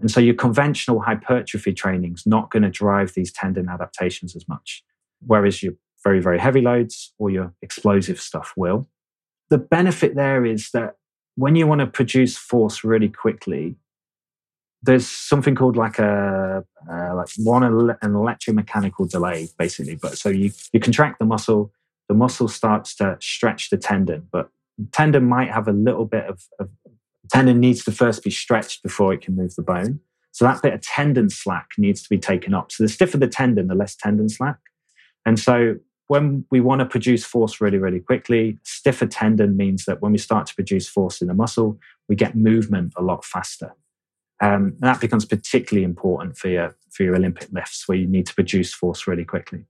And 0.00 0.10
so 0.10 0.20
your 0.20 0.34
conventional 0.34 1.00
hypertrophy 1.00 1.72
training 1.72 2.14
is 2.14 2.26
not 2.26 2.50
going 2.50 2.64
to 2.64 2.70
drive 2.70 3.14
these 3.14 3.32
tendon 3.32 3.68
adaptations 3.68 4.34
as 4.34 4.48
much, 4.48 4.82
whereas 5.24 5.62
your 5.62 5.74
very, 6.02 6.20
very 6.20 6.38
heavy 6.38 6.60
loads 6.60 7.12
or 7.18 7.30
your 7.30 7.54
explosive 7.62 8.20
stuff 8.20 8.52
will. 8.56 8.88
The 9.50 9.58
benefit 9.58 10.14
there 10.14 10.44
is 10.44 10.70
that 10.72 10.96
when 11.36 11.56
you 11.56 11.66
want 11.66 11.80
to 11.80 11.86
produce 11.86 12.36
force 12.36 12.84
really 12.84 13.08
quickly, 13.08 13.76
there's 14.82 15.06
something 15.06 15.54
called 15.54 15.76
like 15.76 15.98
a 15.98 16.62
uh, 16.90 17.14
like 17.14 17.28
one 17.38 17.62
an 17.62 17.96
electromechanical 18.02 19.08
delay, 19.10 19.48
basically. 19.58 19.94
But 19.96 20.18
so 20.18 20.28
you 20.28 20.52
you 20.72 20.80
contract 20.80 21.18
the 21.18 21.24
muscle, 21.24 21.72
the 22.08 22.14
muscle 22.14 22.48
starts 22.48 22.94
to 22.96 23.16
stretch 23.20 23.70
the 23.70 23.78
tendon, 23.78 24.28
but 24.30 24.50
tendon 24.92 25.26
might 25.26 25.50
have 25.50 25.68
a 25.68 25.72
little 25.72 26.04
bit 26.04 26.24
of, 26.24 26.46
of 26.58 26.68
tendon 27.34 27.58
needs 27.58 27.82
to 27.82 27.90
first 27.90 28.22
be 28.22 28.30
stretched 28.30 28.80
before 28.84 29.12
it 29.12 29.20
can 29.20 29.34
move 29.34 29.56
the 29.56 29.62
bone. 29.62 29.98
So 30.30 30.44
that 30.44 30.62
bit 30.62 30.72
of 30.72 30.80
tendon 30.82 31.30
slack 31.30 31.70
needs 31.76 32.00
to 32.04 32.08
be 32.08 32.18
taken 32.18 32.54
up. 32.54 32.70
So 32.70 32.84
the 32.84 32.88
stiffer 32.88 33.16
the 33.16 33.26
tendon, 33.26 33.66
the 33.66 33.74
less 33.74 33.96
tendon 33.96 34.28
slack. 34.28 34.58
And 35.26 35.38
so 35.38 35.74
when 36.06 36.44
we 36.52 36.60
want 36.60 36.78
to 36.78 36.86
produce 36.86 37.24
force 37.24 37.60
really, 37.60 37.78
really 37.78 37.98
quickly, 37.98 38.58
stiffer 38.62 39.06
tendon 39.06 39.56
means 39.56 39.84
that 39.86 40.00
when 40.00 40.12
we 40.12 40.18
start 40.18 40.46
to 40.46 40.54
produce 40.54 40.88
force 40.88 41.20
in 41.20 41.26
the 41.26 41.34
muscle, 41.34 41.76
we 42.08 42.14
get 42.14 42.36
movement 42.36 42.92
a 42.96 43.02
lot 43.02 43.24
faster. 43.24 43.74
Um, 44.40 44.76
and 44.80 44.82
that 44.82 45.00
becomes 45.00 45.24
particularly 45.24 45.84
important 45.84 46.36
for 46.36 46.48
your, 46.48 46.76
for 46.92 47.02
your 47.02 47.16
Olympic 47.16 47.48
lifts 47.50 47.88
where 47.88 47.98
you 47.98 48.06
need 48.06 48.26
to 48.26 48.34
produce 48.34 48.72
force 48.72 49.08
really 49.08 49.24
quickly. 49.24 49.64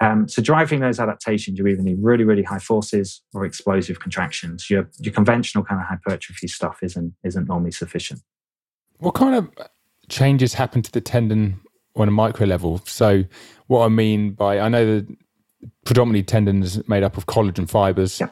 Um, 0.00 0.28
so 0.28 0.40
driving 0.40 0.80
those 0.80 1.00
adaptations, 1.00 1.58
you 1.58 1.66
either 1.66 1.82
need 1.82 1.98
really, 2.00 2.24
really 2.24 2.44
high 2.44 2.60
forces 2.60 3.22
or 3.34 3.44
explosive 3.44 4.00
contractions. 4.00 4.70
Your, 4.70 4.88
your 4.98 5.12
conventional 5.12 5.64
kind 5.64 5.80
of 5.80 5.86
hypertrophy 5.88 6.46
stuff 6.46 6.78
isn't, 6.82 7.14
isn't 7.24 7.48
normally 7.48 7.72
sufficient. 7.72 8.20
What 8.98 9.14
kind 9.14 9.34
of 9.34 9.50
changes 10.08 10.54
happen 10.54 10.82
to 10.82 10.92
the 10.92 11.00
tendon 11.00 11.60
on 11.96 12.08
a 12.08 12.12
micro 12.12 12.46
level? 12.46 12.80
So 12.86 13.24
what 13.66 13.84
I 13.84 13.88
mean 13.88 14.32
by, 14.32 14.60
I 14.60 14.68
know 14.68 14.86
that 14.86 15.16
predominantly 15.84 16.22
tendon 16.22 16.62
is 16.62 16.86
made 16.88 17.02
up 17.02 17.16
of 17.16 17.26
collagen 17.26 17.68
fibers. 17.68 18.20
Yeah. 18.20 18.28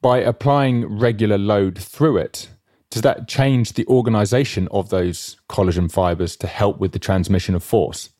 By 0.00 0.18
applying 0.18 0.98
regular 0.98 1.38
load 1.38 1.78
through 1.78 2.18
it, 2.18 2.48
does 2.90 3.02
that 3.02 3.28
change 3.28 3.72
the 3.72 3.86
organization 3.86 4.68
of 4.70 4.88
those 4.90 5.36
collagen 5.50 5.90
fibers 5.90 6.36
to 6.36 6.46
help 6.46 6.78
with 6.78 6.92
the 6.92 6.98
transmission 6.98 7.54
of 7.54 7.64
force? 7.64 8.10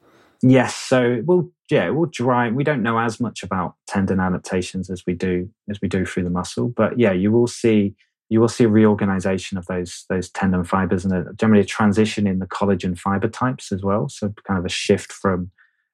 Yes. 0.43 0.75
So 0.77 1.23
we'll 1.25 1.51
yeah, 1.71 1.91
we'll 1.91 2.07
drive. 2.07 2.55
We 2.55 2.65
don't 2.65 2.83
know 2.83 2.99
as 2.99 3.21
much 3.21 3.43
about 3.43 3.75
tendon 3.87 4.21
adaptations 4.21 4.89
as 4.89 5.05
we 5.07 5.15
do 5.15 5.51
as 5.69 5.81
we 5.81 5.89
do 5.89 6.07
through 6.07 6.25
the 6.25 6.31
muscle, 6.31 6.69
but 6.69 6.99
yeah, 6.99 7.13
you 7.13 7.33
will 7.33 7.49
see 7.49 7.95
you 8.31 8.41
will 8.41 8.49
see 8.49 8.65
a 8.65 8.69
reorganization 8.69 9.59
of 9.59 9.67
those 9.67 10.05
those 10.09 10.31
tendon 10.31 10.65
fibers 10.65 11.05
and 11.05 11.15
a, 11.15 11.33
generally 11.35 11.63
a 11.63 11.67
transition 11.67 12.27
in 12.27 12.39
the 12.39 12.47
collagen 12.47 12.97
fiber 12.97 13.29
types 13.29 13.73
as 13.73 13.83
well. 13.83 14.09
So 14.09 14.33
kind 14.47 14.59
of 14.59 14.65
a 14.65 14.71
shift 14.71 15.13
from 15.13 15.51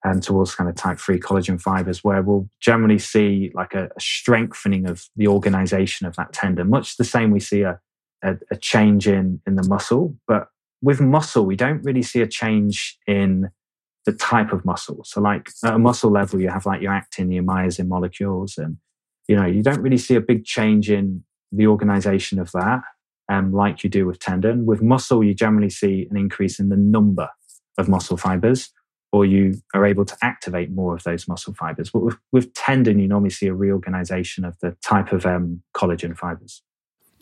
and 0.06 0.16
um, 0.16 0.20
towards 0.20 0.54
kind 0.54 0.68
of 0.68 0.76
type 0.76 0.98
three 0.98 1.18
collagen 1.18 1.58
fibers, 1.58 2.04
where 2.04 2.20
we'll 2.20 2.46
generally 2.60 2.98
see 2.98 3.50
like 3.54 3.72
a, 3.72 3.84
a 3.96 4.00
strengthening 4.00 4.86
of 4.86 5.08
the 5.16 5.28
organization 5.28 6.06
of 6.06 6.14
that 6.16 6.34
tendon, 6.34 6.68
much 6.68 6.98
the 6.98 7.04
same 7.04 7.30
we 7.30 7.40
see 7.40 7.62
a, 7.62 7.80
a, 8.22 8.36
a 8.50 8.56
change 8.56 9.08
in 9.08 9.40
in 9.46 9.56
the 9.56 9.66
muscle, 9.66 10.14
but 10.28 10.48
with 10.82 11.00
muscle 11.00 11.46
we 11.46 11.56
don't 11.56 11.82
really 11.82 12.02
see 12.02 12.20
a 12.20 12.26
change 12.26 12.98
in 13.06 13.50
the 14.04 14.12
type 14.12 14.52
of 14.52 14.64
muscle. 14.64 15.02
So, 15.04 15.20
like 15.20 15.50
at 15.64 15.74
a 15.74 15.78
muscle 15.78 16.10
level, 16.10 16.40
you 16.40 16.48
have 16.48 16.66
like 16.66 16.82
your 16.82 16.92
actin, 16.92 17.32
your 17.32 17.44
myosin 17.44 17.88
molecules, 17.88 18.58
and 18.58 18.76
you 19.28 19.36
know 19.36 19.46
you 19.46 19.62
don't 19.62 19.80
really 19.80 19.98
see 19.98 20.14
a 20.14 20.20
big 20.20 20.44
change 20.44 20.90
in 20.90 21.24
the 21.52 21.66
organization 21.66 22.38
of 22.38 22.50
that, 22.52 22.82
um, 23.28 23.52
like 23.52 23.84
you 23.84 23.90
do 23.90 24.06
with 24.06 24.18
tendon. 24.18 24.66
With 24.66 24.82
muscle, 24.82 25.24
you 25.24 25.34
generally 25.34 25.70
see 25.70 26.06
an 26.10 26.16
increase 26.16 26.58
in 26.58 26.68
the 26.68 26.76
number 26.76 27.28
of 27.78 27.88
muscle 27.88 28.16
fibers, 28.16 28.72
or 29.12 29.24
you 29.24 29.54
are 29.74 29.86
able 29.86 30.04
to 30.04 30.16
activate 30.22 30.70
more 30.70 30.94
of 30.94 31.02
those 31.04 31.28
muscle 31.28 31.54
fibers. 31.54 31.90
But 31.90 32.00
with, 32.00 32.16
with 32.32 32.54
tendon, 32.54 32.98
you 32.98 33.08
normally 33.08 33.30
see 33.30 33.46
a 33.46 33.54
reorganization 33.54 34.44
of 34.44 34.58
the 34.60 34.76
type 34.82 35.12
of 35.12 35.24
um, 35.24 35.62
collagen 35.74 36.16
fibers. 36.16 36.62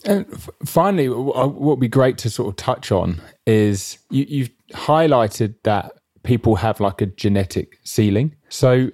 And 0.05 0.25
finally, 0.65 1.07
what 1.07 1.53
would 1.53 1.79
be 1.79 1.87
great 1.87 2.17
to 2.19 2.29
sort 2.29 2.49
of 2.49 2.57
touch 2.57 2.91
on 2.91 3.21
is 3.47 3.99
you, 4.09 4.25
you've 4.27 4.49
highlighted 4.73 5.55
that 5.63 5.93
people 6.23 6.55
have 6.55 6.79
like 6.79 7.01
a 7.01 7.05
genetic 7.05 7.79
ceiling. 7.83 8.35
So, 8.49 8.89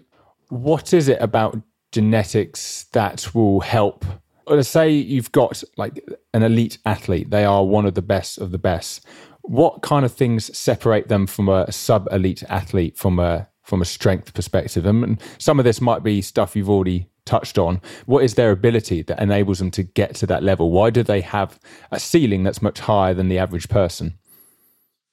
what 0.50 0.94
is 0.94 1.08
it 1.08 1.22
about 1.22 1.62
genetics 1.92 2.86
that 2.92 3.34
will 3.34 3.62
help? 3.62 4.06
Let's 4.48 4.70
say 4.70 4.90
you've 4.90 5.32
got 5.32 5.64
like 5.78 6.04
an 6.34 6.44
elite 6.44 6.80
athlete, 6.86 7.30
they 7.30 7.46
are 7.46 7.64
one 7.64 7.86
of 7.86 7.94
the 7.94 8.02
best 8.02 8.40
of 8.40 8.52
the 8.52 8.58
best. 8.58 9.06
What 9.44 9.82
kind 9.82 10.06
of 10.06 10.12
things 10.12 10.56
separate 10.58 11.08
them 11.08 11.28
from 11.28 11.50
a 11.50 11.72
sub 11.72 12.08
elite 12.12 12.44
athlete 12.50 12.98
from 12.98 13.20
a 13.20 13.48
from 13.64 13.82
a 13.82 13.86
strength 13.86 14.34
perspective? 14.34 14.86
And 14.86 15.22
some 15.38 15.60
of 15.60 15.66
this 15.66 15.80
might 15.80 16.04
be 16.04 16.22
stuff 16.22 16.56
you've 16.56 16.70
already 16.70 17.10
touched 17.26 17.60
on. 17.60 17.80
What 18.08 18.24
is 18.24 18.34
their 18.34 18.50
ability 18.50 19.04
that 19.04 19.22
enables 19.22 19.60
them 19.60 19.70
to 19.72 19.84
get 19.84 20.16
to 20.16 20.26
that 20.28 20.42
level? 20.42 20.72
Why 20.72 20.90
do 20.90 21.04
they 21.04 21.22
have 21.22 21.60
a 21.92 22.00
ceiling 22.00 22.44
that's 22.44 22.62
much 22.62 22.80
higher 22.80 23.14
than 23.14 23.30
the 23.30 23.38
average 23.38 23.70
person? 23.70 24.18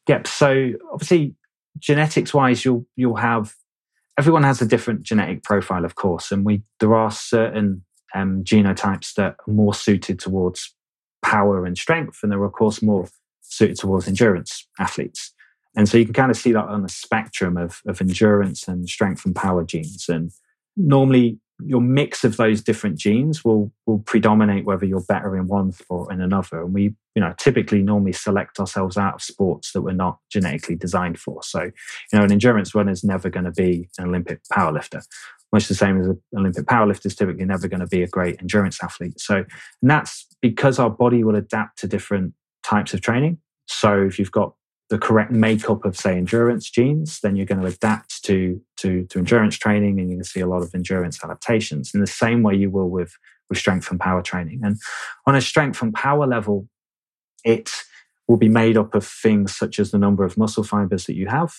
Yep. 0.09 0.27
So 0.27 0.71
obviously, 0.93 1.35
genetics 1.79 2.35
wise, 2.35 2.65
you'll 2.65 2.87
you'll 2.97 3.17
have 3.17 3.55
everyone 4.19 4.43
has 4.45 4.63
a 4.63 4.67
different 4.67 5.03
genetic 5.03 5.43
profile, 5.43 5.85
of 5.85 5.95
course, 5.95 6.33
and 6.33 6.45
we 6.45 6.63
there 6.81 6.95
are 6.95 7.11
certain 7.11 7.85
um, 8.15 8.43
genotypes 8.45 9.15
that 9.15 9.37
are 9.47 9.53
more 9.53 9.75
suited 9.75 10.19
towards 10.19 10.75
power 11.23 11.65
and 11.65 11.77
strength, 11.77 12.21
and 12.23 12.33
there 12.33 12.41
are 12.41 12.47
of 12.47 12.53
course 12.53 12.83
more 12.83 13.09
suited 13.43 13.79
towards 13.79 14.09
endurance 14.09 14.67
athletes. 14.79 15.33
And 15.77 15.89
so 15.89 15.99
you 15.99 16.07
can 16.07 16.15
kind 16.15 16.31
of 16.31 16.39
see 16.39 16.53
that 16.53 16.65
on 16.65 16.83
the 16.83 16.89
spectrum 16.89 17.59
of, 17.59 17.83
of 17.87 18.01
endurance 18.01 18.67
and 18.67 18.89
strength 18.89 19.27
and 19.27 19.37
power 19.37 19.63
genes. 19.63 20.07
And 20.09 20.33
normally 20.77 21.39
your 21.65 21.81
mix 21.81 22.23
of 22.23 22.37
those 22.37 22.63
different 22.63 22.99
genes 22.99 23.45
will 23.45 23.73
will 23.87 24.01
predominate 24.01 24.67
whether 24.67 24.85
you're 24.85 25.05
better 25.05 25.37
in 25.37 25.47
one 25.47 25.73
or 25.89 26.13
in 26.13 26.21
another. 26.21 26.63
And 26.63 26.75
we, 26.75 26.95
you 27.15 27.23
know, 27.23 27.35
typically 27.39 27.83
normally 27.83 28.13
select 28.13 28.61
ourselves 28.61 28.97
out 28.97 29.15
of 29.15 29.23
sports 29.23 29.73
that 29.73 29.83
we're 29.83 29.93
not 29.93 30.19
genetically 30.31 30.77
designed 30.77 31.19
for. 31.19 31.43
So, 31.43 31.63
you 31.63 32.19
know, 32.19 32.25
an 32.25 32.33
endurance 32.33 32.75
runner 32.75 32.93
is 32.93 33.05
never 33.05 33.31
going 33.31 33.47
to 33.47 33.53
be 33.53 33.89
an 33.99 34.09
Olympic 34.09 34.43
powerlifter. 34.53 35.03
Much 35.53 35.69
the 35.69 35.75
same 35.75 36.01
as 36.01 36.09
an 36.09 36.21
Olympic 36.37 36.67
powerlifter 36.67 37.07
is 37.07 37.17
typically 37.17 37.45
never 37.45 37.69
going 37.69 37.81
to 37.81 37.87
be 37.87 38.03
a 38.03 38.09
great 38.09 38.37
endurance 38.41 38.83
athlete. 38.83 39.19
So, 39.19 39.37
and 39.37 39.91
that's 39.91 40.27
because 40.43 40.79
our 40.79 40.91
body 40.91 41.25
will 41.25 41.37
adapt 41.37 41.79
to 41.79 41.89
different 41.89 42.35
types 42.63 42.93
of 42.93 43.01
training. 43.01 43.39
So 43.67 44.03
if 44.03 44.19
you've 44.19 44.33
got 44.33 44.55
the 44.89 44.99
correct 44.99 45.33
makeup 45.33 45.85
of 45.85 45.97
say 45.97 46.17
endurance 46.17 46.71
genes 46.71 47.21
then 47.21 47.35
you're 47.35 47.47
going 47.47 47.61
to 47.61 47.67
adapt 47.67 48.23
to 48.25 48.61
to 48.77 49.05
to 49.07 49.19
endurance 49.19 49.57
training 49.57 49.99
and 49.99 50.09
you're 50.09 50.17
going 50.17 50.23
to 50.23 50.29
see 50.29 50.41
a 50.41 50.47
lot 50.47 50.63
of 50.63 50.75
endurance 50.75 51.23
adaptations 51.25 51.93
in 51.95 52.01
the 52.01 52.07
same 52.07 52.43
way 52.43 52.55
you 52.55 52.71
will 52.71 52.89
with 52.89 53.13
with 53.49 53.59
strength 53.59 53.91
and 53.91 54.01
power 54.01 54.23
training. 54.23 54.61
And 54.65 54.79
on 55.27 55.35
a 55.35 55.41
strength 55.41 55.83
and 55.83 55.95
power 55.95 56.27
level 56.27 56.69
it 57.45 57.71
will 58.29 58.37
be 58.37 58.49
made 58.49 58.77
up 58.77 58.95
of 58.95 59.07
things 59.07 59.55
such 59.55 59.79
as 59.79 59.91
the 59.91 59.99
number 59.99 60.25
of 60.25 60.37
muscle 60.37 60.65
fibers 60.65 61.07
that 61.07 61.15
you 61.15 61.29
have. 61.29 61.55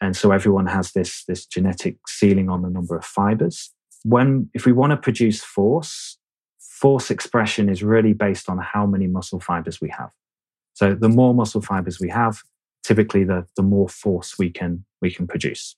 And 0.00 0.16
so 0.16 0.32
everyone 0.32 0.66
has 0.66 0.92
this 0.92 1.24
this 1.24 1.46
genetic 1.46 1.96
ceiling 2.06 2.48
on 2.48 2.62
the 2.62 2.70
number 2.70 2.96
of 2.96 3.04
fibers. 3.04 3.72
When 4.04 4.48
if 4.54 4.64
we 4.64 4.72
want 4.72 4.92
to 4.92 4.96
produce 4.96 5.42
force 5.42 6.18
force 6.58 7.10
expression 7.10 7.68
is 7.68 7.82
really 7.82 8.12
based 8.12 8.48
on 8.48 8.58
how 8.58 8.86
many 8.86 9.06
muscle 9.06 9.40
fibers 9.40 9.80
we 9.80 9.90
have. 9.90 10.10
So 10.72 10.94
the 10.94 11.10
more 11.10 11.34
muscle 11.34 11.60
fibers 11.60 12.00
we 12.00 12.08
have 12.08 12.40
typically 12.82 13.24
the, 13.24 13.46
the 13.56 13.62
more 13.62 13.88
force 13.88 14.38
we 14.38 14.50
can 14.50 14.84
we 15.00 15.10
can 15.10 15.26
produce 15.26 15.76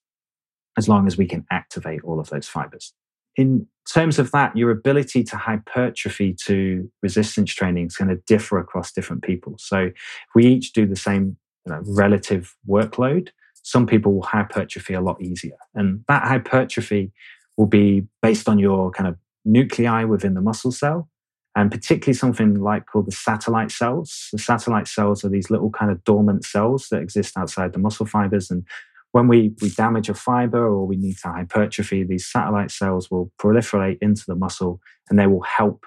as 0.78 0.88
long 0.88 1.07
as 1.07 1.18
we 1.18 1.26
can 1.26 1.44
activate 1.50 2.03
all 2.03 2.18
of 2.18 2.30
those 2.30 2.48
fibers. 2.48 2.94
In 3.36 3.66
terms 3.92 4.18
of 4.18 4.30
that 4.30 4.57
your 4.57 4.70
ability 4.70 5.22
to 5.24 5.36
hypertrophy 5.36 6.34
to 6.44 6.90
resistance 7.03 7.53
training 7.53 7.86
is 7.86 7.96
going 7.96 8.09
to 8.09 8.22
differ 8.26 8.59
across 8.59 8.92
different 8.92 9.22
people. 9.22 9.57
So 9.59 9.78
if 9.78 9.94
we 10.34 10.46
each 10.46 10.72
do 10.72 10.86
the 10.86 10.96
same 10.96 11.36
you 11.66 11.72
know, 11.72 11.82
relative 11.86 12.55
workload 12.68 13.28
some 13.62 13.86
people 13.86 14.12
will 14.12 14.22
hypertrophy 14.22 14.94
a 14.94 15.00
lot 15.00 15.22
easier. 15.22 15.57
And 15.74 16.05
that 16.09 16.24
hypertrophy 16.24 17.12
will 17.57 17.66
be 17.66 18.07
based 18.20 18.48
on 18.48 18.59
your 18.59 18.90
kind 18.90 19.09
of 19.09 19.16
nuclei 19.44 20.05
within 20.05 20.34
the 20.34 20.40
muscle 20.40 20.72
cell 20.72 21.09
and 21.55 21.70
particularly 21.70 22.14
something 22.14 22.55
like 22.55 22.86
called 22.86 23.07
the 23.07 23.12
satellite 23.12 23.70
cells. 23.70 24.28
The 24.32 24.38
satellite 24.38 24.88
cells 24.88 25.24
are 25.24 25.28
these 25.28 25.50
little 25.50 25.70
kind 25.70 25.90
of 25.90 26.03
dormant 26.05 26.44
cells 26.44 26.88
that 26.90 27.03
exist 27.03 27.36
outside 27.36 27.72
the 27.72 27.78
muscle 27.78 28.07
fibers. 28.07 28.50
And 28.50 28.64
when 29.12 29.28
we, 29.28 29.55
we 29.61 29.68
damage 29.70 30.09
a 30.09 30.14
fiber 30.14 30.64
or 30.64 30.86
we 30.86 30.96
need 30.96 31.18
to 31.18 31.28
hypertrophy, 31.28 32.05
these 32.05 32.26
satellite 32.26 32.70
cells 32.70 33.11
will 33.11 33.30
proliferate 33.38 33.98
into 34.00 34.24
the 34.26 34.34
muscle 34.34 34.80
and 35.11 35.18
they 35.18 35.26
will 35.26 35.42
help 35.42 35.84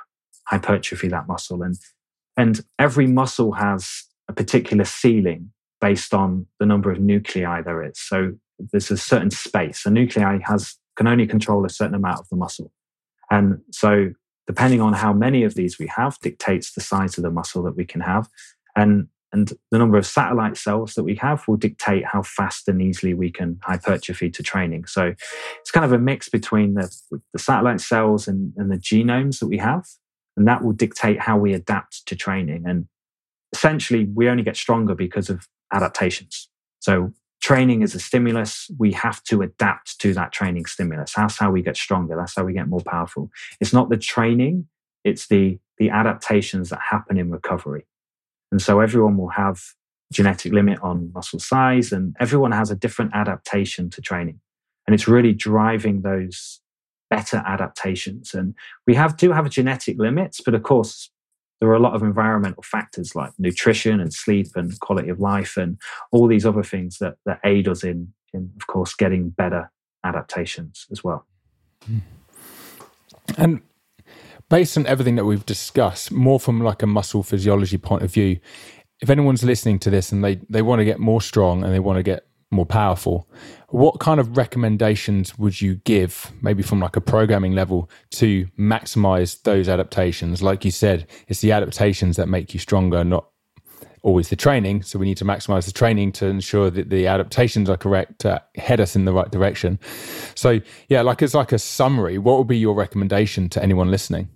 hypertrophy 0.48 1.08
that 1.08 1.28
muscle. 1.28 1.64
And, 1.64 1.76
and 2.38 2.64
every 2.78 3.08
muscle 3.08 3.54
has 3.54 4.04
a 4.28 4.34
particular 4.34 4.86
ceiling 4.86 5.52
based 5.82 6.14
on 6.14 6.46
the 6.60 6.66
number 6.68 6.92
of 6.92 7.00
nuclei 7.00 7.62
there 7.64 7.84
is. 7.84 8.00
So 8.00 8.34
there's 8.60 8.92
a 8.92 8.98
certain 8.98 9.32
space. 9.32 9.86
A 9.86 9.90
nuclei 9.90 10.40
has 10.46 10.78
can 10.96 11.08
only 11.08 11.28
control 11.28 11.66
a 11.66 11.70
certain 11.70 11.96
amount 11.96 12.20
of 12.20 12.30
the 12.30 12.38
muscle. 12.38 12.72
And 13.30 13.60
so 13.72 14.12
depending 14.48 14.82
on 14.82 14.94
how 14.94 15.14
many 15.14 15.44
of 15.44 15.56
these 15.56 15.80
we 15.80 15.88
have 15.88 16.18
dictates 16.20 16.74
the 16.74 16.82
size 16.82 17.18
of 17.18 17.24
the 17.24 17.32
muscle 17.32 17.64
that 17.64 17.76
we 17.76 17.86
can 17.86 18.02
have. 18.02 18.30
And 18.76 19.08
and 19.32 19.52
the 19.70 19.78
number 19.78 19.98
of 19.98 20.06
satellite 20.06 20.56
cells 20.56 20.94
that 20.94 21.04
we 21.04 21.16
have 21.16 21.46
will 21.46 21.58
dictate 21.58 22.06
how 22.06 22.22
fast 22.22 22.70
and 22.70 22.82
easily 22.82 23.14
we 23.14 23.30
can 23.30 23.60
hypertrophy 23.64 24.30
to 24.30 24.42
training. 24.42 24.86
So 24.86 25.14
it's 25.60 25.72
kind 25.72 25.84
of 25.84 25.92
a 25.92 26.00
mix 26.00 26.30
between 26.30 26.76
the, 26.76 26.90
the 27.34 27.40
satellite 27.40 27.82
cells 27.82 28.30
and, 28.30 28.54
and 28.56 28.72
the 28.72 28.78
genomes 28.78 29.40
that 29.40 29.48
we 29.48 29.58
have 29.58 29.84
and 30.38 30.48
that 30.48 30.64
will 30.64 30.74
dictate 30.74 31.20
how 31.20 31.38
we 31.38 31.54
adapt 31.54 32.06
to 32.08 32.16
training. 32.16 32.64
And 32.66 32.88
essentially 33.54 34.06
we 34.06 34.30
only 34.30 34.44
get 34.44 34.58
stronger 34.58 34.96
because 34.96 35.30
of 35.30 35.48
adaptations. 35.74 36.50
So 36.80 37.12
training 37.46 37.84
is 37.84 37.94
a 37.94 38.00
stimulus. 38.00 38.72
We 38.80 38.92
have 38.94 39.22
to 39.26 39.44
adapt 39.44 40.00
to 40.00 40.16
that 40.16 40.32
training 40.32 40.66
stimulus. 40.66 41.14
That's 41.16 41.38
how 41.38 41.52
we 41.52 41.62
get 41.62 41.78
stronger. 41.78 42.16
That's 42.16 42.36
how 42.36 42.44
we 42.44 42.54
get 42.54 42.68
more 42.68 42.82
powerful. 42.82 43.30
It's 43.62 43.72
not 43.72 43.92
the 43.92 43.98
training, 43.98 44.68
it's 45.04 45.28
the, 45.28 45.60
the 45.78 45.92
adaptations 45.92 46.72
that 46.72 46.80
happen 46.82 47.20
in 47.20 47.30
recovery. 47.30 47.86
And 48.52 48.60
so 48.60 48.80
everyone 48.80 49.16
will 49.16 49.30
have 49.30 49.62
genetic 50.12 50.54
limit 50.54 50.80
on 50.82 51.12
muscle 51.14 51.38
size 51.38 51.92
and 51.92 52.16
everyone 52.20 52.52
has 52.52 52.72
a 52.72 52.76
different 52.76 53.12
adaptation 53.14 53.92
to 53.92 54.02
training. 54.02 54.40
And 54.88 54.96
it's 54.96 55.08
really 55.08 55.34
driving 55.34 56.02
those 56.02 56.62
better 57.12 57.44
adaptations. 57.46 58.34
And 58.34 58.56
we 58.88 58.96
have 58.96 59.18
do 59.18 59.32
have 59.32 59.48
genetic 59.52 60.00
limits, 60.00 60.42
but 60.42 60.56
of 60.56 60.64
course, 60.64 61.12
there 61.66 61.72
are 61.72 61.78
a 61.78 61.80
lot 61.80 61.96
of 61.96 62.04
environmental 62.04 62.62
factors 62.62 63.16
like 63.16 63.32
nutrition 63.40 64.00
and 64.00 64.14
sleep 64.14 64.50
and 64.54 64.80
quality 64.82 65.10
of 65.10 65.20
life 65.20 65.58
and 65.58 65.80
all 66.12 66.28
these 66.28 66.46
other 66.46 66.62
things 66.62 67.00
that, 67.00 67.16
that 67.26 67.40
aid 67.44 67.68
us 67.68 67.84
in, 67.84 68.14
in, 68.36 68.52
of 68.56 68.68
course, 68.68 68.94
getting 68.94 69.30
better 69.30 69.72
adaptations 70.04 70.86
as 70.92 71.04
well. 71.04 71.26
Hmm. 71.88 71.98
And 73.36 73.62
based 74.48 74.78
on 74.78 74.86
everything 74.86 75.16
that 75.16 75.26
we've 75.26 75.46
discussed, 75.48 76.12
more 76.12 76.40
from 76.40 76.62
like 76.62 76.84
a 76.84 76.88
muscle 76.88 77.24
physiology 77.24 77.80
point 77.80 78.04
of 78.04 78.14
view, 78.14 78.40
if 79.02 79.10
anyone's 79.10 79.44
listening 79.44 79.80
to 79.80 79.90
this 79.90 80.12
and 80.12 80.24
they, 80.24 80.36
they 80.48 80.62
want 80.62 80.82
to 80.82 80.86
get 80.86 81.00
more 81.00 81.20
strong 81.20 81.64
and 81.64 81.74
they 81.74 81.80
want 81.80 81.98
to 81.98 82.04
get 82.04 82.28
more 82.52 82.66
powerful. 82.66 83.28
What 83.70 84.00
kind 84.00 84.20
of 84.20 84.38
recommendations 84.38 85.38
would 85.38 85.60
you 85.62 85.76
give, 85.76 86.32
maybe 86.42 86.64
from 86.64 86.80
like 86.80 86.96
a 86.96 87.02
programming 87.02 87.54
level, 87.54 87.90
to 88.12 88.46
maximize 88.58 89.42
those 89.44 89.68
adaptations? 89.68 90.42
Like 90.42 90.64
you 90.64 90.72
said, 90.72 91.08
it's 91.28 91.42
the 91.42 91.52
adaptations 91.52 92.16
that 92.18 92.28
make 92.28 92.54
you 92.54 92.60
stronger, 92.60 93.04
not 93.04 93.28
always 94.06 94.30
the 94.30 94.36
training. 94.36 94.84
So 94.84 95.00
we 95.00 95.08
need 95.08 95.18
to 95.18 95.26
maximize 95.26 95.66
the 95.66 95.72
training 95.72 96.12
to 96.14 96.28
ensure 96.28 96.70
that 96.70 96.90
the 96.90 97.08
adaptations 97.08 97.70
are 97.70 97.78
correct 97.78 98.20
to 98.20 98.42
head 98.56 98.80
us 98.80 98.96
in 98.96 99.06
the 99.06 99.12
right 99.12 99.30
direction. 99.32 99.80
So 100.36 100.62
yeah, 100.88 101.02
like 101.02 101.24
it's 101.24 101.34
like 101.34 101.52
a 101.52 101.60
summary. 101.60 102.20
What 102.20 102.38
would 102.38 102.48
be 102.48 102.58
your 102.58 102.76
recommendation 102.76 103.50
to 103.50 103.64
anyone 103.64 103.90
listening? 103.90 104.30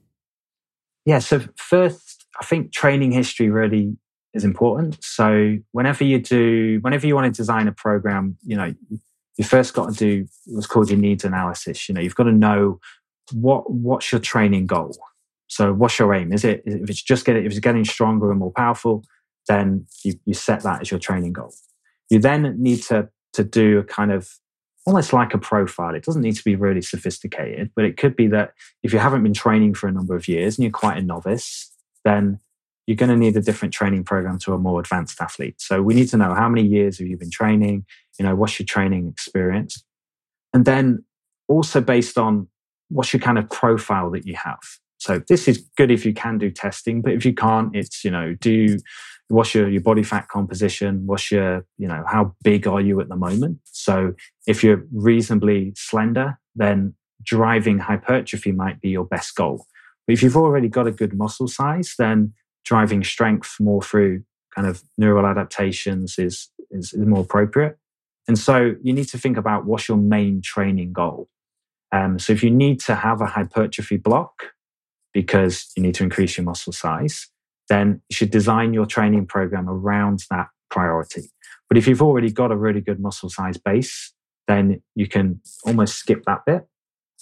Yeah. 1.06 1.20
So 1.20 1.42
first, 1.56 2.26
I 2.42 2.46
think 2.46 2.74
training 2.74 3.12
history 3.12 3.50
really 3.50 3.96
is 4.34 4.44
important. 4.44 5.04
So 5.04 5.58
whenever 5.72 6.04
you 6.04 6.20
do, 6.20 6.80
whenever 6.82 7.08
you 7.08 7.16
want 7.16 7.34
to 7.34 7.38
design 7.38 7.68
a 7.68 7.72
program, 7.72 8.38
you 8.46 8.56
know, 8.56 8.74
you 9.38 9.44
first 9.44 9.74
got 9.74 9.94
to 9.94 9.96
do 9.96 10.28
what's 10.46 10.68
called 10.68 10.90
your 10.90 11.00
needs 11.00 11.24
analysis. 11.24 11.88
You 11.88 11.96
know, 11.96 12.02
you've 12.02 12.16
got 12.16 12.26
to 12.26 12.32
know 12.32 12.80
what 13.32 13.72
what's 13.72 14.12
your 14.12 14.22
training 14.22 14.68
goal. 14.68 14.98
So 15.48 15.74
what's 15.74 15.98
your 15.98 16.14
aim? 16.14 16.32
Is 16.32 16.44
it 16.44 16.62
if 16.66 16.90
it's 16.90 17.02
just 17.02 17.26
getting 17.26 17.46
if 17.46 17.52
it's 17.52 17.60
getting 17.60 17.86
stronger 17.86 18.30
and 18.30 18.40
more 18.40 18.52
powerful, 18.52 19.04
then 19.48 19.88
you, 20.04 20.14
you 20.26 20.34
set 20.34 20.62
that 20.64 20.82
as 20.82 20.92
your 20.92 21.00
training 21.00 21.34
goal. 21.34 21.54
You 22.10 22.20
then 22.20 22.56
need 22.62 22.84
to 22.84 23.10
to 23.34 23.44
do 23.44 23.80
a 23.80 23.84
kind 23.84 24.12
of 24.12 24.30
almost 24.86 25.14
like 25.14 25.34
a 25.34 25.38
profile. 25.38 25.96
It 25.96 26.04
doesn't 26.04 26.22
need 26.22 26.36
to 26.36 26.44
be 26.44 26.56
really 26.56 26.82
sophisticated, 26.82 27.72
but 27.76 27.86
it 27.86 27.98
could 27.98 28.16
be 28.16 28.28
that 28.28 28.54
if 28.84 28.94
you 28.94 29.00
haven't 29.00 29.24
been 29.24 29.34
training 29.34 29.74
for 29.74 29.88
a 29.88 29.92
number 29.92 30.16
of 30.16 30.28
years 30.28 30.58
and 30.58 30.64
you're 30.64 30.72
quite 30.72 30.98
a 30.98 31.02
novice, 31.02 31.72
then 32.04 32.40
you're 32.90 32.96
going 32.96 33.08
to 33.08 33.16
need 33.16 33.38
a 33.38 33.42
different 33.42 33.72
training 33.72 34.04
program 34.04 34.40
to 34.40 34.52
a 34.52 34.58
more 34.58 34.80
advanced 34.80 35.22
athlete. 35.22 35.62
So 35.62 35.80
we 35.80 35.94
need 35.94 36.08
to 36.08 36.18
know 36.18 36.34
how 36.34 36.50
many 36.50 36.68
years 36.68 36.98
have 36.98 37.08
you 37.08 37.18
been 37.18 37.30
training? 37.30 37.86
You 38.18 38.26
know, 38.26 38.34
what's 38.34 38.58
your 38.58 38.66
training 38.66 39.08
experience? 39.08 39.84
And 40.56 40.66
then 40.66 41.06
also 41.48 41.82
based 41.82 42.18
on 42.18 42.48
what's 42.90 43.14
your 43.14 43.20
kind 43.20 43.38
of 43.38 43.48
profile 43.52 44.10
that 44.10 44.26
you 44.26 44.36
have. 44.38 44.58
So 44.98 45.22
this 45.30 45.48
is 45.48 45.60
good 45.78 45.92
if 45.92 46.04
you 46.04 46.16
can 46.16 46.40
do 46.40 46.50
testing, 46.50 47.04
but 47.04 47.14
if 47.14 47.26
you 47.26 47.34
can't, 47.36 47.76
it's, 47.76 48.04
you 48.04 48.10
know, 48.10 48.34
do 48.42 48.80
what's 49.28 49.54
your, 49.54 49.70
your 49.70 49.82
body 49.82 50.02
fat 50.02 50.28
composition? 50.28 51.06
What's 51.06 51.30
your, 51.30 51.68
you 51.78 51.88
know, 51.88 52.04
how 52.08 52.36
big 52.44 52.66
are 52.66 52.82
you 52.82 53.00
at 53.02 53.08
the 53.08 53.16
moment? 53.16 53.60
So 53.66 54.16
if 54.48 54.64
you're 54.64 54.84
reasonably 54.92 55.74
slender, 55.76 56.40
then 56.56 56.96
driving 57.22 57.78
hypertrophy 57.78 58.52
might 58.52 58.82
be 58.82 58.90
your 58.90 59.06
best 59.06 59.36
goal. 59.36 59.68
But 60.08 60.14
if 60.14 60.24
you've 60.24 60.38
already 60.38 60.70
got 60.70 60.88
a 60.88 60.92
good 60.92 61.16
muscle 61.16 61.48
size, 61.48 61.94
then 62.00 62.34
driving 62.66 63.04
strength 63.04 63.58
more 63.60 63.82
through 63.82 64.24
kind 64.56 64.68
of 64.68 64.84
neural 64.98 65.26
adaptations 65.26 66.18
is, 66.18 66.50
is, 66.72 66.94
is 66.94 67.06
more 67.06 67.22
appropriate. 67.22 67.78
And 68.28 68.38
so 68.38 68.76
you 68.84 68.94
need 68.94 69.08
to 69.10 69.18
think 69.18 69.38
about 69.38 69.66
what's 69.66 69.88
your 69.88 69.98
main 69.98 70.42
training 70.44 70.94
goal. 70.94 71.30
Um, 71.92 72.20
so 72.20 72.32
if 72.34 72.44
you 72.44 72.52
need 72.52 72.80
to 72.82 72.96
have 72.96 73.22
a 73.22 73.26
hypertrophy 73.26 73.98
block 73.98 74.44
because 75.14 75.72
you 75.76 75.82
need 75.82 75.96
to 75.96 76.04
increase 76.04 76.38
your 76.38 76.46
muscle 76.46 76.74
size, 76.74 77.28
then 77.70 78.02
you 78.10 78.16
should 78.16 78.30
design 78.30 78.74
your 78.74 78.86
training 78.86 79.26
program 79.26 79.68
around 79.68 80.24
that 80.30 80.48
priority. 80.70 81.32
But 81.68 81.78
if 81.78 81.88
you've 81.88 82.02
already 82.02 82.32
got 82.32 82.52
a 82.52 82.56
really 82.56 82.82
good 82.82 83.00
muscle 83.00 83.30
size 83.30 83.58
base, 83.58 84.14
then 84.48 84.82
you 84.96 85.08
can 85.08 85.42
almost 85.66 85.96
skip 85.96 86.24
that 86.26 86.46
bit 86.46 86.68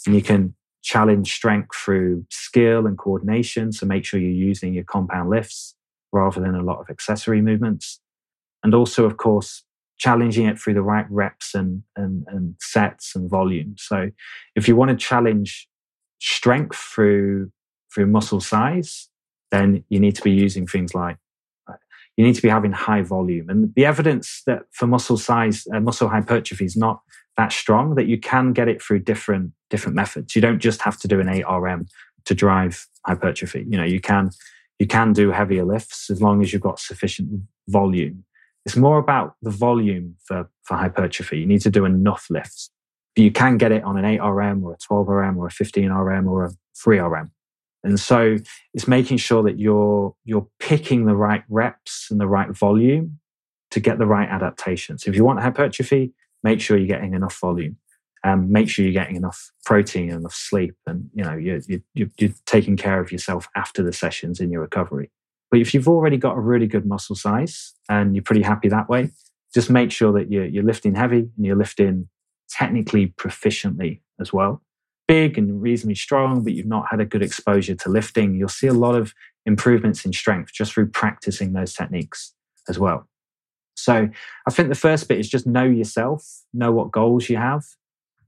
and 0.06 0.16
you 0.16 0.22
can 0.22 0.56
challenge 0.88 1.34
strength 1.34 1.76
through 1.76 2.26
skill 2.30 2.88
and 2.88 2.98
coordination. 2.98 3.74
So 3.74 3.86
make 3.86 4.06
sure 4.06 4.22
you're 4.22 4.32
using 4.32 4.74
your 4.74 4.86
compound 4.86 5.30
lifts 5.30 5.76
rather 6.14 6.40
than 6.40 6.56
a 6.56 6.64
lot 6.64 6.80
of 6.80 6.90
accessory 6.90 7.42
movements. 7.42 8.00
And 8.64 8.74
also, 8.74 9.04
of 9.04 9.18
course, 9.18 9.66
challenging 9.98 10.46
it 10.46 10.58
through 10.58 10.76
the 10.76 10.82
right 10.82 11.06
reps 11.10 11.54
and, 11.54 11.84
and, 11.98 12.26
and 12.30 12.56
sets 12.62 13.16
and 13.18 13.30
volume. 13.30 13.76
So 13.78 14.12
if 14.56 14.70
you 14.70 14.78
want 14.78 14.92
to 14.92 14.96
challenge 14.96 15.68
strength 16.20 16.78
through 16.78 17.52
through 17.94 18.08
muscle 18.08 18.40
size, 18.40 19.10
then 19.52 19.84
you 19.90 20.00
need 20.00 20.16
to 20.16 20.22
be 20.22 20.32
using 20.32 20.68
things 20.68 20.96
like 20.96 21.18
you 22.18 22.26
need 22.26 22.36
to 22.36 22.42
be 22.42 22.50
having 22.50 22.72
high 22.72 23.04
volume. 23.04 23.50
And 23.50 23.74
the 23.76 23.86
evidence 23.86 24.42
that 24.48 24.64
for 24.72 24.88
muscle 24.88 25.18
size, 25.18 25.66
uh, 25.74 25.80
muscle 25.80 26.10
hypertrophy 26.10 26.66
is 26.66 26.76
not 26.76 27.00
that 27.38 27.54
strong 27.54 27.94
that 27.96 28.08
you 28.08 28.20
can 28.20 28.52
get 28.52 28.68
it 28.68 28.82
through 28.82 29.00
different 29.00 29.54
different 29.70 29.96
methods. 29.96 30.36
You 30.36 30.42
don't 30.42 30.60
just 30.60 30.82
have 30.82 30.98
to 31.00 31.08
do 31.08 31.20
an 31.20 31.28
8RM 31.28 31.88
to 32.26 32.34
drive 32.34 32.88
hypertrophy. 33.06 33.66
You 33.70 33.78
know, 33.78 33.84
you 33.84 34.02
can 34.02 34.32
you 34.80 34.88
can 34.88 35.14
do 35.14 35.32
heavier 35.32 35.64
lifts 35.64 36.10
as 36.10 36.22
long 36.22 36.42
as 36.42 36.52
you've 36.52 36.62
got 36.62 36.80
sufficient 36.80 37.42
volume. 37.70 38.24
It's 38.66 38.76
more 38.76 38.98
about 38.98 39.36
the 39.42 39.50
volume 39.50 40.16
for, 40.26 40.50
for 40.64 40.76
hypertrophy. 40.76 41.40
You 41.40 41.46
need 41.46 41.62
to 41.62 41.70
do 41.70 41.86
enough 41.86 42.28
lifts. 42.30 42.70
You 43.16 43.32
can 43.32 43.58
get 43.58 43.72
it 43.72 43.84
on 43.84 43.98
an 43.98 44.04
8RM 44.04 44.62
or 44.62 44.74
a 44.74 44.78
12RM 44.78 45.38
or 45.38 45.48
a 45.48 45.50
15RM 45.50 46.30
or 46.30 46.46
a 46.46 46.52
3RM. 46.86 47.30
And 47.84 48.00
so 48.00 48.38
it's 48.74 48.88
making 48.88 49.18
sure 49.18 49.44
that 49.44 49.60
you're 49.60 50.16
you're 50.26 50.48
picking 50.60 51.06
the 51.06 51.16
right 51.16 51.44
reps 51.50 52.08
and 52.10 52.20
the 52.20 52.28
right 52.28 52.50
volume 52.50 53.20
to 53.72 53.80
get 53.80 54.00
the 54.00 54.06
right 54.06 54.28
adaptations. 54.28 55.06
If 55.06 55.16
you 55.16 55.24
want 55.24 55.40
hypertrophy, 55.42 56.14
make 56.44 56.62
sure 56.62 56.78
you're 56.78 56.88
getting 56.88 57.14
enough 57.14 57.40
volume. 57.40 57.78
Um, 58.24 58.52
make 58.52 58.68
sure 58.68 58.84
you're 58.84 58.94
getting 58.94 59.16
enough 59.16 59.52
protein 59.64 60.10
and 60.10 60.20
enough 60.22 60.34
sleep, 60.34 60.76
and 60.86 61.10
you 61.14 61.24
know 61.24 61.36
you're, 61.36 61.60
you're, 61.94 62.10
you're 62.18 62.34
taking 62.46 62.76
care 62.76 63.00
of 63.00 63.12
yourself 63.12 63.48
after 63.56 63.84
the 63.84 63.94
sessions 63.94 64.40
in 64.40 64.52
your 64.52 64.62
recovery. 64.62 65.12
But 65.50 65.62
if 65.62 65.74
you've 65.74 65.88
already 65.88 66.18
got 66.18 66.36
a 66.36 66.42
really 66.42 66.68
good 66.68 66.86
muscle 66.86 67.16
size 67.16 67.74
and 67.88 68.16
you're 68.16 68.24
pretty 68.24 68.42
happy 68.42 68.68
that 68.68 68.90
way, 68.90 69.12
just 69.54 69.70
make 69.70 69.92
sure 69.92 70.12
that 70.14 70.30
you're, 70.30 70.46
you're 70.46 70.64
lifting 70.64 70.94
heavy 70.94 71.30
and 71.38 71.46
you're 71.46 71.56
lifting 71.56 72.10
technically 72.50 73.14
proficiently 73.18 74.02
as 74.20 74.34
well 74.34 74.62
big 75.08 75.38
and 75.38 75.62
reasonably 75.62 75.96
strong, 75.96 76.44
but 76.44 76.54
you've 76.54 76.66
not 76.66 76.88
had 76.90 77.00
a 77.00 77.06
good 77.06 77.24
exposure 77.24 77.76
to 77.76 77.90
lifting, 77.90 78.36
you'll 78.36 78.50
see 78.50 78.68
a 78.68 78.74
lot 78.74 78.96
of 78.96 79.14
improvements 79.46 80.06
in 80.06 80.14
strength 80.14 80.52
just 80.54 80.74
through 80.74 80.90
practicing 80.90 81.54
those 81.54 81.74
techniques 81.74 82.34
as 82.68 82.78
well. 82.78 83.08
So 83.76 84.10
I 84.48 84.52
think 84.52 84.70
the 84.70 84.76
first 84.76 85.08
bit 85.08 85.20
is 85.20 85.30
just 85.30 85.48
know 85.48 85.64
yourself, 85.64 86.26
know 86.54 86.72
what 86.72 86.92
goals 86.92 87.30
you 87.30 87.38
have, 87.38 87.64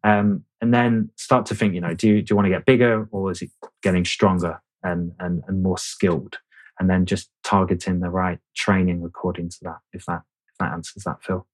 um, 0.03 0.45
and 0.61 0.73
then 0.73 1.09
start 1.17 1.45
to 1.47 1.55
think, 1.55 1.73
you 1.73 1.81
know, 1.81 1.93
do 1.93 2.07
you, 2.07 2.21
do 2.21 2.31
you 2.31 2.35
want 2.35 2.45
to 2.45 2.51
get 2.51 2.65
bigger 2.65 3.07
or 3.11 3.31
is 3.31 3.41
it 3.41 3.49
getting 3.83 4.05
stronger 4.05 4.61
and, 4.83 5.11
and, 5.19 5.43
and 5.47 5.63
more 5.63 5.77
skilled? 5.77 6.37
And 6.79 6.89
then 6.89 7.05
just 7.05 7.29
targeting 7.43 7.99
the 7.99 8.09
right 8.09 8.39
training 8.55 9.03
according 9.03 9.49
to 9.49 9.57
that, 9.63 9.79
if 9.91 10.05
that, 10.05 10.21
if 10.47 10.57
that 10.59 10.71
answers 10.71 11.03
that, 11.03 11.21
Phil. 11.21 11.45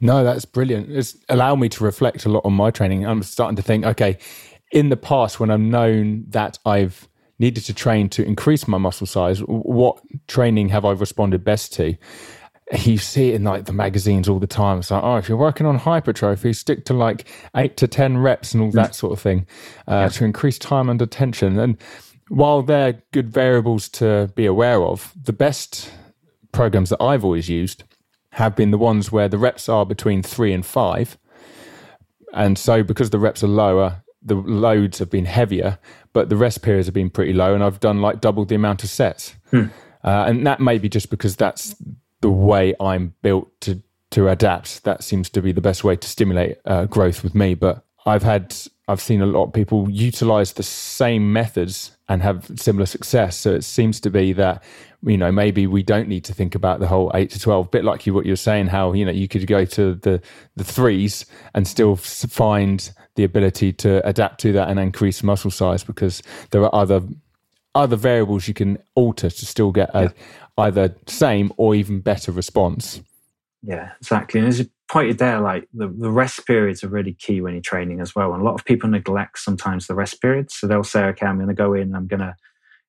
No, 0.00 0.22
that's 0.22 0.44
brilliant. 0.44 0.90
It's 0.90 1.16
allowed 1.28 1.56
me 1.56 1.68
to 1.70 1.84
reflect 1.84 2.24
a 2.24 2.28
lot 2.28 2.44
on 2.44 2.52
my 2.52 2.70
training. 2.70 3.04
I'm 3.04 3.22
starting 3.22 3.56
to 3.56 3.62
think, 3.62 3.84
okay, 3.84 4.18
in 4.70 4.90
the 4.90 4.96
past 4.96 5.40
when 5.40 5.50
I've 5.50 5.60
known 5.60 6.24
that 6.28 6.58
I've 6.64 7.08
needed 7.38 7.64
to 7.64 7.74
train 7.74 8.08
to 8.10 8.24
increase 8.24 8.68
my 8.68 8.78
muscle 8.78 9.06
size, 9.06 9.40
what 9.40 10.00
training 10.26 10.68
have 10.68 10.84
I 10.84 10.92
responded 10.92 11.44
best 11.44 11.72
to? 11.74 11.96
You 12.80 12.98
see 12.98 13.30
it 13.30 13.36
in 13.36 13.44
like 13.44 13.64
the 13.64 13.72
magazines 13.72 14.28
all 14.28 14.38
the 14.38 14.46
time. 14.46 14.80
It's 14.80 14.90
like, 14.90 15.02
oh, 15.02 15.16
if 15.16 15.28
you're 15.28 15.38
working 15.38 15.66
on 15.66 15.78
hypertrophy, 15.78 16.52
stick 16.52 16.84
to 16.86 16.94
like 16.94 17.26
eight 17.56 17.78
to 17.78 17.88
10 17.88 18.18
reps 18.18 18.52
and 18.52 18.62
all 18.62 18.70
that 18.72 18.94
sort 18.94 19.14
of 19.14 19.20
thing 19.20 19.46
uh, 19.86 19.94
yeah. 19.94 20.08
to 20.08 20.24
increase 20.24 20.58
time 20.58 20.90
under 20.90 21.06
tension. 21.06 21.58
And 21.58 21.78
while 22.28 22.60
they're 22.62 23.02
good 23.12 23.30
variables 23.30 23.88
to 23.90 24.30
be 24.34 24.44
aware 24.44 24.82
of, 24.82 25.14
the 25.20 25.32
best 25.32 25.90
programs 26.52 26.90
that 26.90 27.02
I've 27.02 27.24
always 27.24 27.48
used 27.48 27.84
have 28.32 28.54
been 28.54 28.70
the 28.70 28.78
ones 28.78 29.10
where 29.10 29.28
the 29.28 29.38
reps 29.38 29.68
are 29.68 29.86
between 29.86 30.22
three 30.22 30.52
and 30.52 30.64
five. 30.64 31.18
And 32.34 32.58
so, 32.58 32.82
because 32.82 33.10
the 33.10 33.18
reps 33.18 33.42
are 33.42 33.48
lower, 33.48 34.02
the 34.22 34.34
loads 34.34 34.98
have 34.98 35.10
been 35.10 35.24
heavier, 35.24 35.78
but 36.12 36.28
the 36.28 36.36
rest 36.36 36.62
periods 36.62 36.86
have 36.86 36.94
been 36.94 37.10
pretty 37.10 37.32
low. 37.32 37.54
And 37.54 37.64
I've 37.64 37.80
done 37.80 38.00
like 38.00 38.20
double 38.20 38.44
the 38.44 38.54
amount 38.54 38.84
of 38.84 38.90
sets. 38.90 39.34
Hmm. 39.50 39.66
Uh, 40.04 40.24
and 40.28 40.46
that 40.46 40.60
may 40.60 40.78
be 40.78 40.88
just 40.88 41.10
because 41.10 41.36
that's 41.36 41.74
the 42.20 42.30
way 42.30 42.74
I'm 42.80 43.14
built 43.22 43.48
to, 43.62 43.82
to 44.10 44.28
adapt. 44.28 44.84
That 44.84 45.02
seems 45.02 45.30
to 45.30 45.42
be 45.42 45.52
the 45.52 45.60
best 45.60 45.84
way 45.84 45.96
to 45.96 46.08
stimulate 46.08 46.58
uh, 46.64 46.84
growth 46.86 47.22
with 47.22 47.34
me. 47.34 47.54
But 47.54 47.84
I've 48.06 48.22
had, 48.22 48.54
I've 48.86 49.00
seen 49.00 49.20
a 49.20 49.26
lot 49.26 49.44
of 49.44 49.52
people 49.52 49.90
utilize 49.90 50.52
the 50.52 50.62
same 50.62 51.32
methods 51.32 51.96
and 52.08 52.22
have 52.22 52.50
similar 52.56 52.86
success. 52.86 53.36
So 53.36 53.54
it 53.54 53.64
seems 53.64 54.00
to 54.00 54.10
be 54.10 54.32
that 54.34 54.62
you 55.02 55.16
know 55.16 55.30
maybe 55.30 55.66
we 55.66 55.82
don't 55.82 56.08
need 56.08 56.24
to 56.24 56.34
think 56.34 56.54
about 56.54 56.80
the 56.80 56.86
whole 56.86 57.10
8 57.14 57.30
to 57.30 57.40
12 57.40 57.70
bit 57.70 57.84
like 57.84 58.06
you 58.06 58.14
what 58.14 58.26
you're 58.26 58.36
saying 58.36 58.66
how 58.66 58.92
you 58.92 59.04
know 59.04 59.12
you 59.12 59.28
could 59.28 59.46
go 59.46 59.64
to 59.64 59.94
the 59.94 60.20
the 60.56 60.64
threes 60.64 61.24
and 61.54 61.68
still 61.68 61.94
find 61.96 62.90
the 63.14 63.24
ability 63.24 63.72
to 63.72 64.06
adapt 64.06 64.40
to 64.40 64.52
that 64.52 64.68
and 64.68 64.78
increase 64.80 65.22
muscle 65.22 65.50
size 65.50 65.84
because 65.84 66.22
there 66.50 66.62
are 66.62 66.74
other 66.74 67.02
other 67.74 67.96
variables 67.96 68.48
you 68.48 68.54
can 68.54 68.78
alter 68.94 69.30
to 69.30 69.46
still 69.46 69.70
get 69.70 69.90
a 69.94 70.04
yeah. 70.04 70.08
either 70.58 70.96
same 71.06 71.52
or 71.56 71.74
even 71.74 72.00
better 72.00 72.32
response. 72.32 73.00
Yeah 73.62 73.92
exactly. 74.00 74.40
And 74.40 74.48
as 74.48 74.58
you 74.58 74.66
pointed 74.90 75.18
there 75.18 75.40
like 75.40 75.68
the, 75.74 75.88
the 75.88 76.10
rest 76.10 76.46
periods 76.46 76.82
are 76.82 76.88
really 76.88 77.12
key 77.12 77.40
when 77.40 77.54
you're 77.54 77.60
training 77.60 78.00
as 78.00 78.14
well. 78.14 78.32
And 78.32 78.42
a 78.42 78.44
lot 78.44 78.54
of 78.54 78.64
people 78.64 78.88
neglect 78.88 79.38
sometimes 79.38 79.86
the 79.86 79.94
rest 79.94 80.20
periods. 80.20 80.54
So 80.54 80.66
they'll 80.66 80.82
say 80.82 81.04
okay 81.06 81.26
i'm 81.26 81.36
going 81.36 81.48
to 81.48 81.54
go 81.54 81.74
in 81.74 81.94
i'm 81.94 82.06
going 82.06 82.20
to 82.20 82.34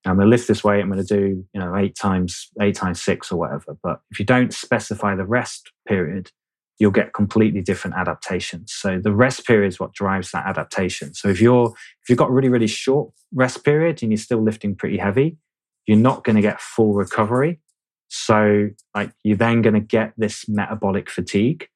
I'm 0.06 0.16
going 0.16 0.26
to 0.26 0.30
lift 0.30 0.48
this 0.48 0.64
weight. 0.64 0.82
I'm 0.82 0.90
going 0.90 1.06
to 1.06 1.16
do, 1.16 1.46
you 1.54 1.60
know, 1.60 1.76
eight 1.76 1.96
times, 1.96 2.50
eight 2.62 2.76
times 2.76 3.02
six 3.02 3.32
or 3.32 3.38
whatever. 3.38 3.78
But 3.84 4.00
if 4.12 4.20
you 4.20 4.26
don't 4.26 4.54
specify 4.54 5.16
the 5.16 5.26
rest 5.26 5.72
period, 5.88 6.32
you'll 6.80 6.92
get 6.92 7.14
completely 7.14 7.62
different 7.62 7.98
adaptations. 7.98 8.72
So 8.74 9.00
the 9.00 9.14
rest 9.14 9.46
period 9.46 9.68
is 9.68 9.80
what 9.80 9.94
drives 9.94 10.32
that 10.32 10.46
adaptation. 10.46 11.14
So 11.14 11.28
if 11.28 11.42
you're, 11.42 11.74
if 12.02 12.10
you've 12.10 12.18
got 12.18 12.32
really, 12.32 12.48
really 12.48 12.68
short 12.68 13.12
rest 13.34 13.66
period 13.66 14.02
and 14.02 14.12
you're 14.12 14.18
still 14.18 14.42
lifting 14.42 14.76
pretty 14.76 14.98
heavy, 14.98 15.38
you're 15.86 15.98
not 15.98 16.24
going 16.24 16.38
to 16.38 16.42
get 16.42 16.62
full 16.62 16.94
recovery. 16.94 17.60
So 18.08 18.70
like 18.96 19.12
you're 19.24 19.38
then 19.38 19.62
going 19.62 19.74
to 19.74 19.82
get 19.82 20.14
this 20.18 20.48
metabolic 20.48 21.10
fatigue. 21.10 21.68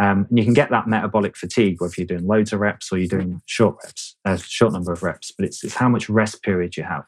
Um, 0.00 0.26
and 0.28 0.38
you 0.38 0.44
can 0.44 0.54
get 0.54 0.70
that 0.70 0.88
metabolic 0.88 1.36
fatigue 1.36 1.80
whether 1.80 1.94
you're 1.96 2.06
doing 2.06 2.26
loads 2.26 2.52
of 2.52 2.60
reps 2.60 2.90
or 2.92 2.98
you're 2.98 3.08
doing 3.08 3.42
short 3.46 3.76
reps, 3.84 4.16
a 4.24 4.30
uh, 4.30 4.36
short 4.36 4.72
number 4.72 4.92
of 4.92 5.02
reps, 5.02 5.32
but 5.36 5.46
it's, 5.46 5.62
it's 5.62 5.74
how 5.74 5.88
much 5.88 6.08
rest 6.08 6.42
period 6.42 6.76
you 6.76 6.82
have. 6.82 7.04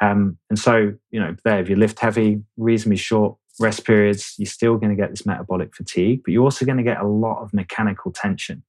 Um, 0.00 0.38
and 0.50 0.58
so, 0.58 0.92
you 1.10 1.20
know, 1.20 1.34
there, 1.44 1.60
if 1.60 1.68
you 1.68 1.76
lift 1.76 1.98
heavy, 2.00 2.42
reasonably 2.56 2.96
short 2.96 3.36
rest 3.58 3.84
periods, 3.84 4.34
you're 4.38 4.46
still 4.46 4.76
going 4.76 4.90
to 4.90 5.00
get 5.00 5.10
this 5.10 5.24
metabolic 5.24 5.74
fatigue, 5.74 6.22
but 6.24 6.32
you're 6.32 6.44
also 6.44 6.64
going 6.64 6.76
to 6.76 6.84
get 6.84 7.00
a 7.00 7.06
lot 7.06 7.42
of 7.42 7.54
mechanical 7.54 8.12
tension. 8.12 8.62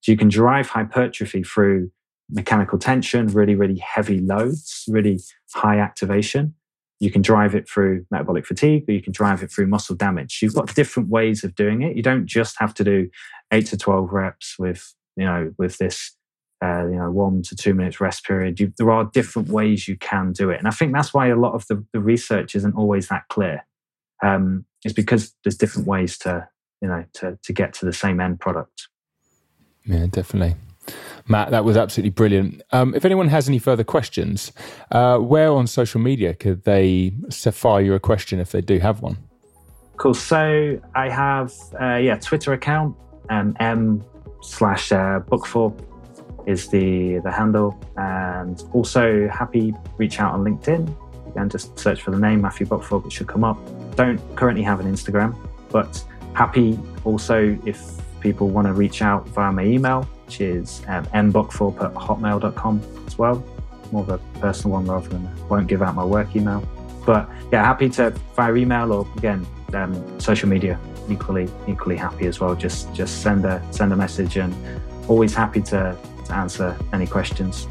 So 0.00 0.12
you 0.12 0.18
can 0.18 0.28
drive 0.28 0.68
hypertrophy 0.68 1.42
through 1.42 1.90
mechanical 2.30 2.78
tension, 2.78 3.26
really, 3.28 3.54
really 3.54 3.78
heavy 3.78 4.20
loads, 4.20 4.84
really 4.88 5.20
high 5.54 5.78
activation. 5.78 6.54
You 7.00 7.10
can 7.10 7.22
drive 7.22 7.54
it 7.54 7.68
through 7.68 8.04
metabolic 8.10 8.46
fatigue, 8.46 8.84
or 8.88 8.92
you 8.92 9.02
can 9.02 9.12
drive 9.12 9.42
it 9.42 9.50
through 9.50 9.66
muscle 9.66 9.96
damage. 9.96 10.40
You've 10.42 10.54
got 10.54 10.74
different 10.74 11.08
ways 11.08 11.44
of 11.44 11.54
doing 11.54 11.82
it. 11.82 11.96
You 11.96 12.02
don't 12.02 12.26
just 12.26 12.56
have 12.58 12.74
to 12.74 12.84
do 12.84 13.08
eight 13.52 13.66
to 13.66 13.76
12 13.76 14.12
reps 14.12 14.56
with, 14.58 14.94
you 15.16 15.24
know, 15.24 15.52
with 15.58 15.78
this 15.78 16.16
uh, 16.62 16.86
you 16.86 16.96
know, 16.96 17.10
one 17.10 17.42
to 17.42 17.56
two 17.56 17.74
minutes 17.74 18.00
rest 18.00 18.24
period. 18.24 18.58
You, 18.58 18.72
there 18.78 18.90
are 18.90 19.04
different 19.04 19.48
ways 19.48 19.86
you 19.86 19.96
can 19.96 20.32
do 20.32 20.50
it, 20.50 20.58
and 20.58 20.66
I 20.66 20.70
think 20.70 20.92
that's 20.92 21.14
why 21.14 21.28
a 21.28 21.36
lot 21.36 21.54
of 21.54 21.66
the, 21.68 21.84
the 21.92 22.00
research 22.00 22.54
isn't 22.54 22.74
always 22.74 23.08
that 23.08 23.28
clear. 23.28 23.66
Um, 24.22 24.64
it's 24.84 24.94
because 24.94 25.34
there's 25.44 25.56
different 25.56 25.86
ways 25.86 26.18
to, 26.18 26.48
you 26.80 26.88
know, 26.88 27.04
to 27.14 27.38
to 27.42 27.52
get 27.52 27.72
to 27.74 27.86
the 27.86 27.92
same 27.92 28.20
end 28.20 28.40
product. 28.40 28.88
Yeah, 29.84 30.06
definitely. 30.10 30.56
Matt, 31.28 31.50
that 31.50 31.64
was 31.64 31.76
absolutely 31.76 32.10
brilliant. 32.10 32.62
Um, 32.72 32.94
if 32.94 33.04
anyone 33.04 33.28
has 33.28 33.48
any 33.48 33.58
further 33.58 33.84
questions, 33.84 34.52
uh, 34.90 35.18
where 35.18 35.50
on 35.50 35.66
social 35.66 36.00
media 36.00 36.32
could 36.34 36.64
they 36.64 37.12
fire 37.30 37.82
you 37.82 37.94
a 37.94 38.00
question 38.00 38.40
if 38.40 38.50
they 38.52 38.62
do 38.62 38.78
have 38.78 39.02
one? 39.02 39.18
Cool. 39.98 40.14
So 40.14 40.80
I 40.94 41.08
have, 41.10 41.52
uh, 41.80 41.96
yeah, 41.96 42.16
Twitter 42.16 42.52
account, 42.52 42.96
um, 43.28 43.54
m 43.60 44.02
slash 44.40 44.92
uh, 44.92 45.18
Buckthorpe 45.18 45.82
is 46.48 46.68
the, 46.68 47.18
the 47.18 47.30
handle. 47.30 47.78
And 47.96 48.62
also 48.72 49.28
happy 49.28 49.74
reach 49.98 50.18
out 50.18 50.32
on 50.32 50.44
LinkedIn. 50.44 50.82
Again, 51.28 51.48
just 51.50 51.78
search 51.78 52.02
for 52.02 52.10
the 52.10 52.18
name 52.18 52.40
Matthew 52.40 52.66
Buckthorpe, 52.66 53.06
it 53.06 53.12
should 53.12 53.28
come 53.28 53.44
up. 53.44 53.58
Don't 53.96 54.18
currently 54.34 54.62
have 54.62 54.80
an 54.80 54.90
Instagram, 54.90 55.36
but 55.70 56.02
happy 56.32 56.78
also 57.04 57.58
if 57.66 57.82
people 58.20 58.48
want 58.48 58.66
to 58.66 58.72
reach 58.72 59.02
out 59.02 59.28
via 59.28 59.52
my 59.52 59.64
email, 59.64 60.02
which 60.24 60.40
is 60.40 60.82
um, 60.88 61.04
at 61.12 61.32
hotmail.com 61.34 63.04
as 63.06 63.18
well. 63.18 63.44
More 63.92 64.02
of 64.02 64.08
a 64.08 64.18
personal 64.40 64.78
one 64.78 64.86
rather 64.86 65.08
than 65.08 65.48
won't 65.48 65.66
give 65.66 65.82
out 65.82 65.94
my 65.94 66.04
work 66.04 66.34
email. 66.34 66.66
But 67.04 67.28
yeah, 67.52 67.64
happy 67.64 67.88
to 67.90 68.10
via 68.36 68.54
email 68.54 68.92
or 68.92 69.06
again, 69.16 69.46
um, 69.74 70.20
social 70.20 70.48
media 70.48 70.78
equally 71.10 71.48
equally 71.66 71.96
happy 71.96 72.26
as 72.26 72.40
well. 72.40 72.54
Just 72.54 72.92
just 72.94 73.22
send 73.22 73.44
a 73.44 73.62
send 73.70 73.92
a 73.92 73.96
message 73.96 74.36
and 74.36 74.54
always 75.08 75.34
happy 75.34 75.62
to 75.62 75.96
to 76.28 76.34
answer 76.34 76.76
any 76.92 77.06
questions. 77.06 77.66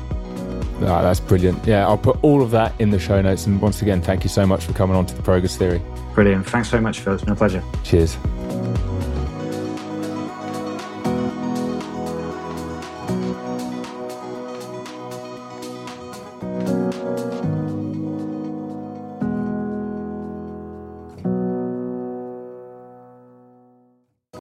That's 0.80 1.20
brilliant. 1.20 1.66
Yeah, 1.66 1.88
I'll 1.88 1.98
put 1.98 2.24
all 2.24 2.44
of 2.44 2.52
that 2.52 2.80
in 2.80 2.92
the 2.92 3.00
show 3.00 3.20
notes. 3.22 3.48
And 3.48 3.60
once 3.62 3.82
again, 3.82 4.02
thank 4.02 4.24
you 4.24 4.30
so 4.30 4.46
much 4.46 4.66
for 4.66 4.74
coming 4.74 4.96
on 4.96 5.06
to 5.08 5.16
the 5.16 5.24
Progress 5.24 5.58
Theory. 5.58 5.82
Brilliant. 6.14 6.48
Thanks 6.48 6.70
very 6.70 6.84
much, 6.84 7.00
Phil. 7.00 7.14
It's 7.14 7.24
been 7.24 7.34
a 7.34 7.36
pleasure. 7.36 7.64
Cheers. 7.84 8.18